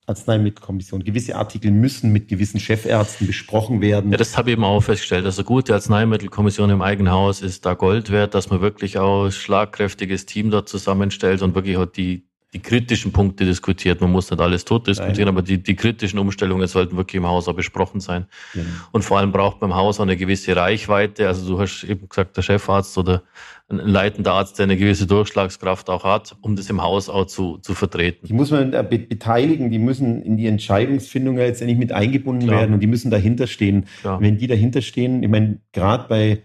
Arzneimittelkommission. 0.07 1.03
Gewisse 1.03 1.37
Artikel 1.37 1.73
müssen 1.73 2.13
mit 2.13 2.29
gewissen 2.29 2.61
Chefärzten 2.61 3.27
besprochen 3.27 3.81
werden. 3.81 4.13
Ja, 4.13 4.17
das 4.17 4.37
habe 4.37 4.51
ich 4.51 4.53
eben 4.55 4.65
auch 4.65 4.81
festgestellt. 4.81 5.25
Also 5.25 5.43
gute 5.43 5.75
Arzneimittelkommission 5.75 6.71
im 6.71 6.81
eigenen 6.81 7.13
Haus 7.13 7.43
ist 7.43 7.67
da 7.67 7.75
Gold 7.75 8.11
wert, 8.11 8.35
dass 8.35 8.49
man 8.49 8.61
wirklich 8.61 8.99
auch 8.99 9.31
schlagkräftiges 9.31 10.27
Team 10.27 10.51
dort 10.51 10.69
zusammenstellt 10.69 11.43
und 11.43 11.55
wirklich 11.55 11.77
auch 11.77 11.87
die, 11.87 12.29
die 12.57 12.63
kritischen 12.63 13.13
Punkte 13.13 13.45
diskutiert. 13.45 14.01
Man 14.01 14.11
muss 14.11 14.31
nicht 14.31 14.41
alles 14.41 14.65
tot 14.65 14.87
diskutieren, 14.87 15.27
Nein. 15.27 15.29
aber 15.29 15.43
die, 15.43 15.63
die 15.63 15.77
kritischen 15.77 16.19
Umstellungen 16.19 16.67
sollten 16.67 16.97
wirklich 16.97 17.17
im 17.17 17.27
Haus 17.27 17.49
auch 17.49 17.55
besprochen 17.55 18.01
sein. 18.01 18.25
Ja. 18.55 18.63
Und 18.93 19.05
vor 19.05 19.19
allem 19.19 19.31
braucht 19.31 19.61
man 19.61 19.71
im 19.71 19.77
Haus 19.77 20.01
auch 20.01 20.05
eine 20.05 20.17
gewisse 20.17 20.57
Reichweite. 20.57 21.29
Also 21.29 21.47
du 21.47 21.61
hast 21.61 21.85
eben 21.85 22.09
gesagt, 22.09 22.35
der 22.35 22.43
Chefarzt 22.43 22.97
oder 22.97 23.23
ein 23.69 23.77
leitender 23.79 24.33
Arzt, 24.33 24.59
der 24.59 24.65
eine 24.65 24.79
gewisse 24.79 25.07
Durchschlagskraft 25.07 25.91
auch 25.91 26.05
hat, 26.05 26.35
um 26.41 26.57
das 26.57 26.71
im 26.71 26.83
Haus 26.83 27.11
auch 27.11 27.27
zu, 27.27 27.59
zu 27.59 27.75
vertreten. 27.75 28.27
Die 28.27 28.33
muss 28.33 28.51
man 28.51 28.71
be 28.71 28.99
beteiligen, 28.99 29.71
die 29.71 29.79
müssen 29.79 30.23
in 30.23 30.39
die 30.39 30.47
Entscheidungsfindung 30.47 31.37
letztendlich 31.37 31.79
mit 31.79 31.93
eingebunden 31.93 32.47
Klar. 32.49 32.61
werden 32.61 32.73
und 32.75 32.81
die 32.81 32.87
müssen 32.87 33.11
dahinter 33.11 33.47
stehen. 33.47 33.85
Klar. 34.01 34.21
Wenn 34.21 34.39
die 34.39 34.47
dahinter 34.47 34.81
stehen, 34.81 35.23
ich 35.23 35.29
meine, 35.29 35.59
gerade 35.73 36.09
bei 36.09 36.43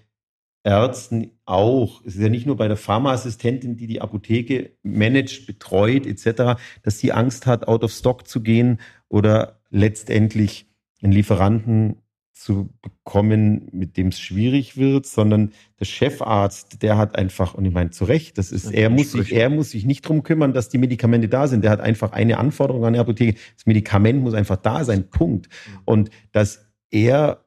Ärzten 0.64 1.32
auch. 1.45 2.01
Es 2.05 2.16
ist 2.16 2.22
ja 2.22 2.30
nicht 2.30 2.45
nur 2.45 2.57
bei 2.57 2.68
der 2.68 2.78
Pharmaassistentin, 2.78 3.78
die 3.78 3.88
die 3.88 4.01
Apotheke 4.01 4.72
managt, 4.84 5.47
betreut 5.47 6.05
etc., 6.05 6.62
dass 6.84 6.99
sie 6.99 7.12
Angst 7.12 7.45
hat, 7.47 7.68
out 7.68 7.84
of 7.84 7.91
stock 7.91 8.28
zu 8.28 8.41
gehen 8.41 8.80
oder 9.09 9.59
letztendlich 9.70 10.68
einen 11.01 11.14
Lieferanten 11.14 11.97
zu 12.34 12.74
bekommen, 12.82 13.70
mit 13.72 13.97
dem 13.97 14.07
es 14.07 14.20
schwierig 14.20 14.76
wird, 14.76 15.05
sondern 15.05 15.51
der 15.80 15.86
Chefarzt, 15.86 16.82
der 16.82 16.97
hat 16.97 17.16
einfach, 17.16 17.53
und 17.53 17.66
ich 17.66 17.74
meine 17.74 17.91
zu 17.91 18.05
Recht, 18.05 18.38
das 18.38 18.51
ist, 18.51 18.72
er 18.72 18.89
muss 18.89 19.12
sich, 19.12 19.32
er 19.32 19.49
muss 19.49 19.72
sich 19.72 19.86
nicht 19.86 20.01
drum 20.01 20.24
kümmern, 20.24 20.53
dass 20.53 20.70
die 20.70 20.80
Medikamente 20.80 21.30
da 21.30 21.47
sind. 21.47 21.64
Der 21.64 21.72
hat 21.72 21.82
einfach 21.82 22.14
eine 22.14 22.39
Anforderung 22.39 22.84
an 22.86 22.93
die 22.93 22.99
Apotheke. 22.99 23.39
Das 23.55 23.68
Medikament 23.68 24.24
muss 24.24 24.34
einfach 24.34 24.57
da 24.57 24.84
sein. 24.84 25.09
Punkt. 25.09 25.49
Mhm. 25.49 25.80
Und 25.86 26.09
dass 26.32 26.66
er 26.89 27.41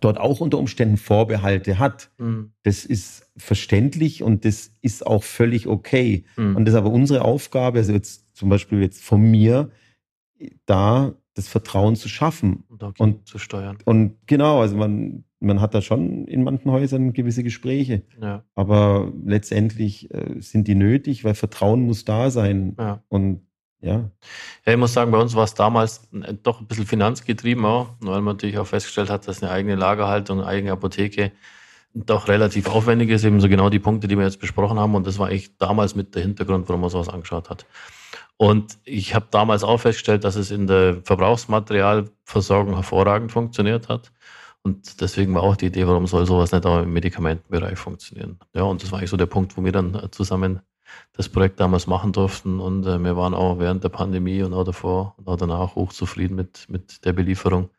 dort 0.00 0.18
auch 0.18 0.40
unter 0.40 0.58
Umständen 0.58 0.96
Vorbehalte 0.96 1.78
hat. 1.78 2.10
Mhm. 2.18 2.52
Das 2.62 2.84
ist 2.84 3.30
verständlich 3.36 4.22
und 4.22 4.44
das 4.44 4.72
ist 4.80 5.06
auch 5.06 5.22
völlig 5.22 5.66
okay. 5.66 6.24
Mhm. 6.36 6.56
Und 6.56 6.64
das 6.64 6.74
ist 6.74 6.78
aber 6.78 6.90
unsere 6.90 7.22
Aufgabe, 7.24 7.78
also 7.78 7.92
jetzt 7.92 8.36
zum 8.36 8.48
Beispiel 8.48 8.80
jetzt 8.80 9.02
von 9.02 9.20
mir, 9.20 9.70
da 10.66 11.14
das 11.34 11.48
Vertrauen 11.48 11.96
zu 11.96 12.08
schaffen 12.08 12.64
und, 12.68 13.00
und 13.00 13.26
zu 13.26 13.38
steuern. 13.38 13.78
Und 13.84 14.16
genau, 14.26 14.60
also 14.60 14.76
man, 14.76 15.24
man 15.40 15.60
hat 15.60 15.74
da 15.74 15.80
schon 15.80 16.26
in 16.26 16.42
manchen 16.42 16.70
Häusern 16.70 17.12
gewisse 17.14 17.42
Gespräche. 17.42 18.02
Ja. 18.20 18.44
Aber 18.54 19.12
letztendlich 19.24 20.12
äh, 20.12 20.40
sind 20.40 20.68
die 20.68 20.74
nötig, 20.74 21.24
weil 21.24 21.34
Vertrauen 21.34 21.82
muss 21.82 22.04
da 22.04 22.30
sein. 22.30 22.76
Ja. 22.78 23.02
Und 23.08 23.46
ja. 23.82 24.10
Ja, 24.64 24.72
ich 24.72 24.78
muss 24.78 24.92
sagen, 24.92 25.10
bei 25.10 25.18
uns 25.18 25.34
war 25.34 25.44
es 25.44 25.54
damals 25.54 26.08
äh, 26.12 26.34
doch 26.34 26.60
ein 26.60 26.66
bisschen 26.66 26.86
finanzgetrieben 26.86 27.64
auch, 27.64 27.88
weil 28.00 28.22
man 28.22 28.36
natürlich 28.36 28.58
auch 28.58 28.66
festgestellt 28.66 29.10
hat, 29.10 29.28
dass 29.28 29.42
eine 29.42 29.52
eigene 29.52 29.74
Lagerhaltung, 29.74 30.40
eine 30.40 30.48
eigene 30.48 30.72
Apotheke 30.72 31.32
doch 31.94 32.28
relativ 32.28 32.68
aufwendig 32.68 33.10
ist, 33.10 33.24
eben 33.24 33.40
so 33.40 33.48
genau 33.48 33.68
die 33.68 33.78
Punkte, 33.78 34.08
die 34.08 34.16
wir 34.16 34.24
jetzt 34.24 34.40
besprochen 34.40 34.78
haben. 34.78 34.94
Und 34.94 35.06
das 35.06 35.18
war 35.18 35.28
eigentlich 35.28 35.58
damals 35.58 35.94
mit 35.94 36.14
der 36.14 36.22
Hintergrund, 36.22 36.68
warum 36.68 36.80
man 36.80 36.90
sowas 36.90 37.08
angeschaut 37.08 37.50
hat. 37.50 37.66
Und 38.36 38.78
ich 38.84 39.14
habe 39.14 39.26
damals 39.30 39.62
auch 39.62 39.78
festgestellt, 39.78 40.24
dass 40.24 40.36
es 40.36 40.50
in 40.50 40.66
der 40.66 41.02
Verbrauchsmaterialversorgung 41.04 42.74
hervorragend 42.74 43.30
funktioniert 43.30 43.88
hat. 43.88 44.12
Und 44.62 45.00
deswegen 45.00 45.34
war 45.34 45.42
auch 45.42 45.56
die 45.56 45.66
Idee, 45.66 45.86
warum 45.86 46.06
soll 46.06 46.24
sowas 46.24 46.52
nicht 46.52 46.64
auch 46.66 46.82
im 46.82 46.92
Medikamentenbereich 46.92 47.78
funktionieren. 47.78 48.38
Ja, 48.54 48.62
und 48.62 48.82
das 48.82 48.92
war 48.92 48.98
eigentlich 48.98 49.10
so 49.10 49.16
der 49.16 49.26
Punkt, 49.26 49.56
wo 49.56 49.64
wir 49.64 49.72
dann 49.72 50.08
zusammen 50.12 50.60
das 51.12 51.28
Projekt 51.28 51.60
damals 51.60 51.86
machen 51.86 52.12
durften. 52.12 52.60
Und 52.60 52.86
äh, 52.86 52.98
wir 52.98 53.16
waren 53.16 53.34
auch 53.34 53.58
während 53.58 53.84
der 53.84 53.90
Pandemie 53.90 54.42
und 54.42 54.54
auch 54.54 54.64
davor 54.64 55.14
und 55.18 55.28
auch 55.28 55.36
danach 55.36 55.74
hochzufrieden 55.74 56.36
mit, 56.36 56.68
mit 56.68 57.04
der 57.04 57.12
Belieferung. 57.12 57.70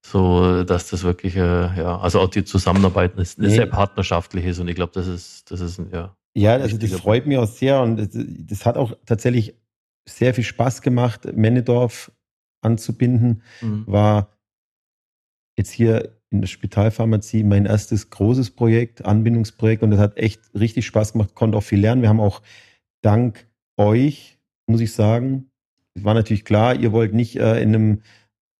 So, 0.00 0.62
dass 0.62 0.88
das 0.90 1.02
wirklich, 1.02 1.36
äh, 1.36 1.40
ja, 1.40 1.98
also 1.98 2.20
auch 2.20 2.28
die 2.28 2.44
Zusammenarbeit 2.44 3.18
ist, 3.18 3.38
nee. 3.38 3.48
sehr 3.48 3.66
partnerschaftlich 3.66 4.44
ist. 4.44 4.58
Und 4.60 4.68
ich 4.68 4.76
glaube, 4.76 4.92
das 4.94 5.06
ist, 5.08 5.50
das 5.50 5.60
ist 5.60 5.78
ein, 5.78 5.90
ja. 5.92 6.14
Ja, 6.34 6.52
also 6.52 6.78
das 6.78 6.92
freut 6.92 7.26
mich 7.26 7.36
auch 7.36 7.48
sehr 7.48 7.80
und 7.80 7.96
das, 7.96 8.08
das 8.12 8.64
hat 8.64 8.76
auch 8.76 8.92
tatsächlich 9.06 9.56
sehr 10.08 10.34
viel 10.34 10.44
Spaß 10.44 10.82
gemacht, 10.82 11.26
Männedorf 11.34 12.12
anzubinden, 12.60 13.42
mhm. 13.60 13.84
war 13.86 14.28
jetzt 15.56 15.72
hier 15.72 16.17
in 16.30 16.40
der 16.40 16.48
Spitalpharmazie 16.48 17.42
mein 17.42 17.66
erstes 17.66 18.10
großes 18.10 18.50
Projekt, 18.50 19.04
Anbindungsprojekt 19.04 19.82
und 19.82 19.90
das 19.90 20.00
hat 20.00 20.16
echt 20.18 20.40
richtig 20.54 20.86
Spaß 20.86 21.12
gemacht, 21.12 21.34
konnte 21.34 21.56
auch 21.56 21.62
viel 21.62 21.80
lernen. 21.80 22.02
Wir 22.02 22.08
haben 22.08 22.20
auch 22.20 22.42
dank 23.02 23.46
euch, 23.76 24.38
muss 24.66 24.80
ich 24.80 24.92
sagen, 24.92 25.50
es 25.94 26.04
war 26.04 26.14
natürlich 26.14 26.44
klar, 26.44 26.74
ihr 26.74 26.92
wollt 26.92 27.14
nicht 27.14 27.36
äh, 27.36 27.60
in 27.62 27.74
einem 27.74 28.02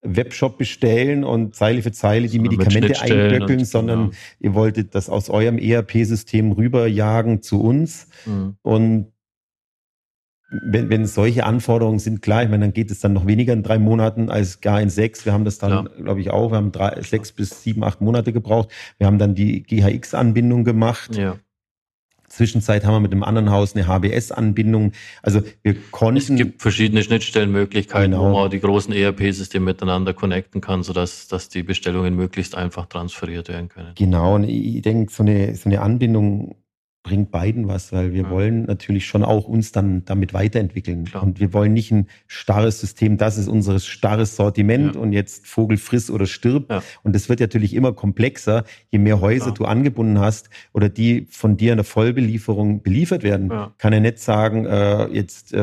Webshop 0.03 0.59
bestellen 0.59 1.25
und 1.25 1.55
Zeile 1.55 1.83
für 1.83 1.93
Zeile 1.93 2.29
die 2.29 2.39
Medikamente 2.39 3.01
einböckeln, 3.01 3.64
sondern 3.64 3.99
genau. 3.99 4.16
ihr 4.41 4.55
wolltet 4.55 4.95
das 4.95 5.09
aus 5.09 5.29
eurem 5.29 5.59
ERP-System 5.59 6.53
rüberjagen 6.53 7.43
zu 7.43 7.61
uns. 7.61 8.07
Mhm. 8.25 8.57
Und 8.62 9.12
wenn, 10.51 10.88
wenn 10.88 11.07
solche 11.07 11.44
Anforderungen 11.44 11.99
sind, 11.99 12.22
klar, 12.22 12.42
ich 12.42 12.49
meine, 12.49 12.64
dann 12.64 12.72
geht 12.72 12.90
es 12.90 13.01
dann 13.01 13.12
noch 13.12 13.26
weniger 13.26 13.53
in 13.53 13.62
drei 13.62 13.78
Monaten 13.78 14.30
als 14.30 14.61
gar 14.61 14.80
in 14.80 14.88
sechs. 14.88 15.26
Wir 15.26 15.32
haben 15.32 15.44
das 15.44 15.59
dann, 15.59 15.70
ja. 15.70 15.82
glaube 16.03 16.20
ich, 16.20 16.30
auch. 16.30 16.51
Wir 16.51 16.57
haben 16.57 16.72
drei, 16.72 17.01
sechs 17.03 17.32
bis 17.32 17.62
sieben, 17.62 17.84
acht 17.84 18.01
Monate 18.01 18.32
gebraucht. 18.32 18.70
Wir 18.96 19.07
haben 19.07 19.18
dann 19.18 19.34
die 19.34 19.62
GHX-Anbindung 19.62 20.64
gemacht. 20.64 21.16
Ja. 21.16 21.36
Zwischenzeit 22.28 22.84
haben 22.84 22.94
wir 22.94 23.01
mit 23.01 23.12
dem 23.12 23.22
anderen 23.22 23.51
Haus 23.51 23.74
eine 23.74 23.86
HBS-Anbindung. 23.86 24.92
Also 25.22 25.42
wir 25.62 25.76
konnten. 25.90 26.18
Es 26.18 26.28
gibt 26.28 26.62
verschiedene 26.62 27.03
Schnittstellenmöglichkeiten, 27.03 28.12
genau. 28.12 28.30
wo 28.30 28.40
man 28.40 28.51
die 28.51 28.61
großen 28.61 28.92
ERP-Systeme 28.92 29.64
miteinander 29.64 30.14
connecten 30.14 30.61
kann, 30.61 30.82
sodass 30.82 31.28
dass 31.28 31.49
die 31.49 31.62
Bestellungen 31.62 32.16
möglichst 32.16 32.55
einfach 32.55 32.86
transferiert 32.86 33.49
werden 33.49 33.68
können. 33.68 33.92
Genau, 33.96 34.34
und 34.34 34.44
ich 34.44 34.82
denke, 34.82 35.12
so 35.12 35.22
eine, 35.22 35.55
so 35.55 35.68
eine 35.68 35.80
Anbindung 35.80 36.57
bringt 37.03 37.30
beiden 37.30 37.68
was, 37.68 37.92
weil 37.92 38.12
wir 38.12 38.24
ja. 38.24 38.30
wollen 38.30 38.64
natürlich 38.64 39.07
schon 39.07 39.22
auch 39.22 39.46
uns 39.49 39.72
dann 39.72 40.05
damit 40.05 40.34
weiterentwickeln. 40.34 41.05
Klar. 41.05 41.22
Und 41.22 41.40
wir 41.40 41.53
wollen 41.53 41.72
nicht 41.72 41.90
ein 41.90 42.09
starres 42.26 42.80
System, 42.80 43.16
das 43.16 43.38
ist 43.38 43.49
unser 43.49 43.78
starres 43.78 44.36
Sortiment 44.36 44.94
ja. 44.94 45.01
und 45.01 45.12
jetzt 45.12 45.46
Vogel 45.46 45.78
friss 45.78 46.11
oder 46.11 46.26
stirb. 46.26 46.70
Ja. 46.70 46.82
Und 47.03 47.14
das 47.14 47.28
wird 47.28 47.40
natürlich 47.40 47.74
immer 47.74 47.92
komplexer, 47.92 48.64
je 48.90 48.99
mehr 48.99 49.20
Häuser 49.20 49.53
du 49.53 49.64
angebunden 49.64 50.18
hast 50.18 50.51
oder 50.72 50.88
die 50.88 51.26
von 51.30 51.57
dir 51.57 51.72
in 51.72 51.78
der 51.78 51.84
Vollbelieferung 51.84 52.82
beliefert 52.82 53.22
werden. 53.22 53.51
Kann 53.78 53.92
er 53.92 54.01
nicht 54.01 54.18
sagen, 54.18 54.66
äh, 54.66 55.07
jetzt, 55.09 55.55
äh, 55.55 55.59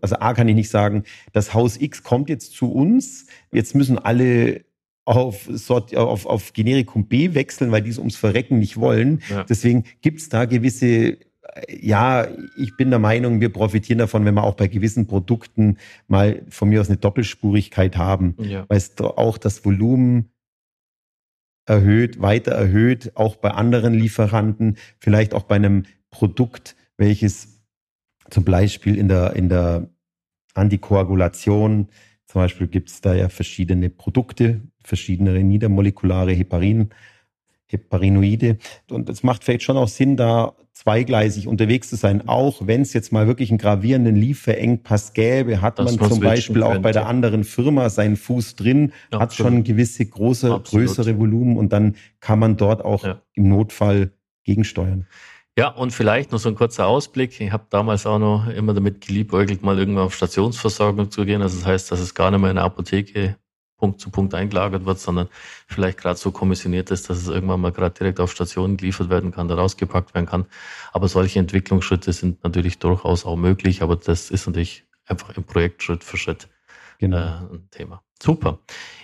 also 0.00 0.16
A 0.16 0.34
kann 0.34 0.48
ich 0.48 0.54
nicht 0.54 0.70
sagen, 0.70 1.04
das 1.32 1.54
Haus 1.54 1.80
X 1.80 2.02
kommt 2.02 2.28
jetzt 2.28 2.52
zu 2.52 2.72
uns, 2.72 3.26
jetzt 3.52 3.74
müssen 3.74 3.98
alle 3.98 4.62
auf, 5.04 5.48
Sort, 5.50 5.96
auf, 5.96 6.26
auf 6.26 6.52
Generikum 6.52 7.06
B 7.06 7.34
wechseln, 7.34 7.72
weil 7.72 7.82
die 7.82 7.90
es 7.90 7.98
ums 7.98 8.16
Verrecken 8.16 8.58
nicht 8.58 8.76
wollen. 8.76 9.22
Ja. 9.28 9.44
Deswegen 9.44 9.84
gibt's 10.00 10.28
da 10.28 10.44
gewisse 10.44 11.18
ja, 11.68 12.28
ich 12.56 12.76
bin 12.76 12.90
der 12.90 12.98
Meinung, 12.98 13.40
wir 13.40 13.52
profitieren 13.52 13.98
davon, 13.98 14.24
wenn 14.24 14.34
wir 14.34 14.44
auch 14.44 14.54
bei 14.54 14.68
gewissen 14.68 15.06
Produkten 15.06 15.76
mal 16.08 16.42
von 16.48 16.68
mir 16.68 16.80
aus 16.80 16.88
eine 16.88 16.96
Doppelspurigkeit 16.96 17.96
haben, 17.96 18.36
ja. 18.38 18.64
weil 18.68 18.78
es 18.78 18.98
auch 18.98 19.38
das 19.38 19.64
Volumen 19.64 20.30
erhöht, 21.66 22.20
weiter 22.20 22.52
erhöht, 22.52 23.12
auch 23.16 23.36
bei 23.36 23.50
anderen 23.50 23.94
Lieferanten, 23.94 24.78
vielleicht 24.98 25.34
auch 25.34 25.44
bei 25.44 25.56
einem 25.56 25.84
Produkt, 26.10 26.76
welches 26.96 27.62
zum 28.30 28.44
Beispiel 28.44 28.96
in 28.96 29.08
der, 29.08 29.34
in 29.34 29.48
der 29.48 29.88
Antikoagulation 30.54 31.88
zum 32.32 32.40
Beispiel 32.40 32.66
gibt 32.66 32.88
es 32.88 33.02
da 33.02 33.12
ja 33.12 33.28
verschiedene 33.28 33.90
Produkte, 33.90 34.62
verschiedene 34.82 35.44
niedermolekulare 35.44 36.32
Heparin, 36.32 36.88
Heparinoide. 37.66 38.56
Und 38.90 39.10
es 39.10 39.22
macht 39.22 39.44
vielleicht 39.44 39.64
schon 39.64 39.76
auch 39.76 39.88
Sinn, 39.88 40.16
da 40.16 40.54
zweigleisig 40.72 41.46
unterwegs 41.46 41.90
zu 41.90 41.96
sein. 41.96 42.26
Auch 42.28 42.66
wenn 42.66 42.80
es 42.80 42.94
jetzt 42.94 43.12
mal 43.12 43.26
wirklich 43.26 43.50
einen 43.50 43.58
gravierenden 43.58 44.16
Lieferengpass 44.16 45.12
gäbe, 45.12 45.60
hat 45.60 45.78
das 45.78 45.94
man 45.94 46.08
zum 46.08 46.20
Beispiel 46.20 46.62
auch 46.62 46.78
bei 46.78 46.92
der 46.92 47.06
anderen 47.06 47.44
Firma 47.44 47.90
seinen 47.90 48.16
Fuß 48.16 48.56
drin, 48.56 48.94
ja, 49.12 49.20
hat 49.20 49.34
schon 49.34 49.62
gewisse 49.62 50.06
große, 50.06 50.54
absolut. 50.54 50.86
größere 50.86 51.18
Volumen 51.18 51.58
und 51.58 51.70
dann 51.74 51.96
kann 52.20 52.38
man 52.38 52.56
dort 52.56 52.82
auch 52.82 53.04
ja. 53.04 53.20
im 53.34 53.50
Notfall 53.50 54.12
gegensteuern. 54.44 55.06
Ja, 55.58 55.68
und 55.68 55.92
vielleicht 55.92 56.32
noch 56.32 56.38
so 56.38 56.48
ein 56.48 56.54
kurzer 56.54 56.86
Ausblick. 56.86 57.38
Ich 57.38 57.52
habe 57.52 57.66
damals 57.68 58.06
auch 58.06 58.18
noch 58.18 58.48
immer 58.48 58.72
damit 58.72 59.06
geliebäugelt, 59.06 59.62
mal 59.62 59.78
irgendwann 59.78 60.04
auf 60.04 60.14
Stationsversorgung 60.14 61.10
zu 61.10 61.26
gehen. 61.26 61.42
Also 61.42 61.58
das 61.58 61.66
heißt, 61.66 61.92
dass 61.92 62.00
es 62.00 62.14
gar 62.14 62.30
nicht 62.30 62.40
mehr 62.40 62.50
in 62.50 62.56
der 62.56 62.64
Apotheke 62.64 63.36
Punkt 63.76 64.00
zu 64.00 64.10
Punkt 64.10 64.32
eingelagert 64.32 64.86
wird, 64.86 65.00
sondern 65.00 65.28
vielleicht 65.66 65.98
gerade 65.98 66.16
so 66.16 66.30
kommissioniert 66.30 66.92
ist, 66.92 67.10
dass 67.10 67.18
es 67.18 67.26
irgendwann 67.26 67.60
mal 67.60 67.72
gerade 67.72 67.98
direkt 67.98 68.20
auf 68.20 68.30
Stationen 68.30 68.76
geliefert 68.76 69.10
werden 69.10 69.32
kann, 69.32 69.48
da 69.48 69.56
rausgepackt 69.56 70.14
werden 70.14 70.26
kann. 70.26 70.46
Aber 70.92 71.08
solche 71.08 71.40
Entwicklungsschritte 71.40 72.12
sind 72.12 72.44
natürlich 72.44 72.78
durchaus 72.78 73.26
auch 73.26 73.34
möglich, 73.36 73.82
aber 73.82 73.96
das 73.96 74.30
ist 74.30 74.46
natürlich 74.46 74.86
einfach 75.06 75.36
im 75.36 75.42
Projekt 75.42 75.82
Schritt 75.82 76.04
für 76.04 76.16
Schritt 76.16 76.48
genau. 76.98 77.16
äh, 77.18 77.54
ein 77.54 77.68
Thema. 77.72 78.02
Super. 78.22 78.60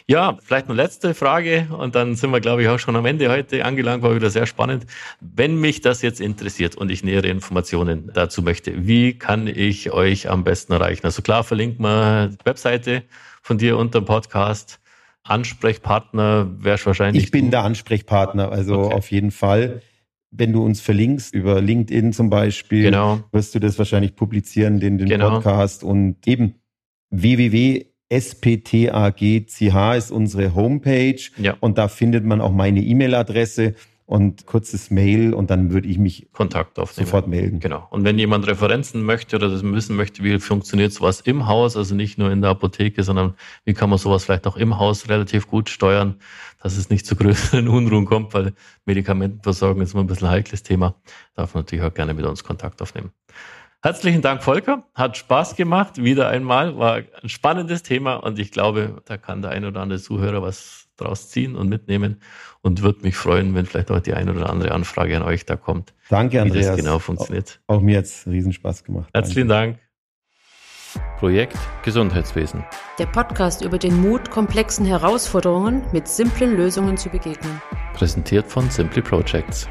Ja, 0.07 0.39
vielleicht 0.43 0.67
eine 0.69 0.75
letzte 0.75 1.13
Frage 1.13 1.67
und 1.77 1.95
dann 1.95 2.15
sind 2.15 2.31
wir, 2.31 2.41
glaube 2.41 2.63
ich, 2.63 2.69
auch 2.69 2.79
schon 2.79 2.97
am 2.97 3.05
Ende 3.05 3.29
heute 3.29 3.65
angelangt, 3.65 4.03
war 4.03 4.15
wieder 4.15 4.31
sehr 4.31 4.47
spannend. 4.47 4.87
Wenn 5.21 5.61
mich 5.61 5.81
das 5.81 6.01
jetzt 6.01 6.21
interessiert 6.21 6.77
und 6.77 6.91
ich 6.91 7.03
nähere 7.03 7.27
Informationen 7.27 8.11
dazu 8.15 8.43
möchte, 8.43 8.87
wie 8.87 9.19
kann 9.19 9.47
ich 9.49 9.91
euch 9.91 10.31
am 10.31 10.45
besten 10.45 10.73
erreichen? 10.73 11.05
Also 11.05 11.21
klar, 11.21 11.45
verlinkt 11.45 11.81
mal 11.81 12.31
die 12.31 12.47
Webseite 12.47 13.03
von 13.43 13.59
dir 13.59 13.77
unter 13.77 14.01
dem 14.01 14.07
Podcast. 14.07 14.81
Ansprechpartner 15.25 16.49
wärst 16.59 16.87
wahrscheinlich. 16.87 17.25
Ich 17.25 17.31
bin 17.31 17.47
du. 17.47 17.51
der 17.51 17.65
Ansprechpartner, 17.65 18.51
also 18.51 18.85
okay. 18.85 18.95
auf 18.95 19.11
jeden 19.11 19.33
Fall. 19.33 19.83
Wenn 20.31 20.53
du 20.53 20.65
uns 20.65 20.81
verlinkst 20.81 21.35
über 21.35 21.61
LinkedIn 21.61 22.13
zum 22.13 22.31
Beispiel, 22.31 22.85
genau. 22.85 23.21
wirst 23.33 23.55
du 23.55 23.59
das 23.59 23.79
wahrscheinlich 23.79 24.15
publizieren, 24.15 24.79
den, 24.79 24.97
den 24.97 25.09
genau. 25.09 25.31
Podcast 25.31 25.83
und 25.85 26.27
eben 26.27 26.55
www 27.11 27.85
SPTAGCH 28.11 29.97
ist 29.97 30.11
unsere 30.11 30.55
Homepage 30.55 31.21
ja. 31.37 31.57
und 31.61 31.79
da 31.79 31.89
findet 31.89 32.25
man 32.25 32.41
auch 32.41 32.53
meine 32.53 32.81
E-Mail-Adresse 32.81 33.75
und 34.09 34.47
kurzes 34.47 34.91
Mail 34.91 35.35
und 35.35 35.51
dann 35.51 35.71
würde 35.71 35.87
ich 35.87 35.99
mich 35.99 36.29
Kontakt 36.33 36.79
aufnehmen. 36.79 37.07
sofort 37.07 37.29
melden. 37.29 37.61
Genau. 37.61 37.87
Und 37.91 38.05
wenn 38.05 38.19
jemand 38.19 38.47
Referenzen 38.47 39.03
möchte 39.03 39.37
oder 39.37 39.51
das 39.51 39.63
wissen 39.63 39.97
möchte, 39.97 40.25
wie 40.25 40.39
funktioniert 40.39 40.95
sowas 40.95 41.21
im 41.21 41.47
Haus, 41.47 41.77
also 41.77 41.95
nicht 41.95 42.17
nur 42.17 42.33
in 42.33 42.41
der 42.41 42.49
Apotheke, 42.49 43.03
sondern 43.03 43.35
wie 43.67 43.75
kann 43.75 43.91
man 43.91 43.99
sowas 43.99 44.25
vielleicht 44.25 44.47
auch 44.47 44.57
im 44.57 44.79
Haus 44.79 45.11
relativ 45.11 45.47
gut 45.47 45.69
steuern, 45.69 46.17
dass 46.63 46.79
es 46.79 46.89
nicht 46.89 47.05
zu 47.05 47.17
größeren 47.17 47.69
Unruhen 47.69 48.07
kommt, 48.07 48.33
weil 48.33 48.55
Medikamentenversorgung 48.87 49.83
ist 49.83 49.93
immer 49.93 50.05
ein 50.05 50.07
bisschen 50.07 50.29
ein 50.29 50.33
heikles 50.33 50.63
Thema, 50.63 50.95
darf 51.35 51.53
man 51.53 51.65
natürlich 51.65 51.85
auch 51.85 51.93
gerne 51.93 52.15
mit 52.15 52.25
uns 52.25 52.43
Kontakt 52.43 52.81
aufnehmen. 52.81 53.11
Herzlichen 53.81 54.23
Dank, 54.23 54.43
Volker. 54.43 54.83
Hat 54.95 55.17
Spaß 55.17 55.55
gemacht. 55.55 56.03
Wieder 56.03 56.29
einmal. 56.29 56.77
War 56.79 57.03
ein 57.23 57.29
spannendes 57.29 57.85
Thema 57.85 58.17
und 58.17 58.39
ich 58.41 58.51
glaube, 58.51 59.03
da 59.05 59.17
kann 59.17 59.41
der 59.41 59.53
ein 59.53 59.65
oder 59.65 59.81
andere 59.81 60.01
Zuhörer 60.01 60.43
was 60.43 60.89
draus 60.97 61.29
ziehen 61.29 61.55
und 61.55 61.69
mitnehmen 61.69 62.21
und 62.61 62.83
würde 62.83 63.03
mich 63.03 63.15
freuen, 63.15 63.55
wenn 63.55 63.67
vielleicht 63.67 63.93
auch 63.93 64.01
die 64.01 64.15
ein 64.15 64.29
oder 64.29 64.51
andere 64.51 64.73
Anfrage 64.73 65.17
an 65.17 65.23
euch 65.23 65.47
da 65.47 65.55
kommt. 65.55 65.95
Danke, 66.09 66.43
Andreas. 66.43 66.67
Wie 66.67 66.69
das 66.71 66.77
genau 66.77 66.99
funktioniert. 66.99 67.61
Auch, 67.69 67.77
auch 67.77 67.81
mir 67.81 67.95
jetzt 67.95 68.27
Riesenspaß 68.27 68.83
gemacht. 68.83 69.11
Herzlichen 69.15 69.49
Dank. 69.49 69.79
Projekt 71.19 71.57
Gesundheitswesen. 71.85 72.65
Der 72.99 73.07
Podcast 73.07 73.63
über 73.63 73.79
den 73.79 74.01
Mut, 74.01 74.29
komplexen 74.31 74.87
Herausforderungen 74.87 75.85
mit 75.93 76.09
simplen 76.09 76.57
Lösungen 76.57 76.97
zu 76.97 77.11
begegnen. 77.11 77.63
Präsentiert 77.95 78.47
von 78.49 78.69
Simply 78.71 79.03
Projects. 79.03 79.69